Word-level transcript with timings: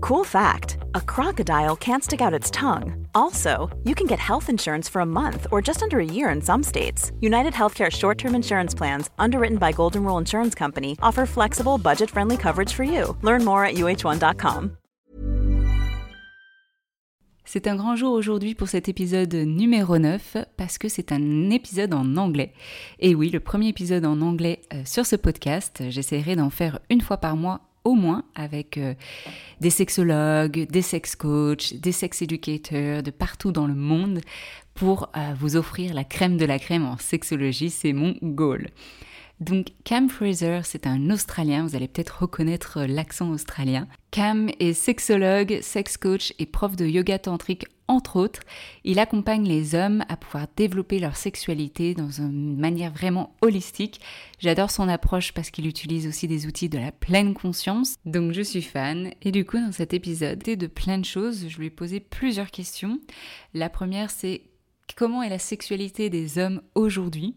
Cool 0.00 0.24
fact 0.24 0.78
a 0.94 1.00
crocodile 1.00 1.76
can't 1.76 2.04
stick 2.04 2.20
out 2.20 2.34
its 2.34 2.50
tongue. 2.50 3.06
Also, 3.14 3.68
you 3.84 3.94
can 3.94 4.06
get 4.06 4.18
health 4.18 4.48
insurance 4.48 4.88
for 4.88 5.00
a 5.00 5.06
month 5.06 5.46
or 5.50 5.62
just 5.62 5.82
under 5.82 5.98
a 5.98 6.04
year 6.04 6.28
in 6.30 6.40
some 6.42 6.62
states. 6.62 7.12
United 7.20 7.54
Healthcare 7.54 7.90
short 7.90 8.18
term 8.18 8.34
insurance 8.34 8.74
plans, 8.74 9.10
underwritten 9.18 9.58
by 9.58 9.72
Golden 9.72 10.04
Rule 10.04 10.18
Insurance 10.18 10.54
Company, 10.54 10.96
offer 11.02 11.26
flexible, 11.26 11.78
budget 11.78 12.10
friendly 12.10 12.36
coverage 12.36 12.72
for 12.72 12.84
you. 12.84 13.16
Learn 13.22 13.44
more 13.44 13.64
at 13.64 13.74
uh1.com. 13.74 14.76
C'est 17.48 17.68
un 17.68 17.76
grand 17.76 17.94
jour 17.94 18.12
aujourd'hui 18.12 18.56
pour 18.56 18.68
cet 18.68 18.88
épisode 18.88 19.32
numéro 19.32 19.98
9 19.98 20.36
parce 20.56 20.78
que 20.78 20.88
c'est 20.88 21.12
un 21.12 21.48
épisode 21.50 21.94
en 21.94 22.16
anglais. 22.16 22.52
Et 22.98 23.14
oui, 23.14 23.30
le 23.30 23.38
premier 23.38 23.68
épisode 23.68 24.04
en 24.04 24.20
anglais 24.20 24.62
euh, 24.74 24.82
sur 24.84 25.06
ce 25.06 25.14
podcast. 25.14 25.84
J'essaierai 25.88 26.34
d'en 26.34 26.50
faire 26.50 26.80
une 26.90 27.00
fois 27.00 27.18
par 27.18 27.36
mois 27.36 27.60
au 27.86 27.94
moins 27.94 28.24
avec 28.34 28.78
euh, 28.78 28.94
des 29.60 29.70
sexologues, 29.70 30.66
des 30.68 30.82
sex 30.82 31.14
coachs, 31.14 31.74
des 31.74 31.92
sex 31.92 32.20
educators 32.20 33.02
de 33.04 33.10
partout 33.12 33.52
dans 33.52 33.68
le 33.68 33.76
monde 33.76 34.20
pour 34.74 35.08
euh, 35.16 35.34
vous 35.38 35.54
offrir 35.54 35.94
la 35.94 36.02
crème 36.02 36.36
de 36.36 36.44
la 36.44 36.58
crème 36.58 36.84
en 36.84 36.98
sexologie. 36.98 37.70
C'est 37.70 37.92
mon 37.92 38.16
goal. 38.22 38.70
Donc 39.40 39.66
Cam 39.84 40.08
Fraser, 40.08 40.60
c'est 40.64 40.86
un 40.86 41.10
Australien, 41.10 41.66
vous 41.66 41.76
allez 41.76 41.88
peut-être 41.88 42.22
reconnaître 42.22 42.82
l'accent 42.82 43.30
australien. 43.30 43.86
Cam 44.10 44.48
est 44.60 44.72
sexologue, 44.72 45.58
sex 45.60 45.98
coach 45.98 46.32
et 46.38 46.46
prof 46.46 46.74
de 46.74 46.86
yoga 46.86 47.18
tantrique 47.18 47.66
entre 47.88 48.16
autres. 48.16 48.40
Il 48.84 48.98
accompagne 48.98 49.46
les 49.46 49.74
hommes 49.74 50.04
à 50.08 50.16
pouvoir 50.16 50.46
développer 50.56 50.98
leur 50.98 51.16
sexualité 51.16 51.94
dans 51.94 52.10
une 52.10 52.56
manière 52.56 52.92
vraiment 52.92 53.36
holistique. 53.42 54.00
J'adore 54.38 54.70
son 54.70 54.88
approche 54.88 55.32
parce 55.32 55.50
qu'il 55.50 55.66
utilise 55.66 56.06
aussi 56.06 56.26
des 56.26 56.46
outils 56.46 56.68
de 56.68 56.78
la 56.78 56.92
pleine 56.92 57.34
conscience. 57.34 57.96
Donc 58.04 58.32
je 58.32 58.42
suis 58.42 58.62
fan. 58.62 59.12
Et 59.22 59.32
du 59.32 59.44
coup, 59.44 59.58
dans 59.58 59.72
cet 59.72 59.94
épisode, 59.94 60.42
de 60.42 60.66
plein 60.66 60.98
de 60.98 61.04
choses, 61.04 61.46
je 61.48 61.58
lui 61.58 61.66
ai 61.66 61.70
posé 61.70 62.00
plusieurs 62.00 62.50
questions. 62.50 63.00
La 63.54 63.68
première, 63.68 64.10
c'est 64.10 64.42
comment 64.96 65.22
est 65.22 65.28
la 65.28 65.38
sexualité 65.38 66.10
des 66.10 66.38
hommes 66.38 66.62
aujourd'hui? 66.74 67.34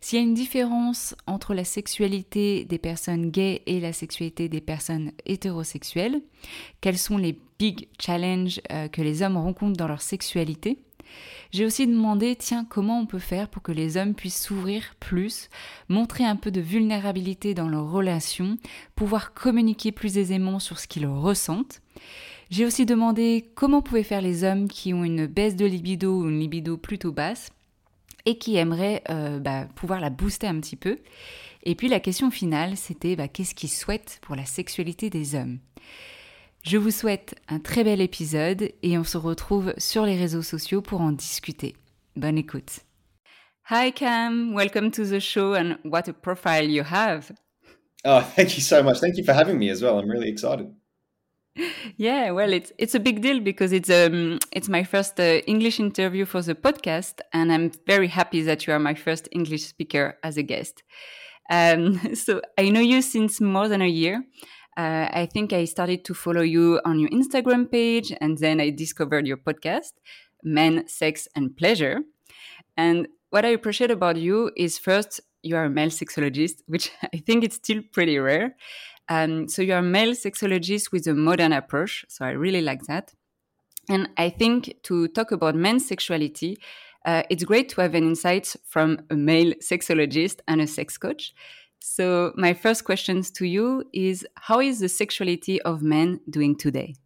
S'il 0.00 0.18
y 0.18 0.22
a 0.22 0.24
une 0.24 0.34
différence 0.34 1.14
entre 1.26 1.54
la 1.54 1.64
sexualité 1.64 2.64
des 2.64 2.78
personnes 2.78 3.30
gays 3.30 3.62
et 3.66 3.80
la 3.80 3.92
sexualité 3.92 4.48
des 4.48 4.60
personnes 4.60 5.12
hétérosexuelles, 5.26 6.22
quels 6.80 6.98
sont 6.98 7.18
les 7.18 7.38
big 7.58 7.88
challenges 8.00 8.60
euh, 8.70 8.88
que 8.88 9.02
les 9.02 9.22
hommes 9.22 9.36
rencontrent 9.36 9.76
dans 9.76 9.88
leur 9.88 10.02
sexualité? 10.02 10.78
J'ai 11.50 11.64
aussi 11.64 11.86
demandé, 11.86 12.36
tiens, 12.36 12.66
comment 12.68 13.00
on 13.00 13.06
peut 13.06 13.18
faire 13.18 13.48
pour 13.48 13.62
que 13.62 13.72
les 13.72 13.96
hommes 13.96 14.14
puissent 14.14 14.42
s'ouvrir 14.42 14.94
plus, 15.00 15.48
montrer 15.88 16.24
un 16.24 16.36
peu 16.36 16.50
de 16.50 16.60
vulnérabilité 16.60 17.54
dans 17.54 17.68
leurs 17.68 17.90
relations, 17.90 18.58
pouvoir 18.94 19.32
communiquer 19.32 19.90
plus 19.90 20.18
aisément 20.18 20.58
sur 20.58 20.78
ce 20.78 20.86
qu'ils 20.86 21.06
ressentent? 21.06 21.80
J'ai 22.50 22.64
aussi 22.64 22.86
demandé 22.86 23.50
comment 23.54 23.82
pouvaient 23.82 24.02
faire 24.02 24.22
les 24.22 24.44
hommes 24.44 24.68
qui 24.68 24.94
ont 24.94 25.04
une 25.04 25.26
baisse 25.26 25.56
de 25.56 25.66
libido 25.66 26.20
ou 26.20 26.28
une 26.28 26.40
libido 26.40 26.76
plutôt 26.76 27.12
basse 27.12 27.50
et 28.28 28.36
qui 28.36 28.56
aimeraient 28.56 29.02
euh, 29.08 29.38
bah, 29.38 29.66
pouvoir 29.74 30.00
la 30.00 30.10
booster 30.10 30.46
un 30.46 30.60
petit 30.60 30.76
peu. 30.76 30.98
Et 31.62 31.74
puis 31.74 31.88
la 31.88 31.98
question 31.98 32.30
finale, 32.30 32.76
c'était 32.76 33.16
bah, 33.16 33.26
qu'est-ce 33.26 33.54
qu'ils 33.54 33.70
souhaitent 33.70 34.18
pour 34.20 34.36
la 34.36 34.44
sexualité 34.44 35.08
des 35.08 35.34
hommes? 35.34 35.60
Je 36.62 36.76
vous 36.76 36.90
souhaite 36.90 37.36
un 37.48 37.58
très 37.58 37.84
bel 37.84 38.02
épisode 38.02 38.70
et 38.82 38.98
on 38.98 39.04
se 39.04 39.16
retrouve 39.16 39.72
sur 39.78 40.04
les 40.04 40.18
réseaux 40.18 40.42
sociaux 40.42 40.82
pour 40.82 41.00
en 41.00 41.12
discuter. 41.12 41.74
Bonne 42.16 42.36
écoute. 42.36 42.80
Hi 43.70 43.92
Cam, 43.92 44.54
welcome 44.54 44.90
to 44.90 45.04
the 45.04 45.20
show 45.20 45.54
and 45.54 45.78
what 45.84 46.02
a 46.08 46.12
profile 46.12 46.68
you 46.68 46.82
have. 46.82 47.32
Oh, 48.04 48.20
thank 48.36 48.58
you 48.58 48.62
so 48.62 48.82
much. 48.82 48.98
Thank 48.98 49.16
you 49.16 49.24
for 49.24 49.32
having 49.32 49.58
me 49.58 49.70
as 49.70 49.82
well. 49.82 49.98
I'm 49.98 50.10
really 50.10 50.28
excited. 50.28 50.66
Yeah, 51.96 52.30
well, 52.30 52.52
it's 52.52 52.72
it's 52.78 52.94
a 52.94 53.00
big 53.00 53.20
deal 53.20 53.40
because 53.40 53.72
it's 53.72 53.90
um 53.90 54.38
it's 54.52 54.68
my 54.68 54.84
first 54.84 55.18
uh, 55.18 55.40
English 55.46 55.80
interview 55.80 56.24
for 56.24 56.42
the 56.42 56.54
podcast, 56.54 57.20
and 57.32 57.52
I'm 57.52 57.72
very 57.86 58.08
happy 58.08 58.42
that 58.42 58.66
you 58.66 58.72
are 58.72 58.78
my 58.78 58.94
first 58.94 59.28
English 59.32 59.64
speaker 59.64 60.18
as 60.22 60.36
a 60.36 60.42
guest. 60.42 60.82
Um, 61.50 61.98
so 62.14 62.40
I 62.58 62.68
know 62.68 62.80
you 62.80 63.02
since 63.02 63.40
more 63.40 63.68
than 63.68 63.82
a 63.82 63.88
year. 63.88 64.24
Uh, 64.76 65.08
I 65.12 65.26
think 65.32 65.52
I 65.52 65.64
started 65.64 66.04
to 66.04 66.14
follow 66.14 66.42
you 66.42 66.80
on 66.84 67.00
your 67.00 67.10
Instagram 67.10 67.70
page, 67.70 68.14
and 68.20 68.38
then 68.38 68.60
I 68.60 68.70
discovered 68.70 69.26
your 69.26 69.38
podcast, 69.38 69.92
Men, 70.44 70.86
Sex, 70.86 71.26
and 71.34 71.56
Pleasure. 71.56 72.02
And 72.76 73.08
what 73.30 73.44
I 73.44 73.48
appreciate 73.48 73.90
about 73.90 74.16
you 74.16 74.52
is 74.56 74.78
first 74.78 75.20
you 75.42 75.56
are 75.56 75.64
a 75.64 75.70
male 75.70 75.88
sexologist, 75.88 76.62
which 76.66 76.90
I 77.12 77.18
think 77.18 77.44
it's 77.44 77.56
still 77.56 77.82
pretty 77.92 78.18
rare. 78.18 78.56
Um, 79.08 79.48
so 79.48 79.62
you're 79.62 79.78
a 79.78 79.82
male 79.82 80.12
sexologist 80.12 80.92
with 80.92 81.06
a 81.06 81.14
modern 81.14 81.52
approach. 81.52 82.04
So 82.08 82.24
I 82.24 82.30
really 82.30 82.60
like 82.60 82.82
that. 82.84 83.14
And 83.88 84.10
I 84.16 84.28
think 84.28 84.74
to 84.84 85.08
talk 85.08 85.32
about 85.32 85.54
men's 85.54 85.88
sexuality, 85.88 86.58
uh, 87.06 87.22
it's 87.30 87.44
great 87.44 87.70
to 87.70 87.80
have 87.80 87.94
an 87.94 88.04
insight 88.04 88.54
from 88.66 89.00
a 89.08 89.14
male 89.16 89.54
sexologist 89.62 90.40
and 90.46 90.60
a 90.60 90.66
sex 90.66 90.98
coach. 90.98 91.34
So 91.80 92.32
my 92.36 92.54
first 92.54 92.84
questions 92.84 93.30
to 93.32 93.46
you 93.46 93.84
is 93.92 94.26
how 94.34 94.60
is 94.60 94.80
the 94.80 94.88
sexuality 94.88 95.62
of 95.62 95.82
men 95.82 96.20
doing 96.28 96.56
today? 96.56 96.96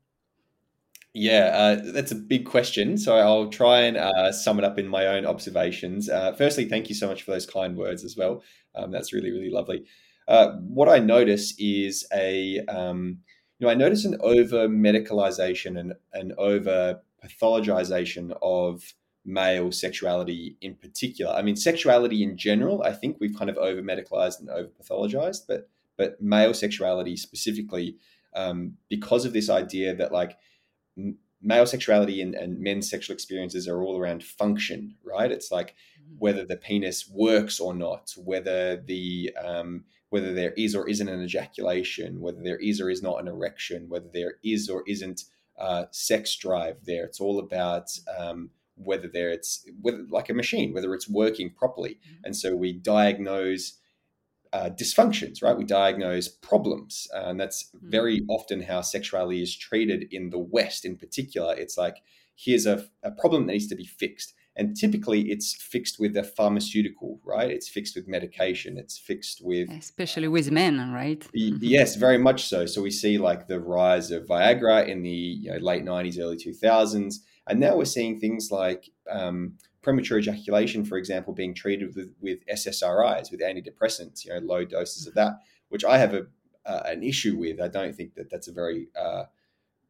Yeah, 1.14 1.50
uh, 1.54 1.93
that's 1.93 2.10
a 2.10 2.16
big 2.16 2.46
question. 2.46 2.96
So 2.96 3.14
I'll 3.16 3.50
try 3.50 3.82
and 3.82 3.99
uh, 3.99 4.32
sum 4.32 4.58
it 4.58 4.64
up 4.64 4.78
in 4.78 4.88
my 4.88 5.06
own 5.06 5.26
observations. 5.26 6.08
Uh, 6.08 6.32
firstly, 6.32 6.69
thank 6.69 6.88
you 6.88 6.94
so 6.94 7.06
much 7.06 7.22
for 7.22 7.32
those 7.32 7.44
kind 7.44 7.76
words 7.76 8.02
as 8.02 8.16
well. 8.16 8.43
Um, 8.75 8.90
that's 8.90 9.12
really, 9.12 9.31
really 9.31 9.50
lovely. 9.50 9.84
Uh, 10.28 10.52
what 10.52 10.88
I 10.88 10.98
notice 10.98 11.54
is 11.58 12.06
a, 12.12 12.60
um, 12.66 13.19
you 13.58 13.66
know, 13.66 13.70
I 13.70 13.74
notice 13.74 14.04
an 14.04 14.16
over 14.20 14.69
medicalization 14.69 15.78
and 15.78 15.94
an 16.12 16.32
over 16.38 17.00
pathologization 17.24 18.36
of 18.42 18.94
male 19.24 19.70
sexuality 19.70 20.56
in 20.60 20.74
particular. 20.74 21.32
I 21.32 21.42
mean, 21.42 21.56
sexuality 21.56 22.22
in 22.22 22.36
general, 22.36 22.82
I 22.82 22.92
think 22.92 23.19
we've 23.20 23.36
kind 23.36 23.50
of 23.50 23.56
over 23.56 23.82
medicalized 23.82 24.40
and 24.40 24.50
over 24.50 24.69
pathologized, 24.69 25.42
but 25.46 25.69
but 25.96 26.20
male 26.20 26.54
sexuality 26.54 27.16
specifically, 27.16 27.96
um, 28.34 28.78
because 28.88 29.25
of 29.25 29.32
this 29.32 29.50
idea 29.50 29.94
that 29.94 30.10
like 30.10 30.38
m- 30.96 31.18
male 31.40 31.66
sexuality 31.66 32.20
and, 32.20 32.34
and 32.34 32.60
men's 32.60 32.88
sexual 32.88 33.14
experiences 33.14 33.68
are 33.68 33.82
all 33.82 33.98
around 33.98 34.25
function, 34.25 34.94
right? 35.04 35.30
It's 35.30 35.50
like 35.50 35.75
mm-hmm. 36.00 36.16
whether 36.18 36.44
the 36.44 36.56
penis 36.56 37.08
works 37.08 37.60
or 37.60 37.75
not, 37.75 38.14
whether 38.16 38.76
the 38.76 39.32
um, 39.42 39.84
whether 40.12 40.35
there 40.35 40.53
is 40.59 40.75
or 40.75 40.87
isn't 40.91 41.09
an 41.09 41.23
ejaculation, 41.23 42.20
whether 42.20 42.43
there 42.43 42.59
is 42.59 42.82
or 42.82 42.91
is 42.91 43.03
not 43.03 43.19
an 43.19 43.29
erection, 43.29 43.88
whether 43.88 44.11
there 44.12 44.35
is 44.44 44.69
or 44.69 44.85
isn't 44.87 45.23
uh, 45.59 45.87
sex 45.91 46.37
drive 46.37 46.76
there. 46.85 47.06
It's 47.06 47.19
all 47.19 47.38
about 47.38 47.88
um, 48.19 48.50
whether 48.75 49.09
there 49.09 49.31
it's 49.31 49.67
whether 49.81 50.05
like 50.11 50.29
a 50.29 50.35
machine, 50.35 50.75
whether 50.75 50.93
it's 50.93 51.09
working 51.09 51.49
properly. 51.49 51.93
Mm-hmm. 51.94 52.25
And 52.25 52.37
so 52.37 52.55
we 52.55 52.75
diagnose 52.75 53.79
uh, 54.53 54.69
dysfunctions, 54.69 55.43
right? 55.43 55.56
We 55.56 55.64
diagnose 55.64 56.29
problems, 56.29 57.09
uh, 57.14 57.29
and 57.29 57.41
that's 57.41 57.70
mm-hmm. 57.75 57.88
very 57.88 58.20
often 58.29 58.61
how 58.61 58.82
sexuality 58.82 59.41
is 59.41 59.56
treated 59.56 60.09
in 60.11 60.29
the 60.29 60.38
West. 60.38 60.85
In 60.85 60.99
particular, 60.99 61.55
it's 61.55 61.79
like 61.79 62.03
here's 62.37 62.67
a, 62.67 62.85
a 63.03 63.12
problem 63.12 63.47
that 63.47 63.55
needs 63.55 63.69
to 63.69 63.76
be 63.76 63.87
fixed 63.87 64.35
and 64.56 64.76
typically 64.76 65.31
it's 65.31 65.54
fixed 65.54 65.99
with 65.99 66.16
a 66.16 66.22
pharmaceutical 66.22 67.20
right? 67.25 67.50
It's 67.50 67.69
fixed 67.69 67.94
with 67.96 68.06
medication. 68.08 68.78
It's 68.78 68.99
fixed 68.99 69.40
with 69.43 69.70
especially 69.70 70.28
with 70.28 70.50
men 70.50 70.93
right? 70.93 71.20
Mm-hmm. 71.20 71.58
yes 71.60 71.96
very 71.96 72.19
much 72.19 72.49
so. 72.49 72.66
So 72.66 72.82
we 72.82 72.90
see 72.90 73.19
like 73.19 73.46
the 73.46 73.60
rise 73.60 74.10
of 74.10 74.26
viagra 74.26 74.87
in 74.87 75.02
the 75.02 75.10
you 75.10 75.50
know, 75.50 75.58
late 75.58 75.84
90s 75.84 76.19
early 76.20 76.37
2000s 76.37 77.16
and 77.49 77.58
now 77.58 77.76
we're 77.76 77.84
seeing 77.84 78.20
things 78.20 78.50
like 78.50 78.88
um, 79.10 79.54
premature 79.82 80.19
ejaculation 80.19 80.84
for 80.84 80.96
example 80.96 81.34
being 81.34 81.54
treated 81.54 81.94
with, 81.96 82.14
with 82.20 82.38
ssris 82.46 83.31
with 83.32 83.40
antidepressants 83.40 84.25
you 84.25 84.32
know 84.32 84.38
low 84.38 84.64
doses 84.64 85.08
of 85.08 85.14
that 85.14 85.32
which 85.69 85.84
i 85.84 85.99
have 85.99 86.14
a 86.14 86.26
uh, 86.64 86.82
an 86.87 87.02
issue 87.02 87.37
with. 87.37 87.60
I 87.60 87.69
don't 87.69 87.94
think 87.94 88.14
that 88.14 88.31
that's 88.31 88.49
a 88.49 88.52
very 88.52 88.88
uh, 88.99 89.25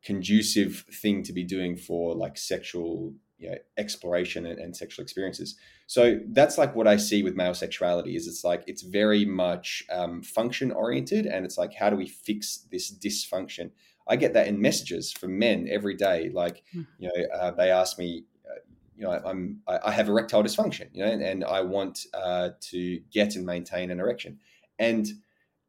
conducive 0.03 0.85
thing 1.01 1.23
to 1.25 1.33
be 1.33 1.45
doing 1.45 1.77
for 1.77 2.15
like 2.15 2.39
sexual 2.39 3.15
you 3.43 3.51
know, 3.51 3.57
exploration 3.77 4.47
and, 4.47 4.59
and, 4.61 4.77
sexual 4.77 5.03
experiences. 5.03 5.57
So 5.89 6.21
that's 6.29 6.59
like 6.59 6.77
what 6.77 6.87
I 6.87 6.97
see 6.97 7.25
with 7.25 7.35
male 7.35 7.55
sexuality 7.55 8.15
is 8.15 8.29
it's 8.29 8.45
like 8.45 8.63
it's 8.69 8.83
very 8.83 9.25
much 9.25 9.83
um, 9.91 10.23
function 10.23 10.71
oriented, 10.71 11.27
and 11.27 11.45
it's 11.45 11.59
like 11.59 11.75
how 11.75 11.91
do 11.91 11.97
we 11.97 12.07
fix 12.07 12.67
this 12.71 12.95
dysfunction? 12.95 13.73
I 14.09 14.15
get 14.15 14.33
that 14.35 14.47
in 14.47 14.61
messages 14.61 15.13
from 15.13 15.41
men 15.41 15.67
every 15.69 15.97
day. 15.97 16.31
Like 16.33 16.63
hmm. 16.73 16.83
you 16.99 17.09
know, 17.09 17.37
uh, 17.37 17.51
they 17.51 17.71
ask 17.71 17.99
me, 17.99 18.25
uh, 18.47 18.61
you 18.97 19.05
know, 19.05 19.11
I'm 19.11 19.61
I, 19.67 19.81
I, 19.87 19.91
have 19.91 20.09
erectile 20.09 20.45
dysfunction, 20.45 20.89
you 20.93 21.05
know, 21.05 21.11
and, 21.11 21.23
and 21.23 21.45
I 21.45 21.63
want 21.63 22.07
uh, 22.15 22.51
to 22.71 23.01
get 23.13 23.35
and 23.35 23.45
maintain 23.45 23.91
an 23.91 23.99
erection, 23.99 24.39
and 24.79 25.09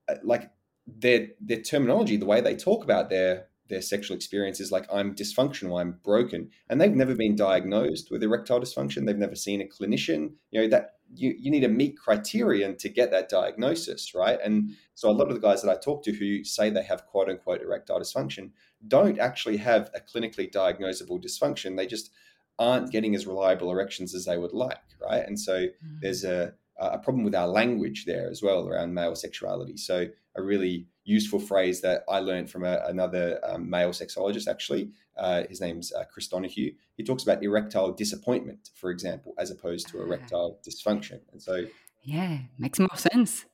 uh, 0.08 0.16
like 0.24 0.52
their 0.86 1.30
their 1.42 1.62
terminology, 1.62 2.18
the 2.18 2.26
way 2.26 2.40
they 2.40 2.56
talk 2.56 2.84
about 2.84 3.10
their 3.10 3.48
their 3.70 3.82
sexual 3.82 4.16
experience 4.16 4.60
is 4.60 4.72
like 4.72 4.86
I'm 4.92 5.16
dysfunctional, 5.16 5.80
I'm 5.80 6.00
broken, 6.04 6.50
and 6.70 6.80
they've 6.80 6.92
never 6.92 7.16
been 7.16 7.36
diagnosed 7.36 8.10
with 8.12 8.24
erectile 8.24 8.60
dysfunction. 8.60 9.06
They've 9.06 9.18
never 9.18 9.36
seen 9.36 9.62
a 9.62 9.66
clinician. 9.66 10.34
You 10.52 10.62
know 10.62 10.68
that 10.70 10.96
you 11.16 11.34
you 11.38 11.52
need 11.52 11.62
to 11.62 11.68
meet 11.68 11.98
criterion 11.98 12.78
to 12.78 12.90
get 12.90 13.12
that 13.12 13.30
diagnosis, 13.30 14.14
right? 14.14 14.40
And 14.44 14.72
so 14.96 15.10
a 15.10 15.12
lot 15.12 15.30
of 15.30 15.34
the 15.34 15.42
guys 15.42 15.62
that 15.62 15.72
I 15.72 15.80
talk 15.80 16.04
to 16.04 16.14
who 16.14 16.44
say 16.44 16.70
they 16.70 16.84
have 16.84 17.06
quote 17.06 17.30
unquote 17.30 17.62
erectile 17.62 18.00
dysfunction 18.00 18.52
don't 18.88 19.20
actually 19.20 19.58
have 19.58 19.90
a 19.96 20.02
clinically 20.02 20.52
diagnosable 20.52 21.24
dysfunction. 21.24 21.78
They 21.78 21.88
just 21.88 22.12
aren't 22.60 22.92
getting 22.92 23.16
as 23.16 23.26
reliable 23.26 23.72
erections 23.72 24.14
as 24.14 24.26
they 24.26 24.38
would 24.38 24.54
like, 24.54 24.78
right? 25.02 25.26
And 25.26 25.40
so 25.40 25.54
mm-hmm. 25.54 25.96
there's 26.02 26.24
a 26.24 26.54
a 26.94 26.98
problem 26.98 27.24
with 27.24 27.36
our 27.36 27.48
language 27.48 28.06
there 28.06 28.30
as 28.30 28.42
well 28.42 28.68
around 28.68 28.94
male 28.94 29.16
sexuality. 29.16 29.78
So 29.78 30.08
a 30.36 30.42
really 30.42 30.88
useful 31.04 31.40
phrase 31.40 31.82
that 31.82 32.04
I 32.10 32.20
learned 32.20 32.50
from 32.50 32.64
a, 32.64 32.82
another 32.88 33.40
um, 33.44 33.70
male 33.70 33.90
sexologist, 33.90 34.48
actually. 34.48 34.92
Uh, 35.18 35.44
his 35.48 35.62
name's 35.62 35.94
uh, 35.94 36.04
Chris 36.12 36.28
Donaghue. 36.28 36.74
He 36.96 37.04
talks 37.04 37.24
about 37.24 37.44
erectile 37.44 37.92
disappointment, 37.92 38.70
for 38.74 38.90
example, 38.90 39.34
as 39.38 39.52
opposed 39.52 39.88
to 39.90 40.02
erectile 40.02 40.60
dysfunction. 40.68 41.20
And 41.32 41.42
so, 41.42 41.66
yeah, 42.04 42.40
makes 42.58 42.80
more 42.80 42.96
sense. 42.96 43.46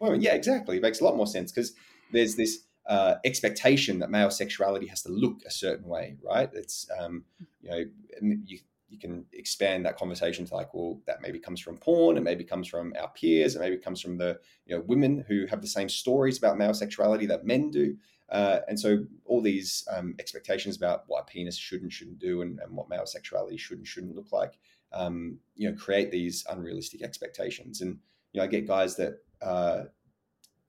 Well, 0.00 0.14
yeah, 0.14 0.34
exactly. 0.34 0.76
It 0.76 0.82
makes 0.82 1.00
a 1.00 1.04
lot 1.04 1.16
more 1.16 1.26
sense 1.26 1.52
because 1.52 1.72
there's 2.12 2.36
this 2.36 2.64
uh, 2.86 3.14
expectation 3.24 3.98
that 4.00 4.10
male 4.10 4.30
sexuality 4.30 4.86
has 4.86 5.02
to 5.02 5.10
look 5.10 5.38
a 5.46 5.50
certain 5.50 5.88
way, 5.88 6.16
right? 6.22 6.50
It's 6.52 6.88
um, 6.98 7.24
you 7.62 7.70
know 7.70 7.84
you 8.20 8.58
you 8.88 8.98
can 8.98 9.24
expand 9.32 9.84
that 9.84 9.96
conversation 9.98 10.44
to 10.44 10.54
like, 10.54 10.72
well, 10.72 11.00
that 11.06 11.20
maybe 11.20 11.38
comes 11.38 11.60
from 11.60 11.76
porn, 11.76 12.16
it 12.16 12.22
maybe 12.22 12.44
comes 12.44 12.68
from 12.68 12.92
our 12.98 13.08
peers, 13.08 13.56
it 13.56 13.60
maybe 13.60 13.76
comes 13.76 14.00
from 14.00 14.16
the 14.16 14.38
you 14.64 14.76
know 14.76 14.82
women 14.86 15.24
who 15.26 15.46
have 15.46 15.60
the 15.60 15.66
same 15.66 15.88
stories 15.88 16.38
about 16.38 16.58
male 16.58 16.74
sexuality 16.74 17.26
that 17.26 17.44
men 17.44 17.70
do, 17.70 17.96
uh, 18.30 18.60
and 18.68 18.78
so 18.78 19.04
all 19.24 19.40
these 19.40 19.86
um, 19.90 20.14
expectations 20.18 20.76
about 20.76 21.04
what 21.08 21.22
a 21.22 21.24
penis 21.24 21.56
should 21.56 21.82
and 21.82 21.92
shouldn't 21.92 22.18
do, 22.18 22.42
and, 22.42 22.60
and 22.60 22.72
what 22.72 22.88
male 22.88 23.06
sexuality 23.06 23.56
should 23.56 23.78
and 23.78 23.88
shouldn't 23.88 24.14
look 24.14 24.32
like, 24.32 24.58
um, 24.92 25.38
you 25.54 25.68
know, 25.68 25.76
create 25.76 26.10
these 26.10 26.44
unrealistic 26.48 27.02
expectations. 27.02 27.80
And 27.80 27.98
you 28.32 28.40
know, 28.40 28.44
I 28.44 28.48
get 28.48 28.68
guys 28.68 28.96
that 28.96 29.18
uh, 29.42 29.84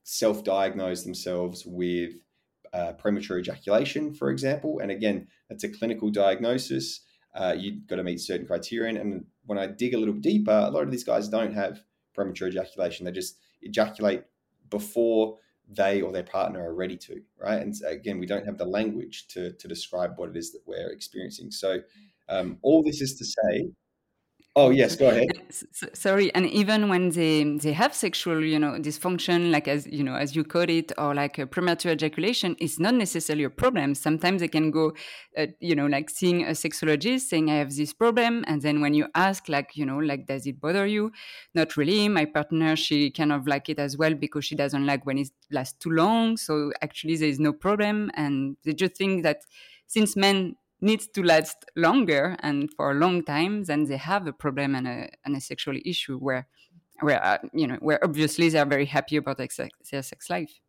self-diagnose 0.03 1.03
themselves 1.03 1.65
with 1.65 2.13
uh, 2.73 2.93
premature 2.93 3.39
ejaculation, 3.39 4.13
for 4.13 4.31
example, 4.31 4.79
and 4.79 4.89
again, 4.89 5.27
that's 5.49 5.63
a 5.63 5.69
clinical 5.69 6.09
diagnosis 6.09 7.01
uh, 7.37 7.55
you've 7.57 7.85
got 7.87 7.97
to 7.97 8.03
meet 8.03 8.19
certain 8.19 8.47
criterion. 8.47 8.97
And 8.97 9.25
when 9.45 9.59
I 9.59 9.67
dig 9.67 9.93
a 9.93 9.97
little 9.97 10.15
deeper, 10.15 10.51
a 10.51 10.71
lot 10.71 10.83
of 10.83 10.91
these 10.91 11.03
guys 11.03 11.29
don't 11.29 11.53
have 11.53 11.81
premature 12.13 12.47
ejaculation. 12.47 13.05
They 13.05 13.11
just 13.11 13.37
ejaculate 13.61 14.23
before 14.69 15.37
they 15.69 16.01
or 16.01 16.11
their 16.11 16.23
partner 16.23 16.65
are 16.67 16.73
ready 16.73 16.97
to, 16.97 17.21
right? 17.39 17.61
And 17.61 17.75
again, 17.85 18.19
we 18.19 18.25
don't 18.25 18.45
have 18.45 18.57
the 18.57 18.65
language 18.65 19.27
to 19.29 19.51
to 19.53 19.67
describe 19.67 20.13
what 20.15 20.29
it 20.29 20.37
is 20.37 20.51
that 20.53 20.61
we're 20.65 20.91
experiencing. 20.91 21.51
So 21.51 21.81
um, 22.29 22.57
all 22.61 22.83
this 22.83 23.01
is 23.01 23.15
to 23.15 23.25
say 23.25 23.69
Oh 24.59 24.71
yes, 24.71 24.95
go 24.95 25.09
ahead. 25.09 25.27
sorry, 25.93 26.33
and 26.33 26.47
even 26.47 26.89
when 26.89 27.09
they 27.09 27.43
they 27.43 27.73
have 27.73 27.93
sexual, 27.93 28.43
you 28.43 28.57
know, 28.57 28.71
dysfunction, 28.79 29.51
like 29.51 29.67
as 29.67 29.85
you 29.85 30.03
know, 30.03 30.15
as 30.15 30.35
you 30.35 30.43
call 30.43 30.67
it, 30.67 30.91
or 30.97 31.13
like 31.13 31.37
a 31.37 31.45
premature 31.45 31.91
ejaculation, 31.91 32.55
it's 32.59 32.79
not 32.79 32.95
necessarily 32.95 33.43
a 33.43 33.51
problem. 33.51 33.93
Sometimes 33.93 34.41
they 34.41 34.47
can 34.47 34.71
go, 34.71 34.93
uh, 35.37 35.45
you 35.59 35.75
know, 35.75 35.85
like 35.85 36.09
seeing 36.09 36.43
a 36.43 36.53
sexologist 36.53 37.21
saying 37.29 37.51
I 37.51 37.57
have 37.57 37.75
this 37.75 37.93
problem, 37.93 38.45
and 38.47 38.63
then 38.63 38.81
when 38.81 38.95
you 38.95 39.05
ask, 39.13 39.47
like, 39.47 39.77
you 39.77 39.85
know, 39.85 39.99
like 39.99 40.25
does 40.25 40.47
it 40.47 40.59
bother 40.59 40.87
you? 40.87 41.11
Not 41.53 41.77
really. 41.77 42.09
My 42.09 42.25
partner, 42.25 42.75
she 42.75 43.11
kind 43.11 43.31
of 43.31 43.45
like 43.45 43.69
it 43.69 43.77
as 43.77 43.95
well 43.95 44.15
because 44.15 44.45
she 44.45 44.55
doesn't 44.55 44.87
like 44.87 45.05
when 45.05 45.19
it 45.19 45.29
lasts 45.51 45.77
too 45.77 45.91
long. 45.91 46.35
So 46.35 46.71
actually, 46.81 47.15
there 47.17 47.29
is 47.29 47.39
no 47.39 47.53
problem, 47.53 48.09
and 48.15 48.57
they 48.65 48.73
just 48.73 48.95
think 48.95 49.21
that 49.21 49.43
since 49.85 50.15
men 50.15 50.55
needs 50.81 51.07
to 51.07 51.23
last 51.23 51.65
longer 51.75 52.35
and 52.39 52.71
for 52.75 52.91
a 52.91 52.95
long 52.95 53.23
time, 53.23 53.63
then 53.63 53.85
they 53.85 53.97
have 53.97 54.27
a 54.27 54.33
problem 54.33 54.75
and 54.75 54.87
a, 54.87 55.09
and 55.25 55.35
a 55.35 55.41
sexual 55.41 55.75
issue 55.85 56.17
where, 56.17 56.47
where 57.01 57.23
uh, 57.23 57.37
you 57.53 57.67
know, 57.67 57.77
where 57.81 58.03
obviously 58.03 58.49
they 58.49 58.59
are 58.59 58.65
very 58.65 58.85
happy 58.85 59.17
about 59.17 59.37
their 59.37 59.49
sex, 59.49 59.71
their 59.89 60.03
sex 60.03 60.29
life. 60.29 60.59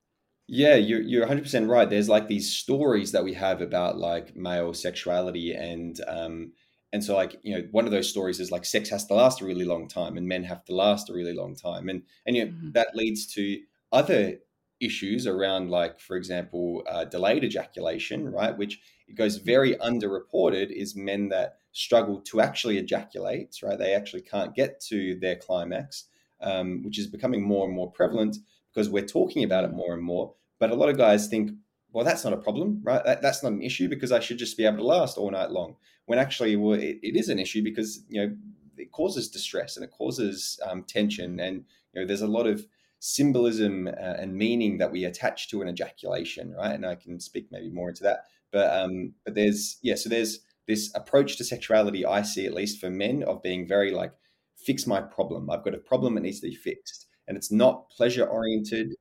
Yeah, 0.50 0.76
you're 0.76 1.02
you're 1.02 1.20
100 1.22 1.42
percent 1.42 1.68
right. 1.68 1.88
There's 1.88 2.08
like 2.08 2.26
these 2.26 2.50
stories 2.50 3.12
that 3.12 3.22
we 3.22 3.34
have 3.34 3.60
about 3.60 3.98
like 3.98 4.34
male 4.34 4.72
sexuality 4.72 5.52
and 5.52 6.00
um 6.08 6.52
and 6.92 7.04
so 7.04 7.14
like 7.14 7.36
you 7.42 7.54
know 7.54 7.64
one 7.70 7.84
of 7.84 7.90
those 7.90 8.08
stories 8.08 8.40
is 8.40 8.50
like 8.50 8.64
sex 8.64 8.88
has 8.90 9.04
to 9.06 9.14
last 9.14 9.40
a 9.40 9.44
really 9.44 9.64
long 9.64 9.88
time 9.88 10.16
and 10.16 10.26
men 10.26 10.44
have 10.44 10.64
to 10.64 10.74
last 10.74 11.10
a 11.10 11.12
really 11.12 11.34
long 11.34 11.54
time 11.54 11.88
and 11.88 12.02
and 12.26 12.36
you 12.36 12.44
know 12.44 12.50
mm-hmm. 12.50 12.70
that 12.72 12.94
leads 12.94 13.26
to 13.26 13.60
other 13.92 14.36
issues 14.80 15.26
around 15.26 15.70
like 15.70 16.00
for 16.00 16.16
example 16.16 16.82
uh, 16.88 17.04
delayed 17.04 17.44
ejaculation 17.44 18.30
right 18.32 18.56
which 18.56 18.80
it 19.08 19.14
goes 19.14 19.38
very 19.38 19.74
underreported 19.76 20.70
is 20.70 20.94
men 20.94 21.30
that 21.30 21.58
struggle 21.72 22.20
to 22.20 22.40
actually 22.40 22.78
ejaculate, 22.78 23.56
right? 23.62 23.78
They 23.78 23.94
actually 23.94 24.22
can't 24.22 24.54
get 24.54 24.80
to 24.82 25.18
their 25.18 25.36
climax, 25.36 26.04
um, 26.40 26.82
which 26.82 26.98
is 26.98 27.06
becoming 27.06 27.42
more 27.42 27.66
and 27.66 27.74
more 27.74 27.90
prevalent 27.90 28.36
because 28.72 28.88
we're 28.88 29.06
talking 29.06 29.44
about 29.44 29.64
it 29.64 29.72
more 29.72 29.94
and 29.94 30.02
more. 30.02 30.34
But 30.58 30.70
a 30.70 30.74
lot 30.74 30.88
of 30.88 30.98
guys 30.98 31.26
think, 31.26 31.52
well, 31.92 32.04
that's 32.04 32.24
not 32.24 32.32
a 32.32 32.38
problem, 32.38 32.80
right? 32.82 33.02
That, 33.04 33.22
that's 33.22 33.42
not 33.42 33.52
an 33.52 33.62
issue 33.62 33.88
because 33.88 34.12
I 34.12 34.20
should 34.20 34.38
just 34.38 34.56
be 34.56 34.66
able 34.66 34.78
to 34.78 34.84
last 34.84 35.16
all 35.16 35.30
night 35.30 35.50
long. 35.50 35.76
When 36.06 36.18
actually, 36.18 36.56
well, 36.56 36.78
it, 36.78 36.98
it 37.02 37.16
is 37.16 37.28
an 37.28 37.38
issue 37.38 37.62
because 37.62 38.02
you 38.08 38.20
know 38.20 38.36
it 38.76 38.92
causes 38.92 39.28
distress 39.28 39.76
and 39.76 39.84
it 39.84 39.90
causes 39.90 40.60
um, 40.66 40.84
tension, 40.84 41.40
and 41.40 41.64
you 41.92 42.00
know 42.00 42.06
there's 42.06 42.22
a 42.22 42.26
lot 42.26 42.46
of 42.46 42.66
symbolism 43.00 43.86
uh, 43.86 43.90
and 44.18 44.34
meaning 44.34 44.78
that 44.78 44.90
we 44.90 45.04
attach 45.04 45.48
to 45.48 45.62
an 45.62 45.68
ejaculation, 45.68 46.52
right? 46.54 46.74
And 46.74 46.84
I 46.84 46.94
can 46.94 47.20
speak 47.20 47.48
maybe 47.50 47.70
more 47.70 47.88
into 47.88 48.02
that. 48.04 48.24
But 48.52 48.74
um, 48.78 49.14
but 49.24 49.34
there's 49.34 49.78
yeah, 49.82 49.94
so 49.94 50.08
there's 50.08 50.40
this 50.66 50.90
approach 50.94 51.36
to 51.38 51.44
sexuality 51.44 52.04
I 52.04 52.22
see 52.22 52.46
at 52.46 52.54
least 52.54 52.80
for 52.80 52.90
men 52.90 53.22
of 53.22 53.42
being 53.42 53.66
very 53.66 53.90
like 53.90 54.12
fix 54.56 54.86
my 54.86 55.00
problem. 55.00 55.50
I've 55.50 55.64
got 55.64 55.74
a 55.74 55.78
problem 55.78 56.14
that 56.14 56.22
needs 56.22 56.40
to 56.40 56.48
be 56.48 56.54
fixed, 56.54 57.06
and 57.26 57.36
it's 57.36 57.50
not 57.52 57.90
pleasure 57.90 58.26
oriented. 58.26 58.94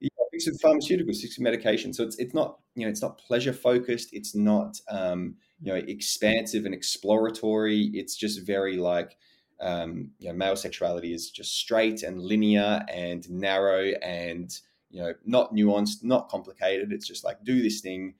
Yeah, 0.00 0.10
fix 0.30 0.46
with 0.46 0.60
pharmaceuticals, 0.60 1.20
fix 1.20 1.38
with 1.38 1.44
medication. 1.44 1.92
So 1.92 2.04
it's 2.04 2.16
it's 2.18 2.34
not 2.34 2.58
you 2.74 2.84
know 2.84 2.90
it's 2.90 3.02
not 3.02 3.18
pleasure 3.18 3.52
focused. 3.52 4.10
It's 4.12 4.34
not 4.34 4.78
um, 4.90 5.36
you 5.60 5.72
know 5.72 5.78
expansive 5.78 6.64
and 6.66 6.74
exploratory. 6.74 7.90
It's 7.94 8.16
just 8.16 8.46
very 8.46 8.76
like 8.76 9.16
um, 9.60 10.10
you 10.18 10.28
know 10.28 10.34
male 10.34 10.56
sexuality 10.56 11.14
is 11.14 11.30
just 11.30 11.56
straight 11.56 12.02
and 12.02 12.20
linear 12.20 12.84
and 12.92 13.28
narrow 13.30 13.92
and 14.02 14.50
you 14.90 15.02
know 15.02 15.14
not 15.24 15.54
nuanced, 15.54 16.04
not 16.04 16.28
complicated. 16.28 16.92
It's 16.92 17.06
just 17.06 17.24
like 17.24 17.42
do 17.44 17.62
this 17.62 17.80
thing, 17.80 18.14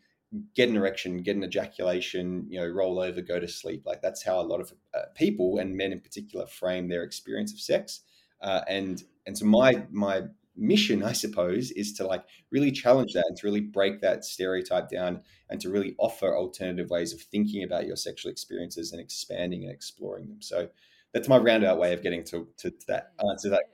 get 0.55 0.69
an 0.69 0.77
erection, 0.77 1.23
get 1.23 1.37
an 1.37 1.45
ejaculation, 1.45 2.47
you 2.49 2.61
know, 2.61 2.67
roll 2.67 2.99
over, 2.99 3.21
go 3.21 3.39
to 3.39 3.49
sleep. 3.49 3.85
Like 3.87 4.03
that's 4.03 4.25
how 4.25 4.41
a 4.41 4.43
lot 4.43 4.61
of 4.61 4.73
uh, 4.95 5.03
people 5.15 5.59
and 5.59 5.77
men 5.77 5.93
in 5.93 6.01
particular 6.01 6.47
frame 6.47 6.89
their 6.89 7.03
experience 7.03 7.53
of 7.53 7.61
sex. 7.61 8.01
Uh, 8.41 8.63
and 8.69 9.03
and 9.27 9.37
so 9.39 9.47
my 9.47 9.87
my 9.91 10.25
mission, 10.57 11.03
I 11.03 11.13
suppose, 11.13 11.71
is 11.71 11.93
to 11.95 12.07
like 12.07 12.25
really 12.51 12.73
challenge 12.73 13.13
that 13.13 13.25
and 13.29 13.37
to 13.37 13.47
really 13.47 13.61
break 13.61 14.01
that 14.01 14.25
stereotype 14.25 14.89
down 14.89 15.21
and 15.51 15.61
to 15.61 15.71
really 15.71 15.95
offer 15.99 16.37
alternative 16.37 16.91
ways 16.91 17.13
of 17.13 17.21
thinking 17.21 17.63
about 17.63 17.87
your 17.87 17.97
sexual 17.97 18.33
experiences 18.33 18.93
and 18.93 19.01
expanding 19.01 19.65
and 19.65 19.73
exploring 19.73 20.29
them. 20.29 20.41
So 20.41 20.69
that's 21.13 21.29
my 21.29 21.39
roundabout 21.39 21.79
way 21.79 21.93
of 21.93 22.03
getting 22.03 22.25
to, 22.25 22.49
to, 22.59 22.71
to 22.71 22.87
that 22.89 23.13
answer 23.31 23.51
that 23.51 23.65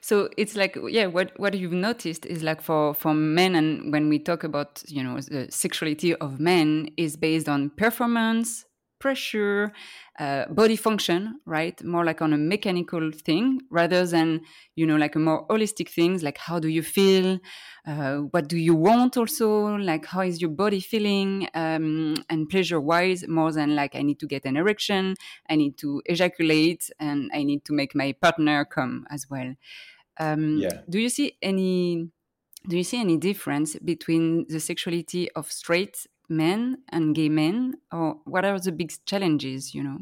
so 0.00 0.28
it's 0.36 0.56
like 0.56 0.78
yeah 0.88 1.06
what 1.06 1.32
what 1.38 1.54
you've 1.54 1.72
noticed 1.72 2.26
is 2.26 2.42
like 2.42 2.60
for 2.60 2.94
for 2.94 3.14
men 3.14 3.54
and 3.54 3.92
when 3.92 4.08
we 4.08 4.18
talk 4.18 4.44
about 4.44 4.82
you 4.88 5.02
know 5.02 5.20
the 5.20 5.46
sexuality 5.50 6.14
of 6.16 6.40
men 6.40 6.90
is 6.96 7.16
based 7.16 7.48
on 7.48 7.70
performance 7.70 8.64
pressure, 9.00 9.72
uh, 10.18 10.44
body 10.46 10.76
function, 10.76 11.40
right? 11.46 11.82
More 11.82 12.04
like 12.04 12.22
on 12.22 12.32
a 12.32 12.38
mechanical 12.38 13.10
thing 13.10 13.62
rather 13.70 14.06
than, 14.06 14.42
you 14.76 14.86
know, 14.86 14.96
like 14.96 15.16
a 15.16 15.18
more 15.18 15.46
holistic 15.48 15.88
things 15.88 16.22
like 16.22 16.38
how 16.38 16.60
do 16.60 16.68
you 16.68 16.82
feel? 16.82 17.38
Uh, 17.86 18.18
what 18.32 18.46
do 18.46 18.58
you 18.58 18.74
want 18.74 19.16
also? 19.16 19.76
Like 19.76 20.06
how 20.06 20.20
is 20.20 20.40
your 20.40 20.50
body 20.50 20.80
feeling? 20.80 21.48
Um, 21.54 22.14
and 22.28 22.48
pleasure 22.48 22.80
wise, 22.80 23.26
more 23.26 23.50
than 23.52 23.74
like 23.74 23.96
I 23.96 24.02
need 24.02 24.20
to 24.20 24.26
get 24.26 24.44
an 24.44 24.56
erection, 24.56 25.16
I 25.48 25.56
need 25.56 25.78
to 25.78 26.02
ejaculate, 26.06 26.90
and 27.00 27.30
I 27.34 27.42
need 27.42 27.64
to 27.64 27.72
make 27.72 27.94
my 27.94 28.12
partner 28.12 28.64
come 28.64 29.06
as 29.10 29.28
well. 29.30 29.54
Um, 30.18 30.58
yeah. 30.58 30.82
Do 30.88 30.98
you 30.98 31.08
see 31.08 31.36
any? 31.42 32.10
Do 32.68 32.76
you 32.76 32.84
see 32.84 33.00
any 33.00 33.16
difference 33.16 33.76
between 33.76 34.46
the 34.48 34.60
sexuality 34.60 35.30
of 35.32 35.50
straight 35.50 36.06
men 36.30 36.78
and 36.88 37.14
gay 37.14 37.28
men 37.28 37.74
or 37.92 38.18
what 38.24 38.44
are 38.44 38.58
the 38.58 38.72
big 38.72 38.92
challenges 39.04 39.74
you 39.74 39.82
know? 39.82 39.98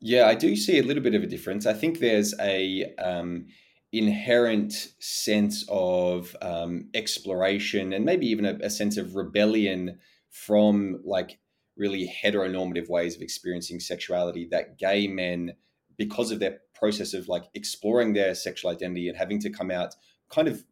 Yeah 0.00 0.26
i 0.26 0.34
do 0.34 0.54
see 0.56 0.78
a 0.78 0.82
little 0.82 1.02
bit 1.02 1.14
of 1.14 1.22
a 1.22 1.26
difference. 1.26 1.66
I 1.66 1.72
think 1.72 1.98
there's 1.98 2.34
a 2.40 2.94
um, 2.96 3.46
inherent 3.92 4.72
sense 5.00 5.64
of 5.68 6.36
um, 6.42 6.88
exploration 6.94 7.92
and 7.92 8.04
maybe 8.04 8.26
even 8.26 8.44
a, 8.44 8.58
a 8.62 8.70
sense 8.70 8.96
of 8.96 9.16
rebellion 9.16 9.98
from 10.30 11.00
like 11.04 11.38
really 11.76 12.12
heteronormative 12.22 12.88
ways 12.88 13.16
of 13.16 13.22
experiencing 13.22 13.80
sexuality 13.80 14.46
that 14.50 14.78
gay 14.78 15.06
men 15.06 15.52
because 15.96 16.30
of 16.30 16.40
their 16.40 16.58
process 16.74 17.14
of 17.14 17.28
like 17.28 17.44
exploring 17.54 18.12
their 18.12 18.34
sexual 18.34 18.70
identity 18.70 19.08
and 19.08 19.16
having 19.16 19.40
to 19.40 19.50
come 19.50 19.70
out 19.70 19.94
kind 20.28 20.48
of 20.48 20.64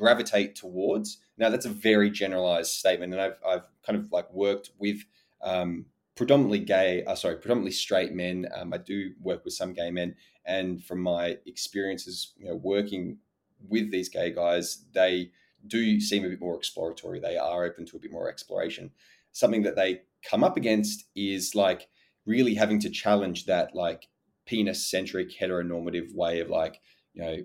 gravitate 0.00 0.56
towards. 0.56 1.18
Now, 1.36 1.50
that's 1.50 1.66
a 1.66 1.70
very 1.70 2.10
generalized 2.10 2.72
statement, 2.72 3.12
and 3.12 3.20
I've, 3.20 3.36
I've 3.46 3.64
kind 3.84 3.98
of 3.98 4.10
like 4.10 4.32
worked 4.32 4.70
with 4.78 5.04
um, 5.42 5.86
predominantly 6.16 6.60
gay, 6.60 7.04
uh, 7.04 7.14
sorry, 7.14 7.36
predominantly 7.36 7.72
straight 7.72 8.12
men. 8.12 8.48
Um, 8.54 8.72
I 8.72 8.78
do 8.78 9.12
work 9.20 9.44
with 9.44 9.54
some 9.54 9.74
gay 9.74 9.90
men, 9.90 10.14
and 10.46 10.82
from 10.82 11.00
my 11.00 11.36
experiences, 11.46 12.32
you 12.38 12.46
know, 12.46 12.56
working 12.56 13.18
with 13.68 13.90
these 13.90 14.08
gay 14.08 14.32
guys, 14.32 14.84
they 14.94 15.30
do 15.66 16.00
seem 16.00 16.24
a 16.24 16.28
bit 16.30 16.40
more 16.40 16.56
exploratory. 16.56 17.20
They 17.20 17.36
are 17.36 17.64
open 17.64 17.84
to 17.86 17.96
a 17.96 18.00
bit 18.00 18.10
more 18.10 18.30
exploration. 18.30 18.90
Something 19.32 19.62
that 19.64 19.76
they 19.76 20.02
come 20.24 20.42
up 20.42 20.56
against 20.56 21.04
is 21.14 21.54
like 21.54 21.88
really 22.24 22.54
having 22.54 22.80
to 22.80 22.90
challenge 22.90 23.46
that 23.46 23.74
like 23.74 24.08
penis 24.46 24.90
centric 24.90 25.30
heteronormative 25.30 26.14
way 26.14 26.40
of 26.40 26.48
like 26.48 26.80
you 27.12 27.22
know 27.22 27.36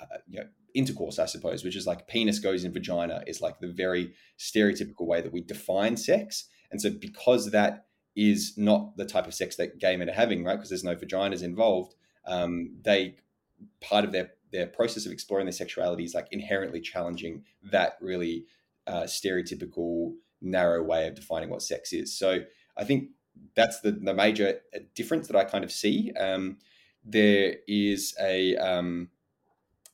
uh, 0.00 0.18
you 0.28 0.40
know 0.40 0.46
intercourse, 0.74 1.18
I 1.18 1.26
suppose, 1.26 1.64
which 1.64 1.76
is 1.76 1.86
like 1.86 2.08
penis 2.08 2.38
goes 2.38 2.64
in 2.64 2.72
vagina, 2.72 3.22
is 3.26 3.40
like 3.40 3.60
the 3.60 3.68
very 3.68 4.14
stereotypical 4.38 5.06
way 5.06 5.20
that 5.20 5.32
we 5.32 5.40
define 5.40 5.96
sex. 5.96 6.46
And 6.70 6.80
so, 6.80 6.90
because 6.90 7.50
that 7.50 7.86
is 8.16 8.54
not 8.56 8.96
the 8.96 9.04
type 9.04 9.26
of 9.26 9.34
sex 9.34 9.56
that 9.56 9.78
gay 9.78 9.96
men 9.96 10.08
are 10.08 10.14
having, 10.14 10.44
right? 10.44 10.56
Because 10.56 10.70
there's 10.70 10.84
no 10.84 10.96
vaginas 10.96 11.42
involved, 11.42 11.94
um, 12.26 12.76
they 12.82 13.16
part 13.80 14.04
of 14.04 14.12
their 14.12 14.30
their 14.52 14.66
process 14.66 15.06
of 15.06 15.12
exploring 15.12 15.46
their 15.46 15.52
sexuality 15.52 16.04
is 16.04 16.14
like 16.14 16.26
inherently 16.32 16.80
challenging 16.80 17.44
that 17.62 17.96
really 18.00 18.46
uh, 18.86 19.02
stereotypical 19.02 20.14
narrow 20.40 20.82
way 20.82 21.06
of 21.06 21.14
defining 21.14 21.50
what 21.50 21.62
sex 21.62 21.92
is. 21.92 22.16
So 22.16 22.40
I 22.76 22.84
think 22.84 23.10
that's 23.54 23.80
the, 23.80 23.92
the 23.92 24.14
major 24.14 24.60
uh, 24.74 24.80
difference 24.94 25.28
that 25.28 25.36
I 25.36 25.44
kind 25.44 25.64
of 25.64 25.70
see. 25.70 26.12
Um, 26.18 26.58
there 27.04 27.56
is 27.68 28.14
a 28.20 28.56
um, 28.56 29.08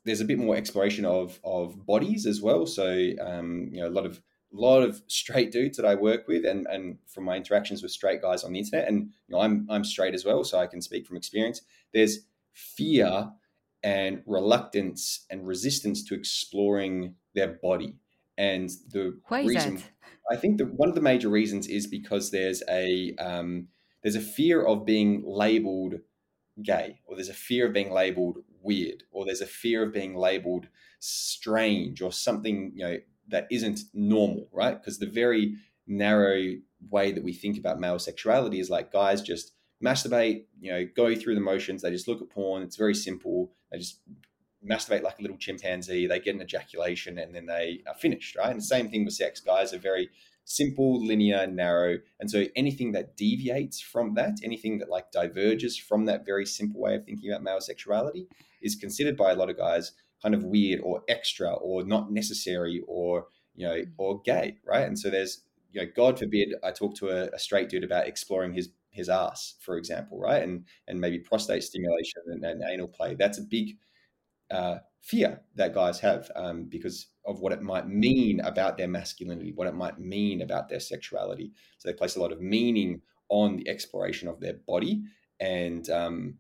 there's 0.06 0.20
a 0.20 0.24
bit 0.24 0.38
more 0.38 0.56
exploration 0.56 1.04
of 1.04 1.38
of 1.44 1.84
bodies 1.84 2.26
as 2.26 2.40
well. 2.40 2.64
So 2.64 3.10
um, 3.20 3.68
you 3.72 3.82
know, 3.82 3.88
a 3.88 3.90
lot 3.90 4.06
of 4.06 4.22
a 4.52 4.56
lot 4.56 4.82
of 4.82 5.02
straight 5.08 5.52
dudes 5.52 5.76
that 5.76 5.84
I 5.84 5.96
work 5.96 6.26
with, 6.28 6.46
and 6.46 6.66
and 6.70 6.98
from 7.06 7.24
my 7.24 7.36
interactions 7.36 7.82
with 7.82 7.90
straight 7.90 8.22
guys 8.22 8.44
on 8.44 8.52
the 8.52 8.60
internet, 8.60 8.88
and 8.88 9.10
you 9.28 9.34
know, 9.34 9.40
I'm 9.40 9.66
I'm 9.68 9.84
straight 9.84 10.14
as 10.14 10.24
well, 10.24 10.44
so 10.44 10.58
I 10.58 10.66
can 10.66 10.80
speak 10.80 11.06
from 11.06 11.16
experience. 11.16 11.60
There's 11.92 12.20
fear 12.52 13.30
and 13.82 14.22
reluctance 14.26 15.26
and 15.28 15.46
resistance 15.46 16.02
to 16.04 16.14
exploring 16.14 17.16
their 17.34 17.58
body, 17.62 17.96
and 18.38 18.70
the 18.90 19.18
Why 19.28 19.44
reason? 19.44 19.82
I 20.30 20.36
think 20.36 20.58
that 20.58 20.74
one 20.74 20.88
of 20.88 20.94
the 20.94 21.00
major 21.00 21.28
reasons 21.28 21.66
is 21.66 21.86
because 21.86 22.30
there's 22.30 22.62
a 22.70 23.14
um, 23.18 23.68
there's 24.02 24.16
a 24.16 24.20
fear 24.20 24.64
of 24.64 24.86
being 24.86 25.24
labeled 25.26 25.96
gay, 26.62 27.00
or 27.06 27.16
there's 27.16 27.28
a 27.28 27.34
fear 27.34 27.66
of 27.66 27.72
being 27.72 27.90
labeled 27.90 28.38
weird 28.66 29.04
or 29.10 29.24
there's 29.24 29.40
a 29.40 29.46
fear 29.46 29.84
of 29.84 29.92
being 29.92 30.14
labeled 30.14 30.66
strange 30.98 32.02
or 32.02 32.12
something 32.12 32.72
you 32.74 32.84
know 32.84 32.96
that 33.28 33.46
isn't 33.50 33.80
normal 33.94 34.48
right? 34.52 34.80
Because 34.80 34.98
the 34.98 35.06
very 35.06 35.54
narrow 35.86 36.54
way 36.90 37.12
that 37.12 37.24
we 37.24 37.32
think 37.32 37.58
about 37.58 37.80
male 37.80 37.98
sexuality 37.98 38.60
is 38.60 38.70
like 38.70 38.92
guys 38.92 39.22
just 39.22 39.52
masturbate 39.82 40.44
you 40.60 40.70
know 40.72 40.86
go 40.96 41.14
through 41.14 41.34
the 41.34 41.40
motions 41.40 41.82
they 41.82 41.90
just 41.90 42.08
look 42.08 42.20
at 42.20 42.30
porn 42.30 42.62
it's 42.62 42.76
very 42.76 42.94
simple 42.94 43.52
they 43.70 43.78
just 43.78 44.00
masturbate 44.68 45.02
like 45.02 45.18
a 45.18 45.22
little 45.22 45.36
chimpanzee 45.36 46.06
they 46.06 46.18
get 46.18 46.34
an 46.34 46.42
ejaculation 46.42 47.18
and 47.18 47.34
then 47.34 47.46
they 47.46 47.82
are 47.86 47.94
finished 47.94 48.36
right? 48.36 48.50
And 48.50 48.58
the 48.58 48.64
same 48.64 48.88
thing 48.88 49.04
with 49.04 49.14
sex 49.14 49.40
guys 49.40 49.72
are 49.72 49.78
very 49.78 50.10
simple, 50.46 51.04
linear, 51.04 51.46
narrow. 51.46 51.98
And 52.20 52.30
so 52.30 52.44
anything 52.54 52.92
that 52.92 53.16
deviates 53.16 53.80
from 53.80 54.14
that, 54.14 54.38
anything 54.44 54.78
that 54.78 54.88
like 54.88 55.10
diverges 55.10 55.76
from 55.76 56.06
that 56.06 56.24
very 56.24 56.46
simple 56.46 56.80
way 56.80 56.94
of 56.94 57.04
thinking 57.04 57.30
about 57.30 57.42
male 57.42 57.60
sexuality 57.60 58.28
is 58.62 58.76
considered 58.76 59.16
by 59.16 59.32
a 59.32 59.34
lot 59.34 59.50
of 59.50 59.58
guys 59.58 59.92
kind 60.22 60.34
of 60.34 60.44
weird 60.44 60.80
or 60.80 61.02
extra 61.08 61.52
or 61.52 61.84
not 61.84 62.12
necessary 62.12 62.82
or, 62.86 63.26
you 63.56 63.66
know, 63.66 63.74
mm. 63.74 63.90
or 63.98 64.22
gay, 64.22 64.56
right? 64.64 64.86
And 64.86 64.96
so 64.98 65.10
there's, 65.10 65.42
you 65.72 65.82
know, 65.82 65.88
God 65.94 66.16
forbid 66.18 66.54
I 66.62 66.70
talk 66.70 66.94
to 66.96 67.08
a, 67.08 67.26
a 67.34 67.38
straight 67.38 67.68
dude 67.68 67.84
about 67.84 68.06
exploring 68.06 68.54
his 68.54 68.70
his 68.92 69.08
ass, 69.10 69.56
for 69.60 69.76
example, 69.76 70.18
right? 70.18 70.42
And 70.42 70.64
and 70.86 71.00
maybe 71.00 71.18
prostate 71.18 71.64
stimulation 71.64 72.22
and, 72.26 72.44
and 72.44 72.62
anal 72.62 72.88
play. 72.88 73.16
That's 73.16 73.38
a 73.38 73.42
big 73.42 73.76
uh, 74.48 74.76
fear 75.06 75.40
that 75.54 75.72
guys 75.72 76.00
have 76.00 76.28
um, 76.34 76.64
because 76.64 77.06
of 77.24 77.40
what 77.40 77.52
it 77.52 77.62
might 77.62 77.86
mean 77.86 78.40
about 78.40 78.76
their 78.76 78.88
masculinity, 78.88 79.52
what 79.54 79.68
it 79.68 79.74
might 79.74 80.00
mean 80.00 80.42
about 80.42 80.68
their 80.68 80.80
sexuality. 80.80 81.52
So 81.78 81.88
they 81.88 81.96
place 81.96 82.16
a 82.16 82.20
lot 82.20 82.32
of 82.32 82.40
meaning 82.40 83.02
on 83.28 83.56
the 83.56 83.68
exploration 83.68 84.26
of 84.26 84.40
their 84.40 84.54
body, 84.66 85.04
and 85.38 85.88
um, 85.90 86.38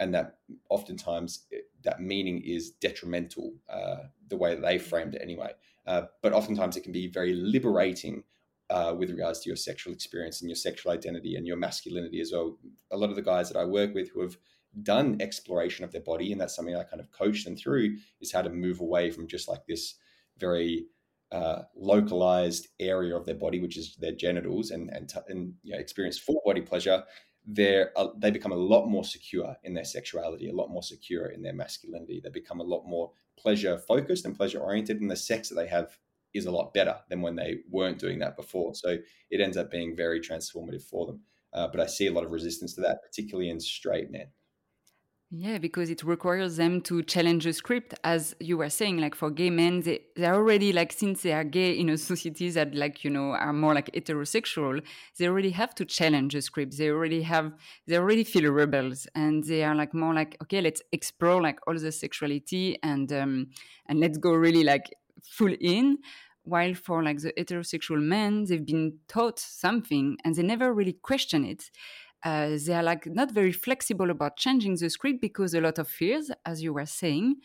and 0.00 0.14
that 0.14 0.38
oftentimes 0.70 1.46
eh, 1.52 1.58
that 1.84 2.00
meaning 2.00 2.42
is 2.44 2.70
detrimental, 2.70 3.52
uh, 3.68 4.04
the 4.28 4.36
way 4.36 4.54
they 4.54 4.78
framed 4.78 5.14
it 5.14 5.22
anyway. 5.22 5.52
Uh, 5.86 6.02
but 6.22 6.32
oftentimes 6.32 6.76
it 6.76 6.82
can 6.82 6.92
be 6.92 7.08
very 7.08 7.34
liberating 7.34 8.22
uh, 8.70 8.94
with 8.96 9.10
regards 9.10 9.40
to 9.40 9.48
your 9.48 9.56
sexual 9.56 9.92
experience 9.92 10.40
and 10.40 10.50
your 10.50 10.56
sexual 10.56 10.92
identity 10.92 11.36
and 11.36 11.46
your 11.46 11.56
masculinity 11.56 12.20
as 12.20 12.32
well. 12.32 12.58
A 12.90 12.96
lot 12.96 13.10
of 13.10 13.16
the 13.16 13.22
guys 13.22 13.48
that 13.50 13.58
I 13.58 13.64
work 13.64 13.94
with 13.94 14.10
who 14.10 14.22
have 14.22 14.36
done 14.82 15.16
exploration 15.20 15.84
of 15.84 15.92
their 15.92 16.00
body, 16.00 16.32
and 16.32 16.40
that's 16.40 16.54
something 16.54 16.76
I 16.76 16.84
kind 16.84 17.00
of 17.00 17.10
coach 17.10 17.44
them 17.44 17.56
through, 17.56 17.96
is 18.20 18.32
how 18.32 18.42
to 18.42 18.50
move 18.50 18.80
away 18.80 19.10
from 19.10 19.26
just 19.26 19.48
like 19.48 19.66
this 19.66 19.94
very 20.38 20.86
uh, 21.32 21.62
localized 21.76 22.68
area 22.80 23.16
of 23.16 23.26
their 23.26 23.34
body, 23.34 23.60
which 23.60 23.76
is 23.76 23.96
their 23.96 24.12
genitals, 24.12 24.70
and 24.70 24.90
and, 24.90 25.08
t- 25.08 25.20
and 25.28 25.54
you 25.62 25.72
know, 25.72 25.78
experience 25.78 26.18
full 26.18 26.40
body 26.44 26.60
pleasure. 26.60 27.02
They're, 27.50 27.92
uh, 27.96 28.08
they 28.18 28.30
become 28.30 28.52
a 28.52 28.56
lot 28.56 28.86
more 28.86 29.04
secure 29.04 29.56
in 29.64 29.72
their 29.72 29.84
sexuality, 29.84 30.50
a 30.50 30.54
lot 30.54 30.68
more 30.70 30.82
secure 30.82 31.26
in 31.26 31.42
their 31.42 31.54
masculinity. 31.54 32.20
They 32.22 32.28
become 32.28 32.60
a 32.60 32.64
lot 32.64 32.84
more 32.86 33.10
pleasure 33.38 33.78
focused 33.78 34.26
and 34.26 34.36
pleasure 34.36 34.60
oriented, 34.60 35.00
and 35.00 35.10
the 35.10 35.16
sex 35.16 35.48
that 35.48 35.54
they 35.54 35.66
have 35.68 35.96
is 36.34 36.44
a 36.46 36.50
lot 36.50 36.74
better 36.74 36.96
than 37.08 37.22
when 37.22 37.36
they 37.36 37.60
weren't 37.70 37.98
doing 37.98 38.18
that 38.18 38.36
before. 38.36 38.74
So 38.74 38.98
it 39.30 39.40
ends 39.40 39.56
up 39.56 39.70
being 39.70 39.96
very 39.96 40.20
transformative 40.20 40.82
for 40.82 41.06
them. 41.06 41.20
Uh, 41.52 41.68
but 41.68 41.80
I 41.80 41.86
see 41.86 42.06
a 42.06 42.12
lot 42.12 42.24
of 42.24 42.30
resistance 42.30 42.74
to 42.74 42.82
that, 42.82 43.02
particularly 43.02 43.48
in 43.48 43.60
straight 43.60 44.10
men. 44.10 44.26
Yeah, 45.30 45.58
because 45.58 45.90
it 45.90 46.02
requires 46.02 46.56
them 46.56 46.80
to 46.82 47.02
challenge 47.02 47.44
the 47.44 47.52
script, 47.52 47.92
as 48.02 48.34
you 48.40 48.56
were 48.56 48.70
saying. 48.70 48.96
Like 48.96 49.14
for 49.14 49.30
gay 49.30 49.50
men, 49.50 49.82
they 49.82 50.00
they're 50.16 50.34
already 50.34 50.72
like 50.72 50.90
since 50.90 51.20
they 51.22 51.32
are 51.34 51.44
gay 51.44 51.72
in 51.78 51.90
a 51.90 51.98
society 51.98 52.48
that 52.48 52.74
like 52.74 53.04
you 53.04 53.10
know 53.10 53.32
are 53.32 53.52
more 53.52 53.74
like 53.74 53.92
heterosexual, 53.92 54.80
they 55.18 55.26
already 55.28 55.50
have 55.50 55.74
to 55.74 55.84
challenge 55.84 56.32
the 56.32 56.40
script. 56.40 56.78
They 56.78 56.88
already 56.88 57.20
have 57.22 57.52
they 57.86 57.98
already 57.98 58.24
feel 58.24 58.50
rebels, 58.50 59.06
and 59.14 59.44
they 59.44 59.64
are 59.64 59.74
like 59.74 59.92
more 59.92 60.14
like 60.14 60.38
okay, 60.44 60.62
let's 60.62 60.80
explore 60.92 61.42
like 61.42 61.58
all 61.66 61.78
the 61.78 61.92
sexuality 61.92 62.78
and 62.82 63.12
um 63.12 63.48
and 63.86 64.00
let's 64.00 64.16
go 64.16 64.32
really 64.32 64.64
like 64.64 64.86
full 65.22 65.54
in. 65.60 65.98
While 66.44 66.72
for 66.72 67.02
like 67.02 67.18
the 67.20 67.34
heterosexual 67.34 68.00
men, 68.00 68.44
they've 68.44 68.64
been 68.64 69.00
taught 69.06 69.38
something 69.38 70.16
and 70.24 70.34
they 70.34 70.42
never 70.42 70.72
really 70.72 70.94
question 70.94 71.44
it 71.44 71.70
uh, 72.24 72.56
they 72.64 72.74
are 72.74 72.82
like 72.82 73.06
not 73.06 73.30
very 73.30 73.52
flexible 73.52 74.10
about 74.10 74.36
changing 74.36 74.76
the 74.76 74.90
script 74.90 75.20
because 75.20 75.54
a 75.54 75.60
lot 75.60 75.78
of 75.78 75.88
fears, 75.88 76.30
as 76.44 76.62
you 76.62 76.72
were 76.72 76.86
saying, 76.86 77.36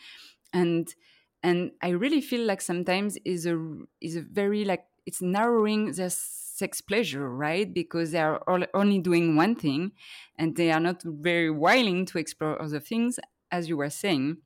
and 0.52 0.94
and 1.42 1.72
I 1.82 1.90
really 1.90 2.22
feel 2.22 2.46
like 2.46 2.62
sometimes 2.62 3.18
is 3.26 3.46
a 3.46 3.58
is 4.02 4.16
a 4.16 4.22
very 4.22 4.66
like 4.66 4.86
it's 5.06 5.22
narrowing 5.22 5.92
their 5.92 6.10
sex 6.10 6.82
pleasure, 6.82 7.30
right? 7.30 7.72
Because 7.72 8.12
they 8.12 8.20
are 8.20 8.38
all, 8.48 8.64
only 8.74 9.00
doing 9.00 9.36
one 9.36 9.56
thing, 9.56 9.92
and 10.38 10.56
they 10.56 10.72
are 10.72 10.80
not 10.80 11.04
very 11.04 11.52
willing 11.52 12.06
to 12.08 12.18
explore 12.18 12.62
other 12.62 12.80
things, 12.80 13.20
as 13.52 13.70
you 13.70 13.78
were 13.78 13.90
saying 13.90 14.38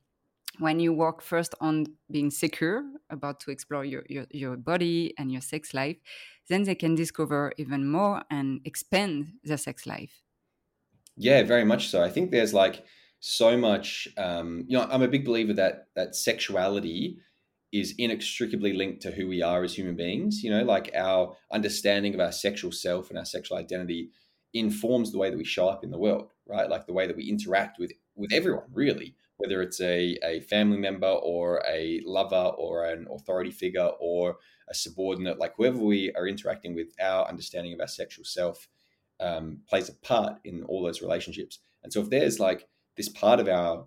when 0.58 0.80
you 0.80 0.92
work 0.92 1.22
first 1.22 1.54
on 1.60 1.86
being 2.10 2.30
secure 2.30 2.82
about 3.10 3.40
to 3.40 3.50
explore 3.50 3.84
your, 3.84 4.02
your, 4.08 4.26
your 4.30 4.56
body 4.56 5.14
and 5.18 5.30
your 5.30 5.40
sex 5.40 5.72
life, 5.72 5.96
then 6.48 6.64
they 6.64 6.74
can 6.74 6.94
discover 6.94 7.52
even 7.56 7.88
more 7.88 8.22
and 8.30 8.60
expand 8.64 9.32
their 9.44 9.56
sex 9.56 9.86
life. 9.86 10.22
Yeah, 11.16 11.42
very 11.42 11.64
much 11.64 11.88
so. 11.88 12.02
I 12.02 12.10
think 12.10 12.30
there's 12.30 12.54
like 12.54 12.84
so 13.20 13.56
much. 13.56 14.08
Um, 14.16 14.64
you 14.68 14.78
know, 14.78 14.86
I'm 14.90 15.02
a 15.02 15.08
big 15.08 15.24
believer 15.24 15.52
that 15.54 15.88
that 15.96 16.14
sexuality 16.14 17.18
is 17.70 17.94
inextricably 17.98 18.72
linked 18.72 19.02
to 19.02 19.10
who 19.10 19.28
we 19.28 19.42
are 19.42 19.62
as 19.62 19.74
human 19.74 19.96
beings. 19.96 20.42
You 20.42 20.50
know, 20.50 20.64
like 20.64 20.90
our 20.94 21.36
understanding 21.52 22.14
of 22.14 22.20
our 22.20 22.32
sexual 22.32 22.72
self 22.72 23.10
and 23.10 23.18
our 23.18 23.24
sexual 23.24 23.58
identity 23.58 24.10
informs 24.54 25.12
the 25.12 25.18
way 25.18 25.30
that 25.30 25.36
we 25.36 25.44
show 25.44 25.68
up 25.68 25.84
in 25.84 25.90
the 25.90 25.98
world, 25.98 26.32
right? 26.46 26.70
Like 26.70 26.86
the 26.86 26.92
way 26.92 27.06
that 27.06 27.16
we 27.16 27.28
interact 27.28 27.78
with 27.78 27.92
with 28.14 28.32
everyone, 28.32 28.64
really 28.72 29.14
whether 29.38 29.62
it's 29.62 29.80
a, 29.80 30.18
a 30.24 30.40
family 30.40 30.78
member 30.78 31.06
or 31.06 31.62
a 31.66 32.02
lover 32.04 32.52
or 32.58 32.84
an 32.84 33.06
authority 33.10 33.50
figure 33.50 33.90
or 34.00 34.36
a 34.70 34.74
subordinate, 34.74 35.38
like 35.38 35.54
whoever 35.56 35.78
we 35.78 36.12
are 36.12 36.26
interacting 36.26 36.74
with, 36.74 36.88
our 37.00 37.26
understanding 37.28 37.72
of 37.72 37.80
our 37.80 37.88
sexual 37.88 38.24
self 38.24 38.68
um, 39.20 39.60
plays 39.68 39.88
a 39.88 39.94
part 39.94 40.38
in 40.44 40.62
all 40.64 40.82
those 40.82 41.02
relationships. 41.02 41.60
And 41.82 41.92
so 41.92 42.00
if 42.00 42.10
there's 42.10 42.38
like 42.38 42.68
this 42.96 43.08
part 43.08 43.40
of 43.40 43.48
our 43.48 43.86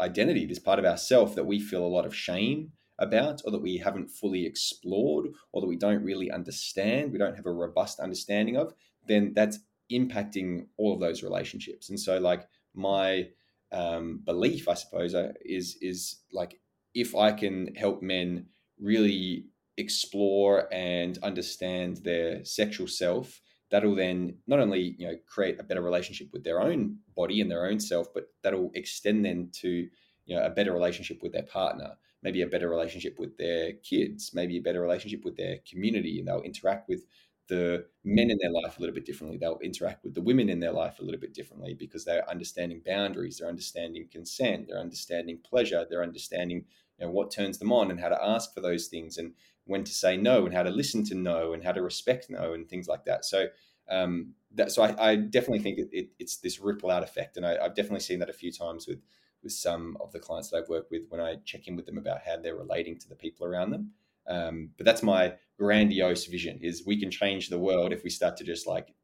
identity, 0.00 0.46
this 0.46 0.58
part 0.58 0.78
of 0.78 0.84
ourself 0.84 1.34
that 1.34 1.46
we 1.46 1.60
feel 1.60 1.84
a 1.84 1.86
lot 1.86 2.06
of 2.06 2.14
shame 2.14 2.72
about, 2.98 3.42
or 3.44 3.50
that 3.50 3.62
we 3.62 3.78
haven't 3.78 4.10
fully 4.10 4.46
explored, 4.46 5.26
or 5.52 5.60
that 5.60 5.66
we 5.66 5.76
don't 5.76 6.04
really 6.04 6.30
understand, 6.30 7.12
we 7.12 7.18
don't 7.18 7.36
have 7.36 7.46
a 7.46 7.52
robust 7.52 7.98
understanding 8.00 8.56
of, 8.56 8.72
then 9.06 9.32
that's 9.34 9.58
impacting 9.92 10.66
all 10.76 10.94
of 10.94 11.00
those 11.00 11.22
relationships. 11.22 11.90
And 11.90 11.98
so, 11.98 12.18
like, 12.18 12.46
my 12.74 13.28
um, 13.72 14.20
belief, 14.24 14.68
I 14.68 14.74
suppose, 14.74 15.14
uh, 15.14 15.32
is 15.44 15.76
is 15.80 16.20
like 16.32 16.60
if 16.94 17.14
I 17.16 17.32
can 17.32 17.74
help 17.74 18.02
men 18.02 18.46
really 18.80 19.46
explore 19.76 20.72
and 20.72 21.18
understand 21.22 21.98
their 21.98 22.44
sexual 22.44 22.86
self, 22.86 23.40
that'll 23.70 23.94
then 23.94 24.36
not 24.46 24.60
only 24.60 24.94
you 24.98 25.06
know 25.06 25.16
create 25.26 25.58
a 25.58 25.64
better 25.64 25.82
relationship 25.82 26.28
with 26.32 26.44
their 26.44 26.60
own 26.60 26.98
body 27.16 27.40
and 27.40 27.50
their 27.50 27.66
own 27.66 27.80
self, 27.80 28.12
but 28.14 28.28
that'll 28.42 28.70
extend 28.74 29.24
then 29.24 29.50
to 29.52 29.88
you 30.26 30.36
know 30.36 30.44
a 30.44 30.50
better 30.50 30.72
relationship 30.72 31.22
with 31.22 31.32
their 31.32 31.42
partner, 31.42 31.94
maybe 32.22 32.42
a 32.42 32.46
better 32.46 32.68
relationship 32.68 33.18
with 33.18 33.36
their 33.36 33.72
kids, 33.82 34.30
maybe 34.34 34.58
a 34.58 34.62
better 34.62 34.80
relationship 34.80 35.24
with 35.24 35.36
their 35.36 35.58
community, 35.68 36.18
and 36.18 36.28
they'll 36.28 36.42
interact 36.42 36.88
with 36.88 37.04
the 37.48 37.84
men 38.04 38.30
in 38.30 38.38
their 38.40 38.50
life 38.50 38.78
a 38.78 38.80
little 38.80 38.94
bit 38.94 39.04
differently. 39.04 39.36
They'll 39.36 39.58
interact 39.62 40.02
with 40.02 40.14
the 40.14 40.22
women 40.22 40.48
in 40.48 40.60
their 40.60 40.72
life 40.72 40.98
a 40.98 41.02
little 41.02 41.20
bit 41.20 41.34
differently 41.34 41.74
because 41.74 42.04
they're 42.04 42.28
understanding 42.30 42.80
boundaries, 42.86 43.38
they're 43.38 43.48
understanding 43.48 44.08
consent, 44.10 44.66
they're 44.68 44.78
understanding 44.78 45.38
pleasure, 45.44 45.84
they're 45.88 46.02
understanding 46.02 46.64
you 46.98 47.06
know, 47.06 47.12
what 47.12 47.30
turns 47.30 47.58
them 47.58 47.72
on 47.72 47.90
and 47.90 48.00
how 48.00 48.08
to 48.08 48.24
ask 48.24 48.54
for 48.54 48.60
those 48.60 48.86
things 48.86 49.18
and 49.18 49.34
when 49.66 49.84
to 49.84 49.92
say 49.92 50.16
no 50.16 50.44
and 50.44 50.54
how 50.54 50.62
to 50.62 50.70
listen 50.70 51.04
to 51.04 51.14
no 51.14 51.52
and 51.52 51.64
how 51.64 51.72
to 51.72 51.82
respect 51.82 52.28
no 52.28 52.52
and 52.52 52.68
things 52.68 52.86
like 52.88 53.04
that. 53.04 53.24
So 53.24 53.46
um, 53.88 54.34
that 54.54 54.72
so 54.72 54.82
I, 54.82 55.10
I 55.10 55.16
definitely 55.16 55.60
think 55.60 55.78
it, 55.78 55.88
it, 55.92 56.08
it's 56.18 56.36
this 56.38 56.60
ripple 56.60 56.90
out 56.90 57.02
effect, 57.02 57.36
and 57.36 57.44
I, 57.44 57.56
I've 57.56 57.74
definitely 57.74 58.00
seen 58.00 58.18
that 58.20 58.30
a 58.30 58.34
few 58.34 58.52
times 58.52 58.86
with 58.86 59.00
with 59.42 59.52
some 59.52 59.96
of 60.00 60.10
the 60.12 60.18
clients 60.18 60.48
that 60.50 60.56
I've 60.56 60.68
worked 60.70 60.90
with 60.90 61.04
when 61.10 61.20
I 61.20 61.36
check 61.44 61.68
in 61.68 61.76
with 61.76 61.84
them 61.84 61.98
about 61.98 62.22
how 62.24 62.38
they're 62.38 62.56
relating 62.56 62.98
to 62.98 63.08
the 63.08 63.14
people 63.14 63.46
around 63.46 63.70
them. 63.70 63.90
Um, 64.26 64.70
but 64.78 64.86
that's 64.86 65.02
my 65.02 65.34
grandiose 65.58 66.26
vision: 66.26 66.58
is 66.62 66.86
we 66.86 66.98
can 66.98 67.10
change 67.10 67.48
the 67.48 67.58
world 67.58 67.92
if 67.92 68.04
we 68.04 68.10
start 68.10 68.36
to 68.38 68.44
just 68.44 68.66
like 68.66 68.94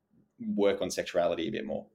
work 0.55 0.81
on 0.81 0.91
sexuality 0.91 1.49
a 1.49 1.53
bit 1.53 1.67
more. 1.67 1.87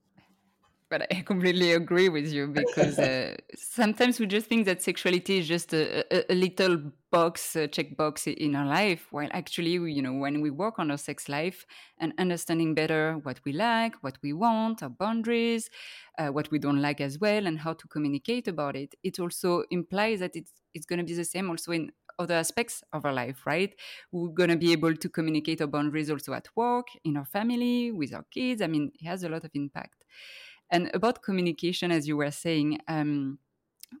But 0.88 1.12
I 1.12 1.20
completely 1.26 1.72
agree 1.72 2.08
with 2.08 2.26
you 2.32 2.46
because 2.46 2.98
uh, 2.98 3.34
sometimes 3.56 4.20
we 4.20 4.26
just 4.26 4.46
think 4.46 4.66
that 4.66 4.82
sexuality 4.82 5.38
is 5.38 5.48
just 5.48 5.72
a, 5.72 6.04
a, 6.14 6.32
a 6.32 6.34
little 6.34 6.92
box, 7.10 7.56
a 7.56 7.66
check 7.66 7.96
box 7.96 8.26
in 8.26 8.54
our 8.54 8.66
life, 8.66 9.06
while 9.10 9.28
actually, 9.32 9.72
you 9.72 10.02
know, 10.02 10.12
when 10.12 10.40
we 10.40 10.50
work 10.50 10.78
on 10.78 10.90
our 10.90 10.98
sex 10.98 11.28
life 11.28 11.66
and 11.98 12.12
understanding 12.18 12.74
better 12.74 13.18
what 13.22 13.40
we 13.44 13.52
like, 13.52 13.94
what 14.02 14.16
we 14.22 14.32
want, 14.32 14.82
our 14.82 14.88
boundaries, 14.88 15.70
uh, 16.18 16.28
what 16.28 16.50
we 16.50 16.58
don't 16.58 16.80
like 16.80 17.00
as 17.00 17.18
well, 17.18 17.46
and 17.46 17.58
how 17.58 17.72
to 17.72 17.88
communicate 17.88 18.46
about 18.46 18.76
it, 18.76 18.94
it 19.02 19.18
also 19.18 19.64
implies 19.70 20.20
that 20.20 20.36
it's, 20.36 20.52
it's 20.74 20.86
going 20.86 20.98
to 20.98 21.04
be 21.04 21.14
the 21.14 21.24
same 21.24 21.50
also 21.50 21.72
in 21.72 21.90
other 22.18 22.34
aspects 22.34 22.82
of 22.92 23.04
our 23.04 23.12
life, 23.12 23.46
right? 23.46 23.74
We're 24.12 24.28
going 24.28 24.50
to 24.50 24.56
be 24.56 24.72
able 24.72 24.94
to 24.94 25.08
communicate 25.08 25.60
our 25.60 25.66
boundaries 25.66 26.10
also 26.10 26.32
at 26.32 26.48
work, 26.56 26.86
in 27.04 27.16
our 27.16 27.26
family, 27.26 27.90
with 27.92 28.14
our 28.14 28.24
kids. 28.30 28.62
I 28.62 28.68
mean, 28.68 28.92
it 28.94 29.06
has 29.06 29.22
a 29.22 29.28
lot 29.28 29.44
of 29.44 29.50
impact. 29.54 30.04
And 30.70 30.90
about 30.94 31.22
communication, 31.22 31.90
as 31.90 32.08
you 32.08 32.16
were 32.16 32.30
saying, 32.30 32.80
um, 32.88 33.38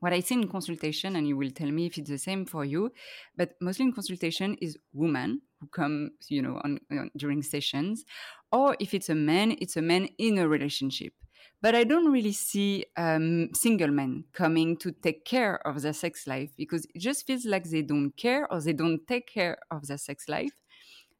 what 0.00 0.12
I 0.12 0.20
see 0.20 0.34
in 0.34 0.48
consultation, 0.48 1.16
and 1.16 1.26
you 1.26 1.36
will 1.36 1.50
tell 1.50 1.70
me 1.70 1.86
if 1.86 1.96
it's 1.98 2.10
the 2.10 2.18
same 2.18 2.44
for 2.44 2.64
you, 2.64 2.92
but 3.36 3.52
mostly 3.60 3.84
in 3.84 3.92
consultation 3.92 4.56
is 4.60 4.76
women 4.92 5.42
who 5.60 5.68
come, 5.68 6.10
you 6.28 6.42
know, 6.42 6.60
on, 6.64 6.78
on, 6.90 7.10
during 7.16 7.42
sessions, 7.42 8.04
or 8.52 8.76
if 8.80 8.94
it's 8.94 9.08
a 9.08 9.14
man, 9.14 9.56
it's 9.60 9.76
a 9.76 9.82
man 9.82 10.08
in 10.18 10.38
a 10.38 10.48
relationship. 10.48 11.12
But 11.62 11.74
I 11.74 11.84
don't 11.84 12.12
really 12.12 12.32
see 12.32 12.84
um, 12.96 13.50
single 13.54 13.88
men 13.88 14.24
coming 14.32 14.76
to 14.78 14.92
take 14.92 15.24
care 15.24 15.66
of 15.66 15.80
their 15.82 15.94
sex 15.94 16.26
life 16.26 16.50
because 16.56 16.86
it 16.94 16.98
just 16.98 17.26
feels 17.26 17.46
like 17.46 17.64
they 17.64 17.82
don't 17.82 18.14
care 18.16 18.50
or 18.52 18.60
they 18.60 18.74
don't 18.74 19.06
take 19.06 19.26
care 19.26 19.58
of 19.70 19.86
their 19.86 19.98
sex 19.98 20.28
life. 20.28 20.52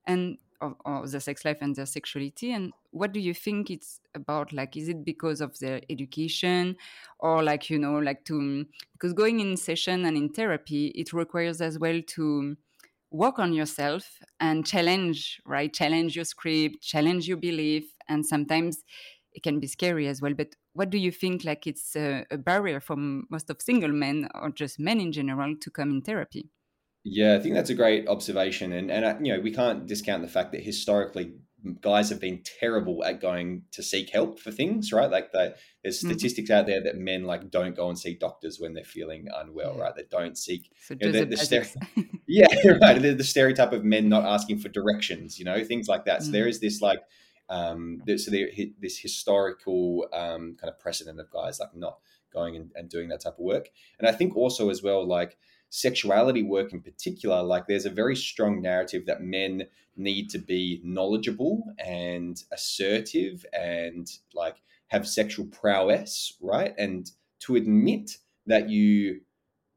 And 0.06 0.38
of, 0.60 0.74
of 0.84 1.10
their 1.10 1.20
sex 1.20 1.44
life 1.44 1.58
and 1.60 1.74
their 1.74 1.86
sexuality 1.86 2.52
and 2.52 2.72
what 2.90 3.12
do 3.12 3.20
you 3.20 3.34
think 3.34 3.70
it's 3.70 4.00
about? 4.14 4.52
Like 4.52 4.76
is 4.76 4.88
it 4.88 5.04
because 5.04 5.40
of 5.40 5.58
their 5.58 5.80
education 5.90 6.76
or 7.18 7.42
like 7.42 7.68
you 7.70 7.78
know 7.78 7.98
like 7.98 8.24
to 8.26 8.64
because 8.92 9.12
going 9.12 9.40
in 9.40 9.56
session 9.56 10.04
and 10.04 10.16
in 10.16 10.30
therapy 10.30 10.86
it 10.88 11.12
requires 11.12 11.60
as 11.60 11.78
well 11.78 12.00
to 12.08 12.56
work 13.10 13.38
on 13.38 13.52
yourself 13.52 14.18
and 14.40 14.66
challenge 14.66 15.40
right? 15.46 15.72
Challenge 15.72 16.16
your 16.16 16.24
script 16.24 16.82
challenge 16.82 17.28
your 17.28 17.36
belief 17.36 17.84
and 18.08 18.24
sometimes 18.24 18.84
it 19.32 19.42
can 19.42 19.60
be 19.60 19.66
scary 19.66 20.08
as 20.08 20.22
well. 20.22 20.32
But 20.32 20.56
what 20.72 20.88
do 20.90 20.98
you 20.98 21.12
think 21.12 21.44
like 21.44 21.66
it's 21.66 21.94
a, 21.94 22.24
a 22.30 22.38
barrier 22.38 22.80
for 22.80 22.96
most 22.96 23.50
of 23.50 23.60
single 23.60 23.92
men 23.92 24.28
or 24.34 24.50
just 24.50 24.78
men 24.78 24.98
in 24.98 25.12
general 25.12 25.54
to 25.60 25.70
come 25.70 25.90
in 25.90 26.02
therapy 26.02 26.48
yeah, 27.08 27.36
I 27.36 27.38
think 27.38 27.54
that's 27.54 27.70
a 27.70 27.74
great 27.74 28.08
observation, 28.08 28.72
and 28.72 28.90
and 28.90 29.04
uh, 29.04 29.14
you 29.22 29.32
know 29.32 29.40
we 29.40 29.52
can't 29.52 29.86
discount 29.86 30.22
the 30.22 30.28
fact 30.28 30.50
that 30.50 30.62
historically 30.62 31.34
guys 31.80 32.10
have 32.10 32.20
been 32.20 32.42
terrible 32.58 33.04
at 33.04 33.20
going 33.20 33.62
to 33.70 33.82
seek 33.82 34.10
help 34.10 34.40
for 34.40 34.50
things, 34.50 34.92
right? 34.92 35.08
Like 35.08 35.30
the, 35.30 35.54
there's 35.84 36.00
mm-hmm. 36.00 36.10
statistics 36.10 36.50
mm-hmm. 36.50 36.58
out 36.58 36.66
there 36.66 36.82
that 36.82 36.96
men 36.96 37.22
like 37.22 37.48
don't 37.48 37.76
go 37.76 37.88
and 37.88 37.96
see 37.96 38.14
doctors 38.14 38.58
when 38.58 38.74
they're 38.74 38.84
feeling 38.84 39.26
unwell, 39.36 39.78
right? 39.78 39.94
They 39.94 40.02
don't 40.10 40.36
seek. 40.36 40.68
So 40.82 40.96
you 41.00 41.12
know, 41.12 41.20
the, 41.20 41.26
the 41.26 41.36
stere- 41.36 42.08
yeah, 42.26 42.46
right. 42.82 43.00
The, 43.00 43.14
the, 43.14 43.24
stereotype 43.24 43.72
of 43.72 43.84
men 43.84 44.08
not 44.08 44.24
asking 44.24 44.58
for 44.58 44.68
directions, 44.68 45.38
you 45.38 45.44
know, 45.44 45.62
things 45.62 45.86
like 45.86 46.06
that. 46.06 46.22
So 46.22 46.24
mm-hmm. 46.24 46.32
there 46.32 46.48
is 46.48 46.58
this 46.58 46.82
like, 46.82 47.02
um, 47.48 48.02
so 48.16 48.32
there 48.32 48.48
this 48.80 48.98
historical 48.98 50.08
um, 50.12 50.56
kind 50.60 50.72
of 50.72 50.80
precedent 50.80 51.20
of 51.20 51.30
guys 51.30 51.60
like 51.60 51.76
not 51.76 51.98
going 52.32 52.56
and, 52.56 52.72
and 52.74 52.88
doing 52.88 53.08
that 53.10 53.20
type 53.20 53.34
of 53.34 53.44
work, 53.44 53.68
and 54.00 54.08
I 54.08 54.12
think 54.12 54.36
also 54.36 54.70
as 54.70 54.82
well 54.82 55.06
like 55.06 55.38
sexuality 55.70 56.42
work 56.42 56.72
in 56.72 56.80
particular, 56.80 57.42
like 57.42 57.66
there's 57.66 57.86
a 57.86 57.90
very 57.90 58.16
strong 58.16 58.62
narrative 58.62 59.06
that 59.06 59.22
men 59.22 59.64
need 59.96 60.30
to 60.30 60.38
be 60.38 60.80
knowledgeable 60.84 61.64
and 61.78 62.42
assertive 62.52 63.44
and 63.52 64.10
like 64.34 64.56
have 64.88 65.06
sexual 65.06 65.46
prowess, 65.46 66.34
right? 66.40 66.74
And 66.78 67.10
to 67.40 67.56
admit 67.56 68.18
that 68.46 68.68
you 68.68 69.20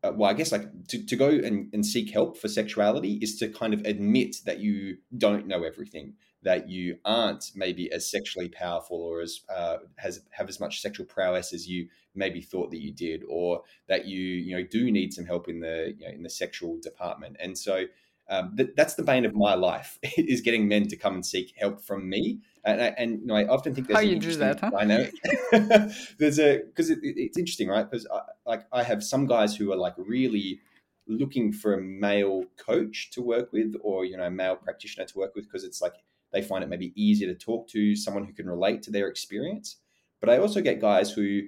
uh, 0.01 0.13
well, 0.15 0.29
I 0.29 0.33
guess 0.33 0.51
like 0.51 0.87
to, 0.87 1.05
to 1.05 1.15
go 1.15 1.29
and, 1.29 1.69
and 1.73 1.85
seek 1.85 2.11
help 2.11 2.37
for 2.37 2.47
sexuality 2.47 3.19
is 3.21 3.35
to 3.39 3.49
kind 3.49 3.73
of 3.73 3.81
admit 3.81 4.37
that 4.45 4.59
you 4.59 4.97
don't 5.17 5.45
know 5.45 5.63
everything, 5.63 6.13
that 6.43 6.69
you 6.69 6.97
aren't 7.03 7.51
maybe 7.55 7.91
as 7.91 8.09
sexually 8.09 8.49
powerful 8.49 8.97
or 8.97 9.21
as 9.21 9.41
uh, 9.53 9.77
has 9.97 10.21
have 10.31 10.49
as 10.49 10.59
much 10.59 10.81
sexual 10.81 11.05
prowess 11.05 11.53
as 11.53 11.67
you 11.67 11.87
maybe 12.15 12.41
thought 12.41 12.71
that 12.71 12.81
you 12.81 12.91
did, 12.91 13.23
or 13.27 13.61
that 13.87 14.05
you 14.05 14.19
you 14.19 14.55
know 14.55 14.63
do 14.63 14.91
need 14.91 15.13
some 15.13 15.25
help 15.25 15.49
in 15.49 15.59
the 15.59 15.93
you 15.97 16.07
know, 16.07 16.13
in 16.13 16.23
the 16.23 16.29
sexual 16.29 16.79
department. 16.81 17.35
And 17.39 17.57
so 17.57 17.85
um, 18.29 18.55
th- 18.55 18.69
that's 18.75 18.93
the 18.93 19.03
bane 19.03 19.25
of 19.25 19.35
my 19.35 19.55
life 19.55 19.97
is 20.17 20.41
getting 20.41 20.67
men 20.67 20.87
to 20.87 20.95
come 20.95 21.15
and 21.15 21.25
seek 21.25 21.53
help 21.57 21.81
from 21.81 22.07
me. 22.07 22.39
And, 22.63 22.81
I, 22.81 22.85
and 22.97 23.21
you 23.21 23.25
know, 23.25 23.35
I 23.35 23.47
often 23.47 23.73
think 23.73 23.87
there's 23.87 23.97
how 23.97 24.03
you 24.03 24.19
do 24.19 24.35
that. 24.35 24.59
Huh? 24.59 24.71
I 24.77 24.85
know 24.85 25.07
there's 26.19 26.39
a 26.39 26.59
because 26.59 26.89
it, 26.89 26.99
it's 27.01 27.37
interesting, 27.37 27.69
right? 27.69 27.89
Because 27.89 28.07
like 28.45 28.65
I 28.71 28.83
have 28.83 29.03
some 29.03 29.25
guys 29.25 29.55
who 29.55 29.71
are 29.71 29.77
like 29.77 29.95
really 29.97 30.61
looking 31.07 31.51
for 31.51 31.73
a 31.73 31.81
male 31.81 32.43
coach 32.57 33.09
to 33.11 33.21
work 33.21 33.51
with, 33.51 33.75
or 33.81 34.05
you 34.05 34.15
know, 34.15 34.25
a 34.25 34.31
male 34.31 34.55
practitioner 34.55 35.07
to 35.07 35.17
work 35.17 35.35
with, 35.35 35.45
because 35.45 35.63
it's 35.63 35.81
like 35.81 35.95
they 36.31 36.41
find 36.41 36.63
it 36.63 36.69
maybe 36.69 36.93
easier 36.95 37.27
to 37.27 37.37
talk 37.37 37.67
to 37.69 37.95
someone 37.95 38.25
who 38.25 38.33
can 38.33 38.47
relate 38.47 38.81
to 38.83 38.91
their 38.91 39.07
experience. 39.07 39.77
But 40.19 40.29
I 40.29 40.37
also 40.37 40.61
get 40.61 40.81
guys 40.81 41.11
who 41.11 41.41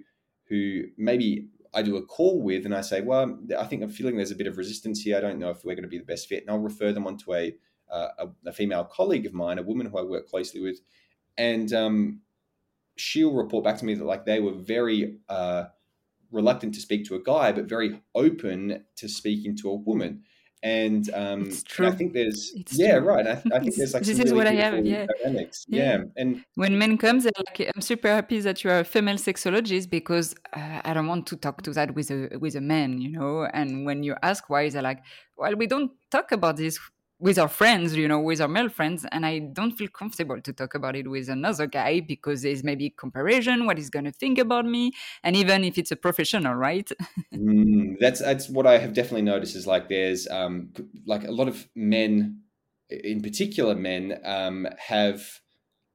who 0.48 0.84
maybe 0.98 1.48
I 1.74 1.82
do 1.82 1.96
a 1.96 2.06
call 2.06 2.42
with 2.42 2.66
and 2.66 2.76
I 2.76 2.82
say, 2.82 3.02
well, 3.02 3.40
I 3.58 3.66
think 3.66 3.82
I'm 3.82 3.90
feeling 3.90 4.18
there's 4.18 4.32
a 4.32 4.36
bit 4.36 4.48
of 4.48 4.58
resistance 4.58 5.02
here. 5.02 5.18
I 5.18 5.22
don't 5.22 5.40
know 5.40 5.50
if 5.50 5.64
we're 5.64 5.76
going 5.76 5.84
to 5.84 5.90
be 5.90 5.98
the 5.98 6.04
best 6.04 6.28
fit. 6.28 6.42
And 6.42 6.50
I'll 6.50 6.60
refer 6.60 6.92
them 6.92 7.08
onto 7.08 7.34
a, 7.34 7.56
uh, 7.90 8.08
a, 8.20 8.28
a, 8.48 8.52
female 8.52 8.84
colleague 8.84 9.26
of 9.26 9.34
mine, 9.34 9.58
a 9.58 9.64
woman 9.64 9.88
who 9.88 9.98
I 9.98 10.02
work 10.02 10.28
closely 10.28 10.60
with. 10.60 10.80
And 11.38 11.72
um, 11.72 12.22
she'll 12.98 13.34
report 13.34 13.64
back 13.64 13.78
to 13.78 13.86
me 13.86 13.94
that 13.94 14.04
like 14.04 14.26
they 14.26 14.42
were 14.42 14.52
very 14.52 15.20
uh, 15.30 15.66
reluctant 16.32 16.74
to 16.74 16.82
speak 16.82 17.06
to 17.06 17.16
a 17.16 17.24
guy, 17.24 17.54
but 17.54 17.70
very 17.70 18.02
open 18.14 18.84
to 18.98 19.08
speaking 19.08 19.56
to 19.58 19.70
a 19.70 19.76
woman 19.76 20.24
and 20.64 21.10
um, 21.14 21.48
it's 21.48 21.64
true. 21.64 21.88
I 21.88 21.92
think 21.92 22.14
there's 22.14 22.52
it's 22.56 22.78
yeah, 22.78 23.00
true. 23.00 23.08
right. 23.08 23.28
I, 23.28 23.32
I, 23.32 23.60
think 23.60 23.76
there's 23.76 23.94
like 23.94 24.04
this 24.04 24.20
is 24.20 24.26
really 24.26 24.34
what 24.34 24.48
I 24.48 24.54
have. 24.54 24.86
Yeah. 24.86 25.08
Dynamics. 25.24 25.66
yeah, 25.68 25.84
yeah. 25.84 26.04
And 26.18 26.44
when 26.56 26.78
men 26.78 26.98
comes, 26.98 27.26
like, 27.26 27.72
I'm 27.74 27.82
super 27.82 28.10
happy 28.10 28.40
that 28.42 28.64
you're 28.64 28.80
a 28.80 28.84
female 28.84 29.16
sexologist 29.16 29.90
because 29.90 30.36
uh, 30.54 30.82
I 30.84 30.94
don't 30.94 31.08
want 31.08 31.26
to 31.28 31.36
talk 31.36 31.64
to 31.64 31.72
that 31.74 31.96
with 31.96 32.12
a 32.12 32.38
with 32.40 32.56
a 32.56 32.62
man, 32.62 33.02
you 33.02 33.10
know. 33.10 33.48
And 33.54 33.86
when 33.86 34.04
you 34.04 34.16
ask 34.22 34.50
why, 34.50 34.70
they're 34.70 34.82
like, 34.82 35.04
well, 35.38 35.56
we 35.56 35.68
don't 35.68 35.92
talk 36.12 36.32
about 36.32 36.58
this 36.58 36.80
with 37.22 37.38
our 37.38 37.48
friends, 37.48 37.96
you 37.96 38.08
know, 38.08 38.20
with 38.20 38.42
our 38.42 38.48
male 38.48 38.68
friends, 38.68 39.06
and 39.12 39.26
I 39.28 39.38
don't 39.40 39.72
feel 39.74 39.90
comfortable 39.90 40.42
to 40.42 40.54
talk 40.54 40.74
about 40.74 40.96
it 40.96 41.08
with 41.08 41.30
another 41.30 41.68
guy 41.68 42.00
because 42.00 42.42
there's 42.42 42.64
maybe 42.64 42.90
comparison, 42.90 43.68
what 43.68 43.78
he's 43.78 43.92
going 43.92 44.06
to 44.06 44.12
think 44.12 44.40
about 44.40 44.66
me, 44.66 44.92
and 45.24 45.36
even 45.36 45.64
if 45.64 45.78
it's 45.78 45.92
a 45.92 45.96
professional, 45.96 46.56
right? 46.56 46.92
mm, 47.34 47.91
that's 48.02 48.20
that's 48.20 48.50
what 48.50 48.68
I 48.68 48.80
have 48.80 48.94
definitely 48.94 49.24
noticed 49.24 49.56
is 49.56 49.68
like 49.68 49.90
there's 49.90 50.28
um 50.28 50.74
like 51.06 51.26
a 51.26 51.32
lot 51.32 51.48
of 51.48 51.68
men, 51.76 52.42
in 52.90 53.22
particular 53.22 53.76
men, 53.76 54.20
um 54.26 54.68
have 54.78 55.24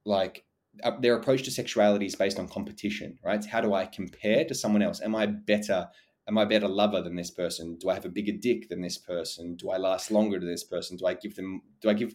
like 0.04 0.44
uh, 0.84 0.98
their 1.00 1.16
approach 1.16 1.42
to 1.44 1.50
sexuality 1.50 2.06
is 2.06 2.14
based 2.14 2.38
on 2.38 2.48
competition, 2.48 3.18
right? 3.24 3.44
How 3.44 3.60
do 3.60 3.74
I 3.74 3.86
compare 3.86 4.44
to 4.44 4.54
someone 4.54 4.82
else? 4.82 5.00
Am 5.02 5.16
I 5.16 5.26
better 5.26 5.88
am 6.28 6.38
I 6.38 6.42
a 6.42 6.46
better 6.46 6.68
lover 6.68 7.02
than 7.02 7.16
this 7.16 7.30
person? 7.30 7.76
Do 7.78 7.90
I 7.90 7.94
have 7.94 8.04
a 8.04 8.10
bigger 8.10 8.32
dick 8.32 8.68
than 8.68 8.82
this 8.82 8.98
person? 8.98 9.56
Do 9.56 9.70
I 9.70 9.78
last 9.78 10.10
longer 10.10 10.38
than 10.40 10.48
this 10.50 10.64
person? 10.64 10.96
Do 10.96 11.06
I 11.06 11.14
give 11.14 11.36
them? 11.36 11.62
Do 11.80 11.90
I 11.90 11.94
give 11.94 12.14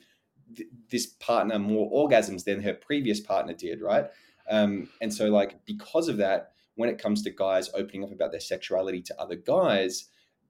th- 0.56 0.70
this 0.90 1.08
partner 1.08 1.60
more 1.60 1.92
orgasms 1.92 2.44
than 2.44 2.62
her 2.64 2.74
previous 2.74 3.20
partner 3.20 3.54
did? 3.54 3.82
Right. 3.82 4.06
Um, 4.50 4.90
and 5.02 5.14
so, 5.14 5.28
like, 5.28 5.66
because 5.66 6.08
of 6.10 6.18
that, 6.18 6.52
when 6.82 6.90
it 6.90 7.02
comes 7.02 7.22
to 7.22 7.30
guys 7.30 7.70
opening 7.74 8.04
up 8.04 8.12
about 8.12 8.32
their 8.32 8.42
sexuality 8.42 9.02
to 9.04 9.22
other 9.22 9.36
guys, 9.36 10.10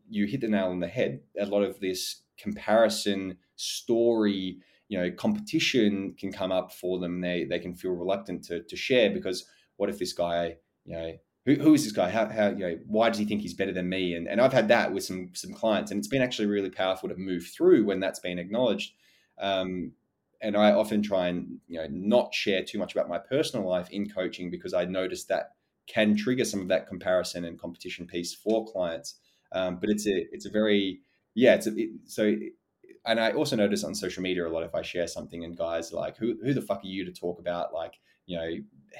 you 0.09 0.25
hit 0.25 0.41
the 0.41 0.47
nail 0.47 0.67
on 0.67 0.79
the 0.79 0.87
head. 0.87 1.19
A 1.39 1.45
lot 1.45 1.61
of 1.61 1.79
this 1.79 2.23
comparison 2.39 3.37
story, 3.57 4.57
you 4.89 4.97
know, 4.97 5.11
competition 5.11 6.15
can 6.17 6.31
come 6.31 6.51
up 6.51 6.71
for 6.71 6.99
them. 6.99 7.21
They 7.21 7.43
they 7.43 7.59
can 7.59 7.75
feel 7.75 7.91
reluctant 7.91 8.43
to 8.45 8.63
to 8.63 8.75
share 8.75 9.11
because 9.11 9.45
what 9.77 9.89
if 9.89 9.99
this 9.99 10.13
guy, 10.13 10.55
you 10.85 10.95
know, 10.95 11.11
who, 11.45 11.55
who 11.55 11.73
is 11.73 11.83
this 11.83 11.93
guy? 11.93 12.09
How, 12.09 12.27
how, 12.27 12.49
you 12.49 12.59
know, 12.59 12.79
why 12.85 13.09
does 13.09 13.17
he 13.17 13.25
think 13.25 13.41
he's 13.41 13.53
better 13.53 13.73
than 13.73 13.89
me? 13.89 14.13
And, 14.13 14.27
and 14.27 14.39
I've 14.39 14.53
had 14.53 14.67
that 14.67 14.93
with 14.93 15.03
some, 15.03 15.31
some 15.33 15.53
clients 15.53 15.91
and 15.91 15.97
it's 15.97 16.07
been 16.07 16.21
actually 16.21 16.47
really 16.47 16.69
powerful 16.69 17.09
to 17.09 17.15
move 17.15 17.47
through 17.47 17.85
when 17.85 17.99
that's 17.99 18.19
been 18.19 18.37
acknowledged. 18.37 18.93
Um, 19.39 19.93
and 20.41 20.55
I 20.55 20.71
often 20.71 21.01
try 21.01 21.27
and, 21.27 21.59
you 21.67 21.79
know, 21.79 21.87
not 21.89 22.33
share 22.33 22.63
too 22.63 22.79
much 22.79 22.93
about 22.93 23.09
my 23.09 23.17
personal 23.17 23.67
life 23.67 23.89
in 23.89 24.09
coaching 24.09 24.49
because 24.51 24.73
I 24.73 24.85
noticed 24.85 25.27
that 25.29 25.53
can 25.91 26.15
trigger 26.15 26.45
some 26.45 26.61
of 26.61 26.67
that 26.67 26.87
comparison 26.87 27.45
and 27.45 27.59
competition 27.59 28.05
piece 28.07 28.33
for 28.33 28.65
clients. 28.65 29.15
Um, 29.51 29.77
but 29.79 29.89
it's 29.89 30.07
a, 30.07 30.25
it's 30.31 30.45
a 30.45 30.49
very, 30.49 31.01
yeah, 31.35 31.55
it's 31.55 31.67
a, 31.67 31.75
it, 31.75 31.89
so, 32.05 32.35
and 33.05 33.19
I 33.19 33.31
also 33.31 33.55
notice 33.55 33.83
on 33.83 33.95
social 33.95 34.23
media 34.23 34.47
a 34.47 34.49
lot 34.49 34.63
if 34.63 34.75
I 34.75 34.81
share 34.81 35.07
something 35.07 35.43
and 35.43 35.57
guys 35.57 35.91
like, 35.91 36.17
who, 36.17 36.37
who 36.43 36.53
the 36.53 36.61
fuck 36.61 36.83
are 36.83 36.87
you 36.87 37.03
to 37.05 37.11
talk 37.11 37.39
about 37.39 37.73
like, 37.73 37.95
you 38.25 38.37
know, 38.37 38.49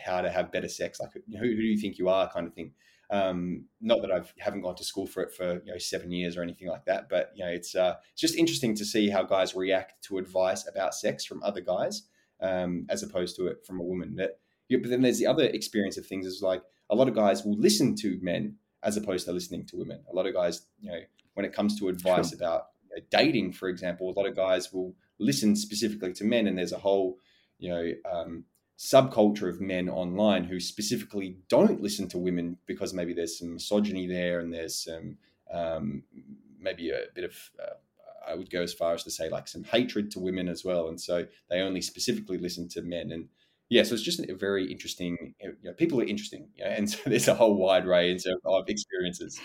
how 0.04 0.22
to 0.22 0.30
have 0.30 0.52
better 0.52 0.68
sex, 0.68 1.00
like 1.00 1.12
who, 1.14 1.38
who 1.38 1.56
do 1.56 1.62
you 1.62 1.78
think 1.78 1.98
you 1.98 2.10
are, 2.10 2.30
kind 2.30 2.48
of 2.48 2.54
thing. 2.54 2.74
Um, 3.12 3.66
not 3.82 4.02
that 4.02 4.12
I've 4.12 4.34
haven't 4.38 4.62
gone 4.62 4.76
to 4.76 4.86
school 4.86 5.06
for 5.06 5.22
it 5.22 5.34
for 5.34 5.62
you 5.66 5.74
know 5.74 5.78
seven 5.78 6.12
years 6.12 6.38
or 6.38 6.44
anything 6.44 6.70
like 6.70 6.86
that, 6.86 7.10
but 7.10 7.32
you 7.36 7.44
know 7.44 7.52
it's 7.52 7.76
uh, 7.76 7.96
it's 8.14 8.22
just 8.22 8.38
interesting 8.38 8.74
to 8.76 8.86
see 8.86 9.10
how 9.10 9.24
guys 9.24 9.54
react 9.54 10.02
to 10.06 10.18
advice 10.18 10.66
about 10.66 10.96
sex 10.96 11.26
from 11.26 11.44
other 11.44 11.60
guys 11.60 12.04
um, 12.42 12.86
as 12.90 13.04
opposed 13.04 13.36
to 13.36 13.48
it 13.48 13.66
from 13.66 13.80
a 13.80 13.84
woman. 13.84 14.16
But, 14.18 14.40
yeah, 14.70 14.80
but 14.82 14.90
then 14.90 15.02
there's 15.02 15.20
the 15.20 15.28
other 15.28 15.44
experience 15.44 15.98
of 15.98 16.06
things 16.06 16.26
is 16.26 16.42
like 16.42 16.62
a 16.92 16.96
lot 16.96 17.08
of 17.08 17.16
guys 17.16 17.44
will 17.44 17.58
listen 17.58 17.96
to 17.96 18.20
men 18.22 18.58
as 18.84 18.98
opposed 18.98 19.26
to 19.26 19.32
listening 19.32 19.66
to 19.66 19.78
women. 19.78 20.02
A 20.12 20.16
lot 20.16 20.28
of 20.28 20.34
guys, 20.34 20.68
you 20.80 20.92
know, 20.92 21.00
when 21.34 21.46
it 21.46 21.54
comes 21.54 21.80
to 21.80 21.88
advice 21.88 22.30
sure. 22.30 22.38
about 22.38 22.68
you 22.90 22.98
know, 22.98 23.04
dating, 23.10 23.54
for 23.54 23.70
example, 23.70 24.10
a 24.10 24.18
lot 24.20 24.28
of 24.28 24.36
guys 24.36 24.72
will 24.74 24.94
listen 25.18 25.56
specifically 25.56 26.14
to 26.14 26.24
men, 26.24 26.48
and 26.48 26.58
there's 26.58 26.74
a 26.74 26.80
whole 26.80 27.18
you 27.58 27.70
know 27.70 27.92
um, 28.12 28.44
subculture 28.78 29.50
of 29.50 29.62
men 29.62 29.88
online 29.88 30.44
who 30.44 30.60
specifically 30.60 31.38
don't 31.48 31.82
listen 31.82 32.08
to 32.10 32.18
women 32.18 32.58
because 32.66 32.94
maybe 32.94 33.14
there's 33.14 33.38
some 33.38 33.54
misogyny 33.54 34.08
there 34.08 34.40
and 34.40 34.54
there's 34.54 34.84
some 34.84 35.18
um, 35.54 36.04
maybe 36.60 36.90
a 36.90 37.04
bit 37.14 37.24
of 37.24 37.36
uh, 37.60 37.76
I 38.28 38.36
would 38.36 38.50
go 38.50 38.62
as 38.62 38.74
far 38.74 38.94
as 38.94 39.04
to 39.04 39.12
say 39.12 39.30
like 39.30 39.48
some 39.48 39.64
hatred 39.64 40.12
to 40.12 40.20
women 40.20 40.48
as 40.50 40.66
well, 40.66 40.90
and 40.90 41.00
so 41.00 41.26
they 41.50 41.62
only 41.62 41.82
specifically 41.82 42.38
listen 42.38 42.68
to 42.70 42.82
men. 42.82 43.12
And 43.12 43.30
yeah, 43.72 43.84
so 43.84 43.94
it's 43.94 44.04
just 44.04 44.20
a 44.20 44.36
very 44.36 44.70
interesting. 44.70 45.34
You 45.42 45.56
know, 45.64 45.74
people 45.74 46.02
are 46.02 46.06
interesting, 46.06 46.50
and 46.64 46.90
so 46.92 46.98
there's 47.06 47.30
a 47.30 47.34
whole 47.34 47.56
wide 47.56 47.88
range 47.88 48.26
of, 48.26 48.40
of 48.46 48.66
experiences 48.68 49.40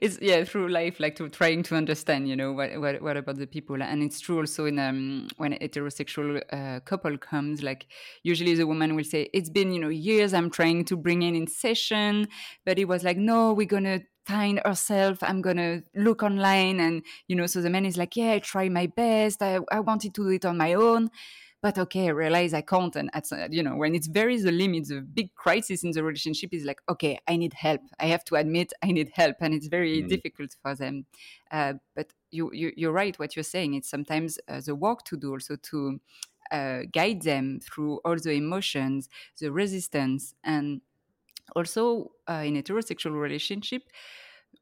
it's 0.00 0.18
yeah 0.20 0.44
through 0.44 0.68
life 0.68 1.00
like 1.00 1.16
to 1.16 1.28
trying 1.28 1.62
to 1.62 1.74
understand 1.74 2.28
you 2.28 2.36
know 2.36 2.52
what 2.52 2.80
what, 2.80 3.02
what 3.02 3.16
about 3.16 3.36
the 3.36 3.46
people 3.46 3.82
and 3.82 4.02
it's 4.02 4.20
true 4.20 4.38
also 4.38 4.64
in 4.64 4.78
um 4.78 5.28
when 5.36 5.52
a 5.52 5.58
heterosexual 5.58 6.40
uh, 6.52 6.80
couple 6.80 7.18
comes 7.18 7.62
like 7.62 7.86
usually 8.22 8.54
the 8.54 8.66
woman 8.66 8.94
will 8.94 9.04
say 9.04 9.28
it's 9.34 9.50
been 9.50 9.72
you 9.72 9.80
know 9.80 9.88
years 9.88 10.32
i'm 10.32 10.50
trying 10.50 10.84
to 10.84 10.96
bring 10.96 11.22
in 11.22 11.34
in 11.34 11.46
session 11.46 12.26
but 12.64 12.78
it 12.78 12.86
was 12.86 13.04
like 13.04 13.16
no 13.16 13.52
we're 13.52 13.66
gonna 13.66 14.00
find 14.24 14.60
ourselves 14.60 15.18
i'm 15.22 15.42
gonna 15.42 15.82
look 15.94 16.22
online 16.22 16.80
and 16.80 17.02
you 17.28 17.36
know 17.36 17.46
so 17.46 17.60
the 17.60 17.68
man 17.68 17.84
is 17.84 17.98
like 17.98 18.16
yeah 18.16 18.32
i 18.32 18.38
try 18.38 18.68
my 18.68 18.86
best 18.86 19.42
i, 19.42 19.58
I 19.70 19.80
wanted 19.80 20.14
to 20.14 20.24
do 20.24 20.30
it 20.30 20.44
on 20.44 20.56
my 20.56 20.74
own 20.74 21.10
but 21.62 21.78
okay, 21.78 22.06
I 22.06 22.10
realize 22.10 22.52
I 22.52 22.60
can't. 22.60 22.94
And 22.96 23.08
at, 23.14 23.30
you 23.52 23.62
know, 23.62 23.76
when 23.76 23.94
it's 23.94 24.08
very 24.08 24.36
the 24.36 24.50
limit, 24.50 24.88
the 24.88 25.00
big 25.00 25.32
crisis 25.36 25.84
in 25.84 25.92
the 25.92 26.02
relationship 26.02 26.52
is 26.52 26.64
like, 26.64 26.80
okay, 26.88 27.20
I 27.28 27.36
need 27.36 27.54
help. 27.54 27.82
I 28.00 28.06
have 28.06 28.24
to 28.24 28.34
admit 28.34 28.72
I 28.82 28.90
need 28.90 29.12
help, 29.14 29.36
and 29.40 29.54
it's 29.54 29.68
very 29.68 30.02
mm. 30.02 30.08
difficult 30.08 30.56
for 30.60 30.74
them. 30.74 31.06
Uh, 31.52 31.74
but 31.94 32.12
you, 32.32 32.50
you, 32.52 32.88
are 32.88 32.92
right. 32.92 33.16
What 33.16 33.36
you're 33.36 33.44
saying, 33.44 33.74
it's 33.74 33.88
sometimes 33.88 34.40
uh, 34.48 34.60
the 34.66 34.74
work 34.74 35.04
to 35.04 35.16
do 35.16 35.30
also 35.30 35.54
to 35.54 36.00
uh, 36.50 36.80
guide 36.92 37.22
them 37.22 37.60
through 37.60 38.00
all 38.04 38.16
the 38.16 38.32
emotions, 38.32 39.08
the 39.38 39.52
resistance, 39.52 40.34
and 40.42 40.80
also 41.54 42.10
uh, 42.28 42.42
in 42.44 42.54
heterosexual 42.54 43.12
relationship 43.12 43.82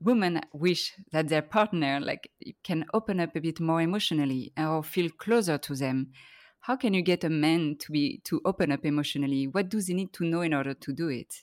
women 0.03 0.41
wish 0.55 0.95
that 1.11 1.29
their 1.29 1.43
partner 1.43 2.01
like 2.01 2.31
can 2.63 2.87
open 2.95 3.21
up 3.21 3.37
a 3.37 3.41
bit 3.41 3.61
more 3.61 3.83
emotionally 3.83 4.51
or 4.57 4.83
feel 4.83 5.11
closer 5.11 5.59
to 5.59 5.75
them 5.75 6.11
how 6.61 6.77
can 6.77 6.95
you 6.95 7.03
get 7.03 7.25
a 7.25 7.31
man 7.31 7.77
to 7.81 7.93
be 7.93 8.21
to 8.25 8.41
open 8.45 8.71
up 8.71 8.85
emotionally? 8.85 9.47
What 9.47 9.69
does 9.69 9.89
he 9.89 9.95
need 9.95 10.13
to 10.15 10.25
know 10.25 10.43
in 10.43 10.55
order 10.55 10.75
to 10.75 10.93
do 10.93 11.09
it? 11.09 11.43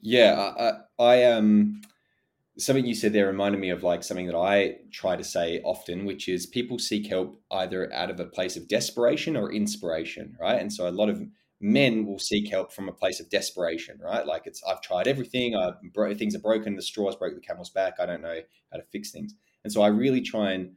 Yeah 0.00 0.52
i, 0.98 1.02
I 1.02 1.24
um 1.24 1.80
something 2.58 2.84
you 2.84 2.94
said 2.94 3.12
there 3.12 3.26
reminded 3.26 3.60
me 3.60 3.70
of 3.70 3.82
like 3.82 4.02
something 4.04 4.26
that 4.26 4.36
i 4.36 4.76
try 4.92 5.16
to 5.16 5.24
say 5.24 5.60
often 5.64 6.04
which 6.04 6.28
is 6.28 6.46
people 6.46 6.78
seek 6.78 7.06
help 7.08 7.40
either 7.50 7.92
out 7.92 8.10
of 8.10 8.20
a 8.20 8.24
place 8.24 8.56
of 8.56 8.68
desperation 8.68 9.36
or 9.36 9.52
inspiration 9.52 10.36
right? 10.40 10.60
And 10.60 10.72
so 10.72 10.86
a 10.86 10.90
lot 10.90 11.08
of 11.08 11.22
men 11.60 12.04
will 12.06 12.18
seek 12.18 12.50
help 12.50 12.72
from 12.72 12.88
a 12.88 12.92
place 12.92 13.18
of 13.18 13.30
desperation 13.30 13.98
right? 13.98 14.26
Like 14.26 14.42
it's 14.46 14.62
i've 14.68 14.82
tried 14.82 15.08
everything. 15.08 15.56
I've 15.56 15.80
bro- 15.92 16.14
things 16.14 16.34
are 16.34 16.40
broken. 16.40 16.76
The 16.76 16.82
straws 16.82 17.16
broke 17.16 17.34
the 17.34 17.40
camel's 17.40 17.70
back. 17.70 17.94
I 17.98 18.06
don't 18.06 18.22
know 18.22 18.40
how 18.70 18.78
to 18.78 18.84
fix 18.92 19.10
things. 19.10 19.34
And 19.64 19.72
so 19.72 19.80
i 19.82 19.88
really 19.88 20.20
try 20.20 20.52
and 20.52 20.72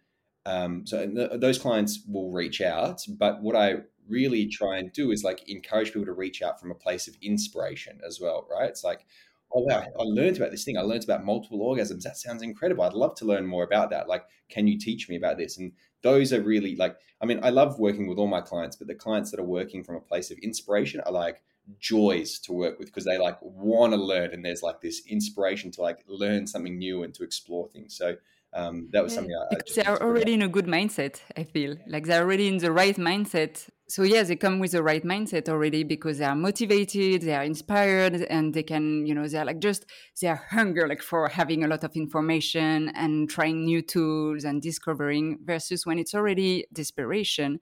um, 0.48 0.88
so 0.88 1.06
th- 1.06 1.42
those 1.42 1.60
clients 1.60 2.00
will 2.08 2.32
reach 2.32 2.62
out, 2.62 3.02
but 3.20 3.42
what 3.42 3.56
I 3.56 3.82
really 4.08 4.48
try 4.48 4.78
and 4.78 4.94
do 4.94 5.12
is 5.12 5.22
like 5.22 5.48
encourage 5.50 5.90
people 5.90 6.06
to 6.06 6.14
reach 6.14 6.42
out 6.42 6.58
from 6.58 6.72
a 6.72 6.76
place 6.76 7.10
of 7.10 7.18
inspiration 7.22 8.00
as 8.08 8.22
well, 8.22 8.48
right? 8.50 8.70
It's 8.70 8.84
like, 8.84 9.06
oh 9.54 9.64
wow, 9.64 9.84
I 10.00 10.04
learned 10.04 10.38
about 10.38 10.52
this 10.52 10.64
thing. 10.64 10.78
I 10.78 10.82
learned 10.82 11.04
about 11.04 11.26
multiple 11.26 11.60
orgasms. 11.60 12.04
That 12.04 12.16
sounds 12.16 12.44
incredible. 12.44 12.86
I'd 12.86 12.94
love 12.94 13.16
to 13.16 13.26
learn 13.26 13.46
more 13.46 13.66
about 13.66 13.90
that. 13.90 14.08
Like, 14.08 14.24
can 14.48 14.68
you 14.68 14.80
teach 14.80 15.10
me 15.10 15.18
about 15.18 15.38
this? 15.38 15.58
And 15.58 15.74
those 16.02 16.32
are 16.32 16.42
really 16.42 16.78
like, 16.78 16.96
I 17.22 17.26
mean, 17.26 17.42
I 17.44 17.50
love 17.50 17.78
working 17.78 18.08
with 18.08 18.18
all 18.18 18.28
my 18.28 18.40
clients, 18.40 18.78
but 18.78 18.88
the 18.88 18.96
clients 18.96 19.32
that 19.32 19.42
are 19.42 19.46
working 19.46 19.84
from 19.84 19.96
a 19.96 20.02
place 20.02 20.32
of 20.32 20.38
inspiration 20.38 21.02
are 21.02 21.12
like 21.12 21.42
joys 21.78 22.40
to 22.40 22.54
work 22.54 22.80
with 22.80 22.88
because 22.88 23.04
they 23.04 23.18
like 23.18 23.38
want 23.42 23.92
to 23.92 23.98
learn 23.98 24.32
and 24.32 24.46
there's 24.46 24.64
like 24.64 24.80
this 24.80 25.02
inspiration 25.08 25.72
to 25.72 25.82
like 25.82 26.06
learn 26.08 26.48
something 26.48 26.78
new 26.78 27.04
and 27.04 27.14
to 27.16 27.24
explore 27.24 27.68
things. 27.68 27.98
So 27.98 28.16
um, 28.54 28.90
that 28.92 29.04
was 29.04 29.14
something 29.14 29.36
I, 29.36 29.56
because 29.56 29.78
I 29.78 29.84
they're 29.84 30.02
already 30.02 30.34
in 30.34 30.42
a 30.42 30.48
good 30.48 30.66
mindset. 30.66 31.22
I 31.36 31.44
feel 31.44 31.76
like 31.88 32.06
they're 32.06 32.24
already 32.24 32.48
in 32.48 32.58
the 32.58 32.72
right 32.72 32.96
mindset. 32.96 33.70
So 33.90 34.04
yeah, 34.04 34.24
they 34.24 34.36
come 34.36 34.60
with 34.60 34.72
the 34.72 34.84
right 34.84 35.04
mindset 35.04 35.48
already 35.50 35.84
because 35.84 36.18
they 36.18 36.26
are 36.26 36.36
motivated, 36.36 37.22
they 37.22 37.36
are 37.36 37.44
inspired, 37.44 38.16
and 38.16 38.54
they 38.54 38.64
can, 38.64 39.06
you 39.06 39.14
know, 39.14 39.28
they're 39.28 39.46
like 39.46 39.60
just 39.60 39.86
they 40.22 40.28
are 40.28 40.42
hunger 40.50 40.88
like 40.88 41.02
for 41.02 41.28
having 41.30 41.64
a 41.64 41.68
lot 41.68 41.84
of 41.84 41.96
information 41.96 42.90
and 42.96 43.30
trying 43.30 43.66
new 43.66 43.82
tools 43.82 44.44
and 44.44 44.62
discovering. 44.62 45.40
Versus 45.44 45.86
when 45.86 46.00
it's 46.00 46.16
already 46.16 46.66
desperation, 46.74 47.60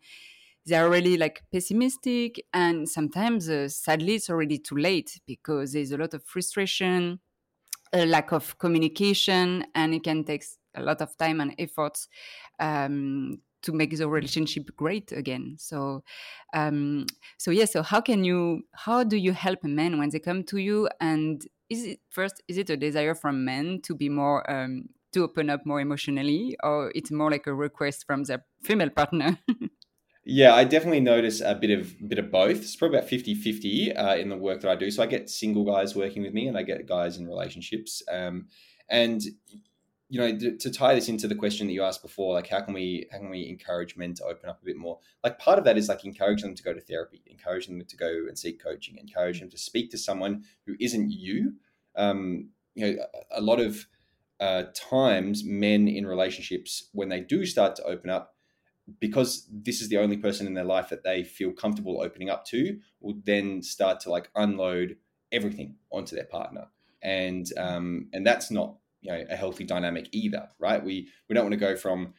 they're 0.65 0.85
already 0.85 1.17
like 1.17 1.43
pessimistic, 1.51 2.43
and 2.53 2.87
sometimes 2.87 3.49
uh, 3.49 3.69
sadly 3.69 4.15
it's 4.15 4.29
already 4.29 4.59
too 4.59 4.77
late 4.77 5.19
because 5.27 5.73
there's 5.73 5.91
a 5.91 5.97
lot 5.97 6.13
of 6.13 6.23
frustration, 6.23 7.19
a 7.91 8.05
lack 8.05 8.31
of 8.31 8.57
communication, 8.59 9.65
and 9.75 9.93
it 9.93 10.03
can 10.03 10.23
take 10.23 10.43
a 10.75 10.81
lot 10.81 11.01
of 11.01 11.15
time 11.17 11.41
and 11.41 11.55
effort 11.57 11.97
um, 12.59 13.39
to 13.63 13.71
make 13.71 13.97
the 13.97 14.07
relationship 14.07 14.75
great 14.75 15.11
again. 15.11 15.55
So, 15.57 16.03
um, 16.53 17.05
so 17.37 17.51
yeah. 17.51 17.65
So 17.65 17.81
how 17.83 18.01
can 18.01 18.23
you? 18.23 18.63
How 18.73 19.03
do 19.03 19.17
you 19.17 19.33
help 19.33 19.63
men 19.63 19.97
when 19.97 20.09
they 20.09 20.19
come 20.19 20.43
to 20.45 20.57
you? 20.57 20.89
And 20.99 21.45
is 21.69 21.83
it 21.85 21.99
first? 22.09 22.41
Is 22.47 22.57
it 22.57 22.69
a 22.69 22.77
desire 22.77 23.15
from 23.15 23.45
men 23.45 23.81
to 23.83 23.95
be 23.95 24.09
more? 24.09 24.49
Um, 24.49 24.89
to 25.13 25.23
open 25.23 25.49
up 25.49 25.65
more 25.65 25.79
emotionally, 25.79 26.57
or 26.61 26.91
it's 26.93 27.09
more 27.09 27.31
like 27.31 27.47
a 27.47 27.53
request 27.53 28.05
from 28.05 28.25
their 28.25 28.43
female 28.61 28.89
partner? 28.89 29.39
Yeah, 30.27 30.55
I 30.55 30.63
definitely 30.63 31.01
notice 31.01 31.39
a 31.39 31.53
bit 31.53 31.69
of 31.69 32.09
bit 32.09 32.17
of 32.17 32.31
both. 32.31 32.57
It's 32.57 32.75
probably 32.75 32.97
about 32.97 33.09
50-50 33.09 33.93
uh, 33.95 34.17
in 34.17 34.29
the 34.29 34.35
work 34.35 34.61
that 34.61 34.71
I 34.71 34.75
do. 34.75 34.89
So 34.89 35.03
I 35.03 35.05
get 35.05 35.29
single 35.29 35.63
guys 35.63 35.95
working 35.95 36.23
with 36.23 36.33
me 36.33 36.47
and 36.47 36.57
I 36.57 36.63
get 36.63 36.87
guys 36.87 37.17
in 37.17 37.27
relationships. 37.27 38.01
Um, 38.11 38.47
and 38.89 39.21
you 40.09 40.19
know, 40.19 40.37
to, 40.57 40.69
tie 40.69 40.93
this 40.93 41.09
into 41.09 41.27
the 41.27 41.35
question 41.35 41.65
that 41.65 41.73
you 41.73 41.83
asked 41.83 42.03
before, 42.03 42.33
like 42.33 42.47
how 42.47 42.61
can 42.61 42.73
we 42.73 43.07
how 43.11 43.17
can 43.17 43.29
we 43.29 43.49
encourage 43.49 43.97
men 43.97 44.13
to 44.15 44.23
open 44.25 44.49
up 44.49 44.61
a 44.61 44.65
bit 44.65 44.77
more? 44.77 44.99
Like 45.23 45.39
part 45.39 45.57
of 45.57 45.65
that 45.65 45.77
is 45.77 45.89
like 45.89 46.05
encourage 46.05 46.43
them 46.43 46.53
to 46.53 46.63
go 46.63 46.73
to 46.73 46.81
therapy, 46.81 47.23
encourage 47.25 47.67
them 47.67 47.83
to 47.83 47.97
go 47.97 48.07
and 48.27 48.37
seek 48.37 48.61
coaching, 48.63 48.97
encourage 48.97 49.39
them 49.39 49.49
to 49.49 49.57
speak 49.57 49.89
to 49.91 49.97
someone 49.97 50.43
who 50.65 50.75
isn't 50.79 51.11
you. 51.11 51.53
Um, 51.95 52.49
you 52.75 52.85
know, 52.85 53.03
a, 53.31 53.39
a 53.39 53.41
lot 53.41 53.59
of 53.59 53.87
uh, 54.39 54.63
times 54.75 55.43
men 55.43 55.87
in 55.87 56.05
relationships 56.05 56.89
when 56.91 57.09
they 57.09 57.21
do 57.21 57.45
start 57.45 57.75
to 57.77 57.83
open 57.83 58.09
up, 58.09 58.35
because 58.99 59.47
this 59.51 59.81
is 59.81 59.89
the 59.89 59.97
only 59.97 60.17
person 60.17 60.45
in 60.45 60.53
their 60.53 60.65
life 60.65 60.89
that 60.89 61.03
they 61.03 61.23
feel 61.23 61.51
comfortable 61.51 62.01
opening 62.01 62.29
up 62.29 62.45
to, 62.45 62.77
will 62.99 63.15
then 63.23 63.63
start 63.63 63.99
to 64.01 64.11
like 64.11 64.29
unload 64.35 64.97
everything 65.31 65.75
onto 65.91 66.15
their 66.15 66.25
partner, 66.25 66.67
and 67.01 67.47
um, 67.57 68.07
and 68.13 68.27
that's 68.27 68.51
not 68.51 68.75
you 69.05 69.11
know 69.11 69.25
a 69.29 69.35
healthy 69.35 69.63
dynamic 69.63 70.09
either, 70.11 70.49
right? 70.59 70.83
We 70.83 71.07
we 71.29 71.35
don't 71.35 71.45
want 71.45 71.53
to 71.53 71.57
go 71.57 71.75
from 71.75 72.13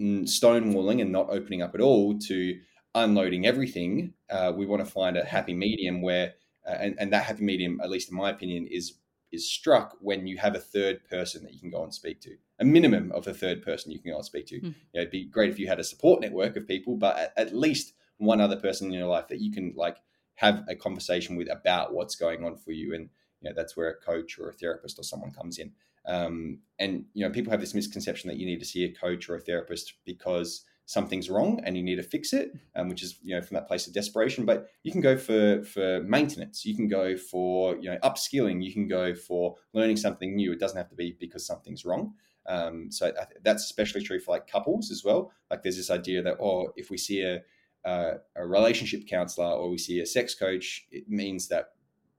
stonewalling 0.00 1.02
and 1.02 1.12
not 1.12 1.28
opening 1.30 1.62
up 1.62 1.74
at 1.74 1.80
all 1.80 2.18
to 2.18 2.58
unloading 2.94 3.46
everything. 3.46 4.14
Uh, 4.30 4.52
we 4.56 4.66
want 4.66 4.84
to 4.84 4.90
find 4.90 5.16
a 5.16 5.24
happy 5.24 5.54
medium 5.54 6.00
where, 6.00 6.34
uh, 6.66 6.76
and, 6.80 6.96
and 6.98 7.12
that 7.12 7.24
happy 7.24 7.44
medium, 7.44 7.80
at 7.82 7.90
least 7.90 8.10
in 8.10 8.16
my 8.16 8.30
opinion, 8.30 8.66
is 8.66 8.94
is 9.30 9.48
struck 9.48 9.96
when 10.00 10.26
you 10.26 10.36
have 10.38 10.56
a 10.56 10.60
third 10.60 11.04
person 11.08 11.44
that 11.44 11.52
you 11.52 11.60
can 11.60 11.70
go 11.70 11.84
and 11.84 11.94
speak 11.94 12.20
to. 12.20 12.34
A 12.58 12.64
minimum 12.64 13.12
of 13.12 13.28
a 13.28 13.34
third 13.34 13.62
person 13.62 13.92
you 13.92 14.00
can 14.00 14.10
go 14.10 14.16
and 14.16 14.24
speak 14.24 14.46
to. 14.46 14.56
Mm. 14.56 14.64
You 14.64 14.70
know, 14.94 15.00
it'd 15.02 15.12
be 15.12 15.26
great 15.26 15.50
if 15.50 15.58
you 15.58 15.68
had 15.68 15.78
a 15.78 15.84
support 15.84 16.20
network 16.20 16.56
of 16.56 16.66
people, 16.66 16.96
but 16.96 17.16
at, 17.16 17.32
at 17.36 17.56
least 17.56 17.92
one 18.18 18.40
other 18.40 18.56
person 18.56 18.88
in 18.88 18.98
your 18.98 19.06
life 19.06 19.28
that 19.28 19.40
you 19.40 19.52
can 19.52 19.72
like 19.76 19.98
have 20.34 20.64
a 20.68 20.74
conversation 20.74 21.36
with 21.36 21.48
about 21.48 21.94
what's 21.94 22.16
going 22.16 22.44
on 22.44 22.56
for 22.56 22.72
you. 22.72 22.92
And 22.94 23.08
you 23.40 23.48
know, 23.48 23.54
that's 23.54 23.76
where 23.76 23.90
a 23.90 23.94
coach 23.94 24.36
or 24.38 24.48
a 24.48 24.52
therapist 24.52 24.98
or 24.98 25.04
someone 25.04 25.30
comes 25.30 25.58
in. 25.58 25.72
Um, 26.06 26.58
and 26.78 27.04
you 27.12 27.24
know, 27.24 27.32
people 27.32 27.50
have 27.50 27.60
this 27.60 27.74
misconception 27.74 28.28
that 28.28 28.38
you 28.38 28.46
need 28.46 28.60
to 28.60 28.64
see 28.64 28.84
a 28.84 28.92
coach 28.92 29.28
or 29.28 29.36
a 29.36 29.40
therapist 29.40 29.94
because 30.04 30.64
something's 30.90 31.30
wrong 31.30 31.60
and 31.64 31.76
you 31.76 31.84
need 31.84 31.96
to 31.96 32.02
fix 32.02 32.32
it, 32.32 32.50
um, 32.74 32.88
which 32.88 33.02
is 33.02 33.20
you 33.22 33.34
know 33.34 33.42
from 33.42 33.54
that 33.54 33.68
place 33.68 33.86
of 33.86 33.92
desperation. 33.92 34.44
But 34.44 34.68
you 34.82 34.90
can 34.90 35.00
go 35.00 35.16
for 35.16 35.62
for 35.62 36.02
maintenance. 36.02 36.64
You 36.64 36.74
can 36.74 36.88
go 36.88 37.16
for 37.16 37.76
you 37.76 37.90
know 37.90 37.98
upskilling. 38.02 38.64
You 38.64 38.72
can 38.72 38.88
go 38.88 39.14
for 39.14 39.56
learning 39.72 39.98
something 39.98 40.34
new. 40.34 40.52
It 40.52 40.58
doesn't 40.58 40.76
have 40.76 40.88
to 40.88 40.96
be 40.96 41.16
because 41.18 41.46
something's 41.46 41.84
wrong. 41.84 42.14
Um, 42.46 42.90
so 42.90 43.12
that's 43.44 43.64
especially 43.64 44.02
true 44.02 44.18
for 44.18 44.32
like 44.32 44.50
couples 44.50 44.90
as 44.90 45.04
well. 45.04 45.30
Like 45.50 45.62
there's 45.62 45.76
this 45.76 45.90
idea 45.90 46.22
that 46.22 46.38
oh, 46.40 46.72
if 46.76 46.90
we 46.90 46.96
see 46.96 47.22
a 47.22 47.42
uh, 47.84 48.14
a 48.36 48.46
relationship 48.46 49.06
counselor 49.06 49.46
or 49.46 49.70
we 49.70 49.78
see 49.78 50.00
a 50.00 50.06
sex 50.06 50.34
coach, 50.34 50.86
it 50.90 51.08
means 51.08 51.48
that 51.48 51.70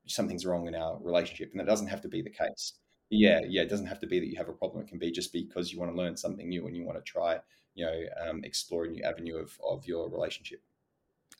something's 0.08 0.46
wrong 0.46 0.68
in 0.68 0.76
our 0.76 0.98
relationship, 1.02 1.52
and 1.52 1.60
that 1.60 1.68
doesn't 1.68 1.88
have 1.88 2.02
to 2.02 2.08
be 2.08 2.22
the 2.22 2.30
case 2.30 2.74
yeah 3.12 3.42
yeah 3.48 3.62
it 3.62 3.70
doesn't 3.70 3.86
have 3.86 4.00
to 4.00 4.08
be 4.08 4.20
that 4.20 4.28
you 4.28 4.38
have 4.38 4.50
a 4.50 4.54
problem. 4.54 4.84
It 4.84 4.88
can 4.88 4.98
be 4.98 5.12
just 5.12 5.32
because 5.32 5.72
you 5.72 5.80
want 5.80 5.92
to 5.92 5.98
learn 5.98 6.18
something 6.18 6.50
new 6.50 6.66
and 6.66 6.76
you 6.76 6.84
want 6.84 6.98
to 6.98 7.04
try 7.04 7.40
you 7.76 7.86
know 7.86 8.04
um, 8.26 8.44
explore 8.44 8.86
a 8.86 8.88
new 8.88 9.04
avenue 9.04 9.38
of, 9.38 9.58
of 9.64 9.86
your 9.86 10.10
relationship. 10.10 10.62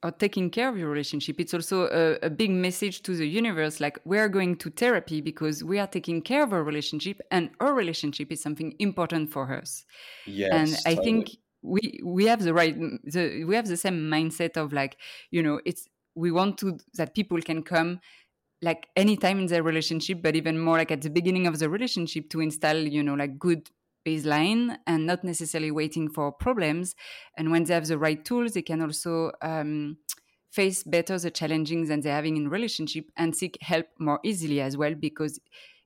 Or 0.04 0.12
taking 0.12 0.50
care 0.50 0.68
of 0.68 0.78
your 0.78 0.90
relationship. 0.90 1.40
It's 1.40 1.54
also 1.54 1.84
a, 1.84 2.26
a, 2.26 2.30
big 2.32 2.50
message 2.50 3.04
to 3.04 3.16
the 3.16 3.28
universe 3.28 3.80
like 3.80 4.00
we 4.04 4.18
are 4.18 4.30
going 4.30 4.56
to 4.56 4.72
therapy 4.72 5.22
because 5.22 5.64
we 5.64 5.78
are 5.78 5.86
taking 5.86 6.24
care 6.24 6.42
of 6.42 6.54
our 6.54 6.64
relationship 6.64 7.22
and 7.30 7.52
our 7.60 7.76
relationship 7.76 8.32
is 8.32 8.42
something 8.42 8.74
important 8.80 9.32
for 9.32 9.54
us. 9.54 9.86
Yes, 10.26 10.52
and 10.52 10.70
i 10.88 10.96
totally. 10.96 11.06
think 11.06 11.38
we 11.62 12.00
we 12.04 12.26
have 12.26 12.44
the 12.44 12.54
right 12.54 12.76
the 13.04 13.44
we 13.46 13.56
have 13.56 13.68
the 13.68 13.78
same 13.78 14.10
mindset 14.10 14.58
of 14.58 14.74
like 14.74 14.98
you 15.30 15.44
know 15.44 15.62
it's 15.66 15.88
we 16.16 16.32
want 16.32 16.58
to 16.58 16.78
that 16.96 17.16
people 17.16 17.40
can 17.42 17.64
come 17.64 18.00
like 18.62 18.88
any 18.96 19.18
time 19.18 19.40
in 19.40 19.48
their 19.48 19.64
relationship 19.64 20.22
but 20.22 20.36
even 20.36 20.60
more 20.60 20.78
like 20.78 20.92
at 20.92 21.02
the 21.02 21.10
beginning 21.10 21.48
of 21.48 21.58
the 21.60 21.70
relationship 21.70 22.30
to 22.30 22.40
install 22.40 22.78
you 22.78 23.02
know 23.02 23.16
like 23.16 23.40
good 23.40 23.70
baseline 24.06 24.78
and 24.88 25.06
not 25.06 25.24
necessarily 25.24 25.72
waiting 25.72 26.10
for 26.10 26.32
problems. 26.32 26.96
And 27.38 27.52
when 27.52 27.64
they 27.64 27.74
have 27.74 27.88
the 27.88 27.98
right 27.98 28.24
tools 28.24 28.54
they 28.54 28.62
can 28.62 28.82
also 28.82 29.32
um, 29.42 29.98
face 30.52 30.84
better 30.84 31.18
the 31.18 31.32
challenges 31.32 31.90
that 31.90 32.04
they're 32.04 32.16
having 32.16 32.38
in 32.38 32.50
relationship 32.50 33.06
and 33.16 33.36
seek 33.36 33.58
help 33.62 33.88
more 34.00 34.20
easily 34.24 34.62
as 34.62 34.76
well 34.76 34.96
because 34.96 35.40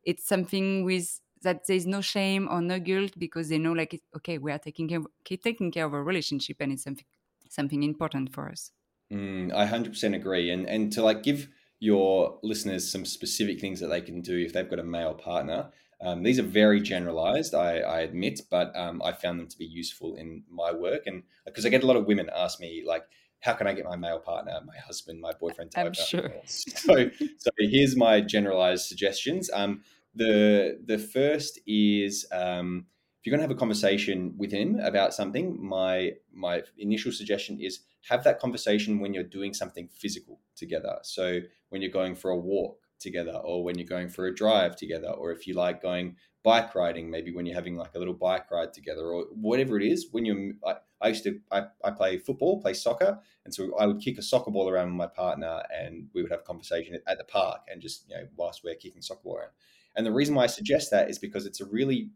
it's 0.04 0.28
something 0.28 0.84
with 0.84 1.20
that 1.42 1.68
there's 1.68 1.86
no 1.86 2.02
shame 2.02 2.48
or 2.50 2.62
no 2.62 2.80
guilt 2.80 3.14
because 3.20 3.50
they 3.50 3.58
know 3.58 3.74
like 3.74 4.02
okay 4.16 4.38
we 4.38 4.52
are 4.52 4.58
taking 4.58 4.88
care 4.88 5.00
of, 5.00 5.08
taking 5.44 5.72
care 5.72 5.86
of 5.86 5.94
a 5.94 6.02
relationship 6.02 6.58
and 6.60 6.72
it's 6.72 6.84
something 6.84 7.06
something 7.50 7.84
important 7.84 8.34
for 8.34 8.50
us. 8.50 8.72
Mm, 9.14 9.54
i 9.54 9.68
100% 9.68 10.16
agree. 10.16 10.50
And 10.50 10.68
and 10.68 10.92
to 10.94 11.04
like 11.04 11.22
give 11.22 11.48
your 11.86 12.40
listeners 12.42 12.92
some 12.92 13.06
specific 13.06 13.62
things 13.62 13.80
that 13.80 13.88
they 13.88 14.02
can 14.02 14.20
do 14.22 14.38
if 14.38 14.52
they've 14.52 14.70
got 14.70 14.80
a 14.80 14.84
male 14.84 15.14
partner. 15.14 15.70
Um, 16.02 16.24
these 16.24 16.40
are 16.40 16.44
very 16.44 16.82
generalized, 16.82 17.54
I, 17.56 17.78
I 17.80 18.00
admit, 18.02 18.42
but 18.50 18.76
um, 18.76 19.02
I 19.04 19.12
found 19.14 19.40
them 19.40 19.48
to 19.48 19.58
be 19.58 19.66
useful 19.66 20.16
in 20.16 20.44
my 20.50 20.72
work. 20.72 21.04
And 21.06 21.24
because 21.46 21.66
I 21.66 21.70
get 21.70 21.84
a 21.84 21.88
lot 21.88 21.96
of 21.96 22.06
women 22.06 22.30
ask 22.36 22.60
me, 22.60 22.84
like, 22.86 23.04
how 23.40 23.54
can 23.54 23.68
I 23.68 23.74
get 23.74 23.86
my 23.86 23.96
male 23.96 24.20
partner, 24.20 24.60
my 24.66 24.78
husband, 24.78 25.22
my 25.22 25.32
boyfriend 25.40 25.72
to 25.72 25.80
I'm 25.80 25.94
sure. 25.94 26.32
So, 26.46 27.10
so 27.38 27.52
here's 27.60 27.96
my 27.96 28.20
generalized 28.20 28.88
suggestions. 28.88 29.50
Um, 29.54 29.84
the 30.16 30.80
the 30.84 30.98
first 30.98 31.60
is 31.68 32.26
um, 32.32 32.88
if 33.26 33.32
you're 33.32 33.36
going 33.36 33.48
to 33.48 33.52
have 33.52 33.58
a 33.58 33.60
conversation 33.60 34.36
with 34.38 34.52
him 34.52 34.80
about 34.82 35.12
something, 35.12 35.58
my 35.60 36.12
my 36.32 36.62
initial 36.78 37.12
suggestion 37.12 37.60
is 37.60 37.80
have 38.08 38.24
that 38.24 38.40
conversation 38.40 39.00
when 39.00 39.16
you're 39.16 39.24
doing 39.24 39.52
something 39.52 39.88
physical 39.88 40.42
together. 40.56 41.00
So 41.02 41.40
when 41.70 41.82
you're 41.82 41.90
going 41.90 42.14
for 42.14 42.30
a 42.30 42.38
walk 42.38 42.78
together, 43.00 43.32
or 43.32 43.64
when 43.64 43.80
you're 43.80 43.88
going 43.88 44.10
for 44.10 44.28
a 44.28 44.36
drive 44.36 44.76
together, 44.76 45.08
or 45.08 45.32
if 45.32 45.48
you 45.48 45.56
like 45.56 45.82
going 45.82 46.18
bike 46.44 46.76
riding, 46.76 47.10
maybe 47.10 47.34
when 47.34 47.48
you're 47.48 47.56
having 47.56 47.76
like 47.76 47.96
a 47.96 47.98
little 47.98 48.14
bike 48.14 48.52
ride 48.52 48.74
together, 48.74 49.02
or 49.02 49.24
whatever 49.32 49.76
it 49.80 49.84
is. 49.84 50.10
When 50.12 50.24
you're, 50.24 50.52
I, 50.64 50.76
I 51.02 51.08
used 51.08 51.24
to, 51.24 51.40
I, 51.52 51.64
I 51.84 51.90
play 51.90 52.20
football, 52.20 52.62
play 52.62 52.76
soccer, 52.76 53.18
and 53.44 53.52
so 53.52 53.76
I 53.76 53.88
would 53.88 54.02
kick 54.02 54.20
a 54.20 54.22
soccer 54.22 54.52
ball 54.52 54.70
around 54.70 54.90
with 54.90 54.98
my 54.98 55.08
partner, 55.08 55.64
and 55.76 56.10
we 56.14 56.22
would 56.22 56.30
have 56.30 56.42
a 56.42 56.44
conversation 56.44 57.00
at 57.08 57.18
the 57.18 57.24
park, 57.24 57.62
and 57.72 57.82
just 57.82 58.08
you 58.08 58.18
know 58.18 58.28
whilst 58.36 58.64
we're 58.64 58.76
kicking 58.76 59.02
soccer 59.02 59.22
ball 59.24 59.38
around. 59.38 59.52
And 59.96 60.06
the 60.06 60.12
reason 60.12 60.36
why 60.36 60.44
I 60.44 60.48
suggest 60.48 60.92
that 60.92 61.10
is 61.10 61.18
because 61.18 61.48
it's 61.48 61.62
a 61.62 61.66
really 61.66 62.12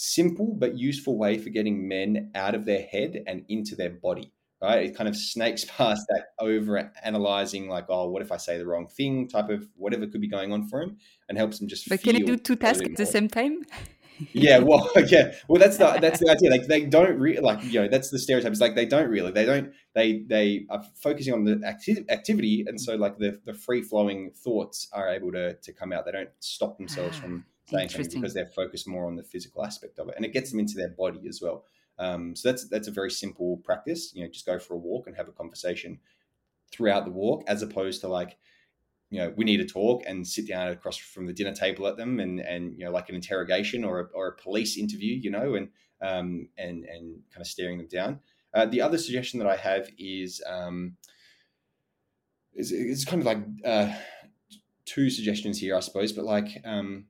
simple 0.00 0.54
but 0.56 0.78
useful 0.78 1.18
way 1.18 1.36
for 1.38 1.50
getting 1.50 1.88
men 1.88 2.30
out 2.36 2.54
of 2.54 2.64
their 2.64 2.82
head 2.82 3.20
and 3.26 3.44
into 3.48 3.74
their 3.74 3.90
body 3.90 4.32
right? 4.60 4.86
It 4.86 4.96
kind 4.96 5.08
of 5.08 5.16
snakes 5.16 5.64
past 5.76 6.02
that 6.08 6.28
over 6.40 6.92
analyzing, 7.04 7.68
like, 7.68 7.86
oh, 7.88 8.08
what 8.08 8.22
if 8.22 8.32
I 8.32 8.36
say 8.38 8.58
the 8.58 8.66
wrong 8.66 8.88
thing 8.88 9.28
type 9.28 9.50
of 9.50 9.68
whatever 9.76 10.06
could 10.06 10.20
be 10.20 10.28
going 10.28 10.52
on 10.52 10.68
for 10.68 10.82
him 10.82 10.96
and 11.28 11.38
helps 11.38 11.60
him 11.60 11.68
just 11.68 11.88
But 11.88 12.02
can 12.02 12.16
you 12.16 12.26
do 12.26 12.36
two 12.36 12.56
tasks 12.56 12.84
at 12.84 12.96
the 12.96 13.06
same 13.06 13.28
time? 13.28 13.62
yeah, 14.32 14.58
well, 14.58 14.90
yeah, 15.06 15.34
well, 15.48 15.60
that's 15.60 15.76
the 15.76 15.98
that's 16.00 16.18
the 16.18 16.28
idea. 16.28 16.50
Like 16.50 16.66
they 16.66 16.84
don't 16.86 17.18
really 17.18 17.40
like 17.40 17.62
you 17.62 17.82
know 17.82 17.88
that's 17.88 18.10
the 18.10 18.18
stereotype. 18.18 18.50
It's 18.50 18.60
like 18.60 18.74
they 18.74 18.86
don't 18.86 19.08
really 19.08 19.30
they 19.30 19.44
don't 19.44 19.72
they 19.94 20.24
they 20.26 20.66
are 20.70 20.82
focusing 20.96 21.34
on 21.34 21.44
the 21.44 21.60
acti- 21.64 22.04
activity, 22.08 22.64
and 22.66 22.80
so 22.80 22.96
like 22.96 23.18
the 23.18 23.40
the 23.44 23.54
free 23.54 23.80
flowing 23.80 24.32
thoughts 24.34 24.88
are 24.92 25.08
able 25.08 25.30
to 25.32 25.54
to 25.54 25.72
come 25.72 25.92
out. 25.92 26.04
They 26.04 26.12
don't 26.12 26.30
stop 26.40 26.78
themselves 26.78 27.16
ah, 27.18 27.22
from 27.22 27.44
saying 27.70 27.88
something 27.88 28.20
because 28.20 28.34
they're 28.34 28.46
focused 28.46 28.88
more 28.88 29.06
on 29.06 29.16
the 29.16 29.22
physical 29.22 29.64
aspect 29.64 29.98
of 29.98 30.08
it, 30.08 30.14
and 30.16 30.24
it 30.24 30.32
gets 30.32 30.50
them 30.50 30.60
into 30.60 30.74
their 30.74 30.90
body 30.90 31.20
as 31.28 31.40
well. 31.42 31.64
Um, 31.98 32.36
so 32.36 32.50
that's 32.50 32.68
that's 32.68 32.88
a 32.88 32.92
very 32.92 33.10
simple 33.10 33.58
practice. 33.58 34.12
You 34.14 34.24
know, 34.24 34.30
just 34.30 34.46
go 34.46 34.58
for 34.58 34.74
a 34.74 34.78
walk 34.78 35.06
and 35.06 35.16
have 35.16 35.28
a 35.28 35.32
conversation 35.32 35.98
throughout 36.70 37.04
the 37.04 37.10
walk, 37.10 37.44
as 37.46 37.62
opposed 37.62 38.00
to 38.02 38.08
like 38.08 38.38
you 39.10 39.18
know 39.18 39.32
we 39.36 39.44
need 39.44 39.56
to 39.58 39.66
talk 39.66 40.02
and 40.06 40.26
sit 40.26 40.46
down 40.46 40.68
across 40.68 40.96
from 40.96 41.26
the 41.26 41.32
dinner 41.32 41.54
table 41.54 41.86
at 41.86 41.96
them 41.96 42.20
and 42.20 42.40
and 42.40 42.78
you 42.78 42.84
know 42.84 42.90
like 42.90 43.08
an 43.08 43.14
interrogation 43.14 43.84
or 43.84 44.00
a, 44.00 44.04
or 44.14 44.28
a 44.28 44.36
police 44.36 44.76
interview 44.76 45.14
you 45.14 45.30
know 45.30 45.54
and 45.54 45.68
um, 46.00 46.48
and 46.58 46.84
and 46.84 47.20
kind 47.32 47.40
of 47.40 47.46
staring 47.46 47.78
them 47.78 47.88
down 47.88 48.20
uh, 48.54 48.66
the 48.66 48.80
other 48.80 48.98
suggestion 48.98 49.38
that 49.38 49.48
i 49.48 49.56
have 49.56 49.88
is 49.98 50.42
um, 50.46 50.96
is 52.54 52.72
it's 52.72 53.04
kind 53.04 53.22
of 53.22 53.26
like 53.26 53.38
uh, 53.64 53.92
two 54.84 55.10
suggestions 55.10 55.58
here 55.58 55.74
i 55.74 55.80
suppose 55.80 56.12
but 56.12 56.24
like 56.24 56.60
um, 56.64 57.06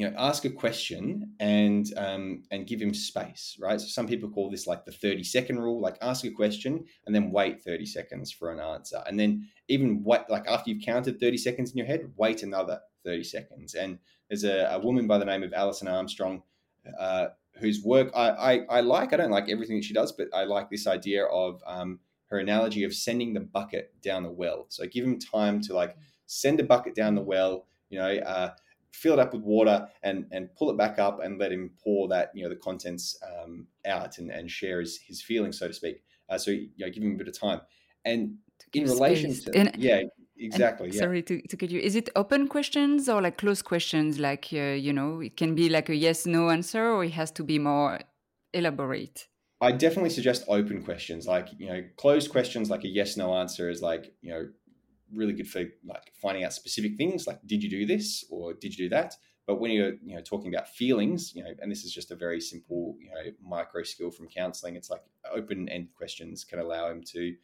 you 0.00 0.10
know 0.10 0.16
ask 0.16 0.46
a 0.46 0.50
question 0.50 1.30
and 1.40 1.92
um, 1.98 2.42
and 2.50 2.66
give 2.66 2.80
him 2.80 2.94
space 2.94 3.58
right? 3.60 3.78
So 3.78 3.86
some 3.86 4.08
people 4.08 4.30
call 4.30 4.50
this 4.50 4.66
like 4.66 4.86
the 4.86 4.92
30 4.92 5.22
second 5.24 5.58
rule 5.58 5.78
like 5.78 5.98
ask 6.00 6.24
a 6.24 6.30
question 6.30 6.86
and 7.04 7.14
then 7.14 7.30
wait 7.30 7.62
30 7.62 7.84
seconds 7.84 8.32
for 8.32 8.50
an 8.50 8.60
answer. 8.60 9.02
And 9.06 9.20
then 9.20 9.46
even 9.68 10.02
wait 10.02 10.22
like 10.30 10.48
after 10.48 10.70
you've 10.70 10.82
counted 10.82 11.20
30 11.20 11.36
seconds 11.36 11.72
in 11.72 11.76
your 11.76 11.86
head 11.86 12.10
wait 12.16 12.42
another 12.42 12.80
30 13.04 13.24
seconds. 13.24 13.74
And 13.74 13.98
there's 14.30 14.44
a, 14.44 14.70
a 14.72 14.78
woman 14.78 15.06
by 15.06 15.18
the 15.18 15.26
name 15.26 15.42
of 15.42 15.52
alison 15.52 15.86
armstrong 15.86 16.44
uh, 16.98 17.26
whose 17.56 17.82
work 17.84 18.10
I, 18.16 18.30
I, 18.30 18.52
I 18.70 18.80
like. 18.80 19.12
I 19.12 19.18
don't 19.18 19.30
like 19.30 19.50
everything 19.50 19.76
that 19.76 19.84
she 19.84 19.92
does 19.92 20.12
but 20.12 20.28
i 20.32 20.44
like 20.44 20.70
this 20.70 20.86
idea 20.86 21.26
of 21.26 21.62
um, 21.66 22.00
her 22.30 22.38
analogy 22.38 22.84
of 22.84 22.94
sending 22.94 23.34
the 23.34 23.40
bucket 23.40 23.92
down 24.00 24.22
the 24.22 24.30
well. 24.30 24.64
So 24.70 24.86
give 24.86 25.04
him 25.04 25.18
time 25.18 25.60
to 25.62 25.74
like 25.74 25.94
send 26.24 26.58
a 26.58 26.64
bucket 26.64 26.94
down 26.94 27.16
the 27.16 27.22
well 27.22 27.66
you 27.90 27.98
know 27.98 28.16
uh, 28.18 28.52
fill 28.92 29.14
it 29.14 29.18
up 29.18 29.32
with 29.32 29.42
water 29.42 29.86
and 30.02 30.26
and 30.32 30.54
pull 30.56 30.70
it 30.70 30.76
back 30.76 30.98
up 30.98 31.20
and 31.22 31.38
let 31.38 31.52
him 31.52 31.70
pour 31.82 32.08
that 32.08 32.30
you 32.34 32.42
know 32.42 32.48
the 32.48 32.56
contents 32.56 33.18
um, 33.22 33.66
out 33.86 34.18
and, 34.18 34.30
and 34.30 34.50
share 34.50 34.80
his, 34.80 34.98
his 34.98 35.22
feelings 35.22 35.58
so 35.58 35.68
to 35.68 35.74
speak. 35.74 36.02
Uh, 36.28 36.38
so 36.38 36.50
you 36.50 36.68
know 36.78 36.90
give 36.90 37.02
him 37.02 37.14
a 37.14 37.18
bit 37.18 37.28
of 37.28 37.38
time. 37.38 37.60
And 38.04 38.36
in 38.72 38.84
relation 38.84 39.32
space. 39.32 39.44
to 39.44 39.58
and, 39.58 39.74
yeah 39.76 40.02
exactly 40.38 40.86
and, 40.86 40.94
yeah. 40.94 41.00
sorry 41.00 41.22
to, 41.22 41.40
to 41.42 41.56
cut 41.56 41.70
you. 41.70 41.80
Is 41.80 41.96
it 41.96 42.08
open 42.16 42.48
questions 42.48 43.08
or 43.08 43.20
like 43.20 43.38
closed 43.38 43.64
questions? 43.64 44.18
Like 44.18 44.48
uh, 44.52 44.76
you 44.86 44.92
know 44.92 45.20
it 45.20 45.36
can 45.36 45.54
be 45.54 45.68
like 45.68 45.88
a 45.88 45.94
yes 45.94 46.26
no 46.26 46.50
answer 46.50 46.90
or 46.90 47.04
it 47.04 47.12
has 47.12 47.30
to 47.32 47.44
be 47.44 47.58
more 47.58 48.00
elaborate? 48.52 49.28
I 49.62 49.72
definitely 49.72 50.10
suggest 50.10 50.44
open 50.48 50.82
questions, 50.82 51.26
like 51.26 51.48
you 51.58 51.68
know, 51.68 51.84
closed 51.96 52.30
questions, 52.30 52.70
like 52.70 52.84
a 52.84 52.88
yes 52.88 53.16
no 53.16 53.34
answer 53.34 53.68
is 53.68 53.82
like 53.82 54.14
you 54.22 54.30
know, 54.30 54.48
really 55.12 55.32
good 55.32 55.48
for 55.48 55.64
like 55.84 56.12
finding 56.20 56.44
out 56.44 56.52
specific 56.52 56.96
things 56.96 57.26
like 57.26 57.38
did 57.46 57.62
you 57.62 57.70
do 57.70 57.86
this 57.86 58.24
or 58.30 58.54
did 58.54 58.76
you 58.76 58.86
do 58.86 58.88
that? 58.90 59.16
But 59.46 59.60
when 59.60 59.72
you're 59.72 59.94
you 60.04 60.14
know 60.14 60.22
talking 60.22 60.54
about 60.54 60.68
feelings 60.68 61.34
you 61.34 61.42
know 61.42 61.50
and 61.60 61.70
this 61.70 61.84
is 61.84 61.92
just 61.92 62.10
a 62.10 62.16
very 62.16 62.40
simple 62.40 62.96
you 63.00 63.10
know 63.10 63.30
micro 63.42 63.82
skill 63.82 64.10
from 64.10 64.28
counseling 64.28 64.76
it's 64.76 64.90
like 64.90 65.02
open 65.32 65.68
end 65.68 65.88
questions 65.96 66.44
can 66.44 66.58
allow 66.58 66.88
him 66.88 67.02
to 67.12 67.34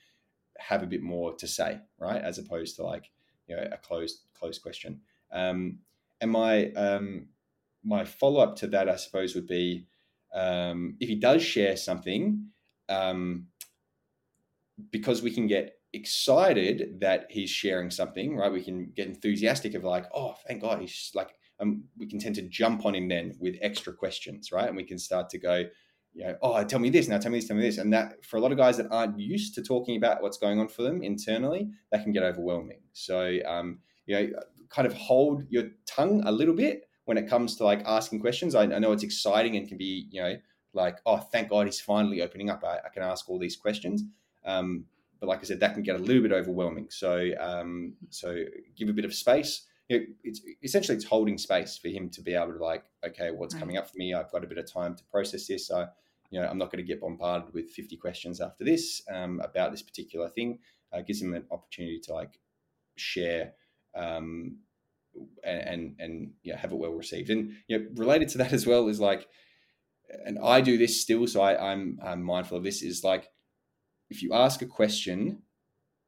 have 0.58 0.82
a 0.82 0.86
bit 0.86 1.02
more 1.02 1.34
to 1.34 1.46
say 1.46 1.80
right? 1.98 2.22
As 2.22 2.38
opposed 2.38 2.76
to 2.76 2.84
like 2.84 3.10
you 3.48 3.56
know 3.56 3.68
a 3.72 3.76
closed 3.76 4.20
closed 4.34 4.62
question. 4.62 5.00
Um, 5.32 5.78
and 6.20 6.30
my 6.30 6.70
um, 6.72 7.28
my 7.86 8.04
follow 8.04 8.40
up 8.40 8.56
to 8.56 8.66
that 8.66 8.88
i 8.88 8.96
suppose 8.96 9.34
would 9.34 9.46
be 9.46 9.86
um, 10.34 10.96
if 11.00 11.08
he 11.08 11.14
does 11.14 11.42
share 11.42 11.76
something 11.76 12.48
um, 12.88 13.46
because 14.90 15.22
we 15.22 15.30
can 15.30 15.46
get 15.46 15.75
excited 15.96 17.00
that 17.00 17.26
he's 17.30 17.50
sharing 17.50 17.90
something, 17.90 18.36
right? 18.36 18.52
We 18.52 18.62
can 18.62 18.92
get 18.94 19.08
enthusiastic 19.08 19.74
of 19.74 19.84
like, 19.84 20.06
oh, 20.14 20.34
thank 20.46 20.62
God, 20.62 20.80
he's 20.80 21.10
like, 21.14 21.30
um, 21.58 21.84
we 21.98 22.06
can 22.06 22.18
tend 22.18 22.34
to 22.36 22.42
jump 22.42 22.84
on 22.86 22.94
him 22.94 23.08
then 23.08 23.34
with 23.40 23.56
extra 23.60 23.92
questions, 23.92 24.52
right? 24.52 24.68
And 24.68 24.76
we 24.76 24.84
can 24.84 24.98
start 24.98 25.30
to 25.30 25.38
go, 25.38 25.64
you 26.12 26.24
know, 26.24 26.36
oh, 26.42 26.62
tell 26.64 26.78
me 26.78 26.90
this 26.90 27.08
now, 27.08 27.18
tell 27.18 27.30
me 27.30 27.38
this, 27.38 27.48
tell 27.48 27.56
me 27.56 27.62
this, 27.62 27.78
and 27.78 27.92
that 27.92 28.24
for 28.24 28.36
a 28.36 28.40
lot 28.40 28.52
of 28.52 28.58
guys 28.58 28.76
that 28.76 28.90
aren't 28.90 29.18
used 29.18 29.54
to 29.54 29.62
talking 29.62 29.96
about 29.96 30.22
what's 30.22 30.38
going 30.38 30.60
on 30.60 30.68
for 30.68 30.82
them 30.82 31.02
internally, 31.02 31.68
that 31.90 32.02
can 32.02 32.12
get 32.12 32.22
overwhelming. 32.22 32.80
So, 32.92 33.38
um, 33.46 33.80
you 34.06 34.14
know, 34.16 34.28
kind 34.68 34.86
of 34.86 34.94
hold 34.94 35.44
your 35.48 35.64
tongue 35.86 36.22
a 36.24 36.32
little 36.32 36.54
bit 36.54 36.88
when 37.04 37.18
it 37.18 37.28
comes 37.28 37.56
to 37.56 37.64
like 37.64 37.82
asking 37.86 38.20
questions. 38.20 38.54
I, 38.54 38.62
I 38.64 38.78
know 38.78 38.92
it's 38.92 39.02
exciting 39.02 39.56
and 39.56 39.68
can 39.68 39.78
be, 39.78 40.08
you 40.10 40.22
know, 40.22 40.36
like, 40.72 40.98
oh, 41.06 41.18
thank 41.18 41.48
God 41.48 41.66
he's 41.66 41.80
finally 41.80 42.20
opening 42.22 42.50
up. 42.50 42.62
I, 42.64 42.78
I 42.84 42.88
can 42.92 43.02
ask 43.02 43.28
all 43.28 43.38
these 43.38 43.56
questions. 43.56 44.04
Um, 44.44 44.84
but 45.20 45.28
like 45.28 45.40
I 45.40 45.44
said, 45.44 45.60
that 45.60 45.74
can 45.74 45.82
get 45.82 45.96
a 45.96 46.02
little 46.02 46.22
bit 46.22 46.32
overwhelming. 46.32 46.88
So 46.90 47.30
um, 47.40 47.94
so 48.10 48.44
give 48.76 48.88
a 48.88 48.92
bit 48.92 49.04
of 49.04 49.14
space. 49.14 49.66
Know, 49.88 50.00
it's 50.24 50.40
essentially 50.62 50.96
it's 50.96 51.04
holding 51.04 51.38
space 51.38 51.78
for 51.78 51.88
him 51.88 52.10
to 52.10 52.20
be 52.20 52.34
able 52.34 52.52
to 52.52 52.64
like, 52.64 52.84
okay, 53.06 53.30
what's 53.30 53.54
right. 53.54 53.60
coming 53.60 53.76
up 53.76 53.88
for 53.88 53.96
me? 53.96 54.14
I've 54.14 54.30
got 54.32 54.42
a 54.42 54.46
bit 54.46 54.58
of 54.58 54.70
time 54.70 54.96
to 54.96 55.04
process 55.04 55.46
this. 55.46 55.68
So, 55.68 55.86
you 56.30 56.40
know, 56.40 56.48
I'm 56.48 56.58
not 56.58 56.72
going 56.72 56.84
to 56.84 56.88
get 56.88 57.00
bombarded 57.00 57.54
with 57.54 57.70
50 57.70 57.96
questions 57.96 58.40
after 58.40 58.64
this 58.64 59.00
um, 59.12 59.40
about 59.44 59.70
this 59.70 59.82
particular 59.82 60.28
thing. 60.28 60.58
Uh, 60.92 61.02
gives 61.02 61.22
him 61.22 61.34
an 61.34 61.44
opportunity 61.50 62.00
to 62.00 62.14
like 62.14 62.40
share 62.96 63.52
um, 63.94 64.58
and, 65.44 65.60
and 65.60 65.96
and 65.98 66.30
yeah, 66.42 66.56
have 66.56 66.72
it 66.72 66.76
well 66.76 66.92
received. 66.92 67.30
And 67.30 67.52
you 67.68 67.78
know, 67.78 67.86
related 67.94 68.28
to 68.30 68.38
that 68.38 68.52
as 68.52 68.66
well 68.66 68.88
is 68.88 69.00
like, 69.00 69.28
and 70.24 70.38
I 70.38 70.60
do 70.60 70.78
this 70.78 71.00
still, 71.00 71.26
so 71.26 71.40
I, 71.40 71.72
I'm 71.72 71.98
I'm 72.04 72.22
mindful 72.22 72.58
of 72.58 72.64
this. 72.64 72.82
Is 72.82 73.04
like 73.04 73.30
if 74.10 74.22
you 74.22 74.32
ask 74.32 74.62
a 74.62 74.66
question, 74.66 75.42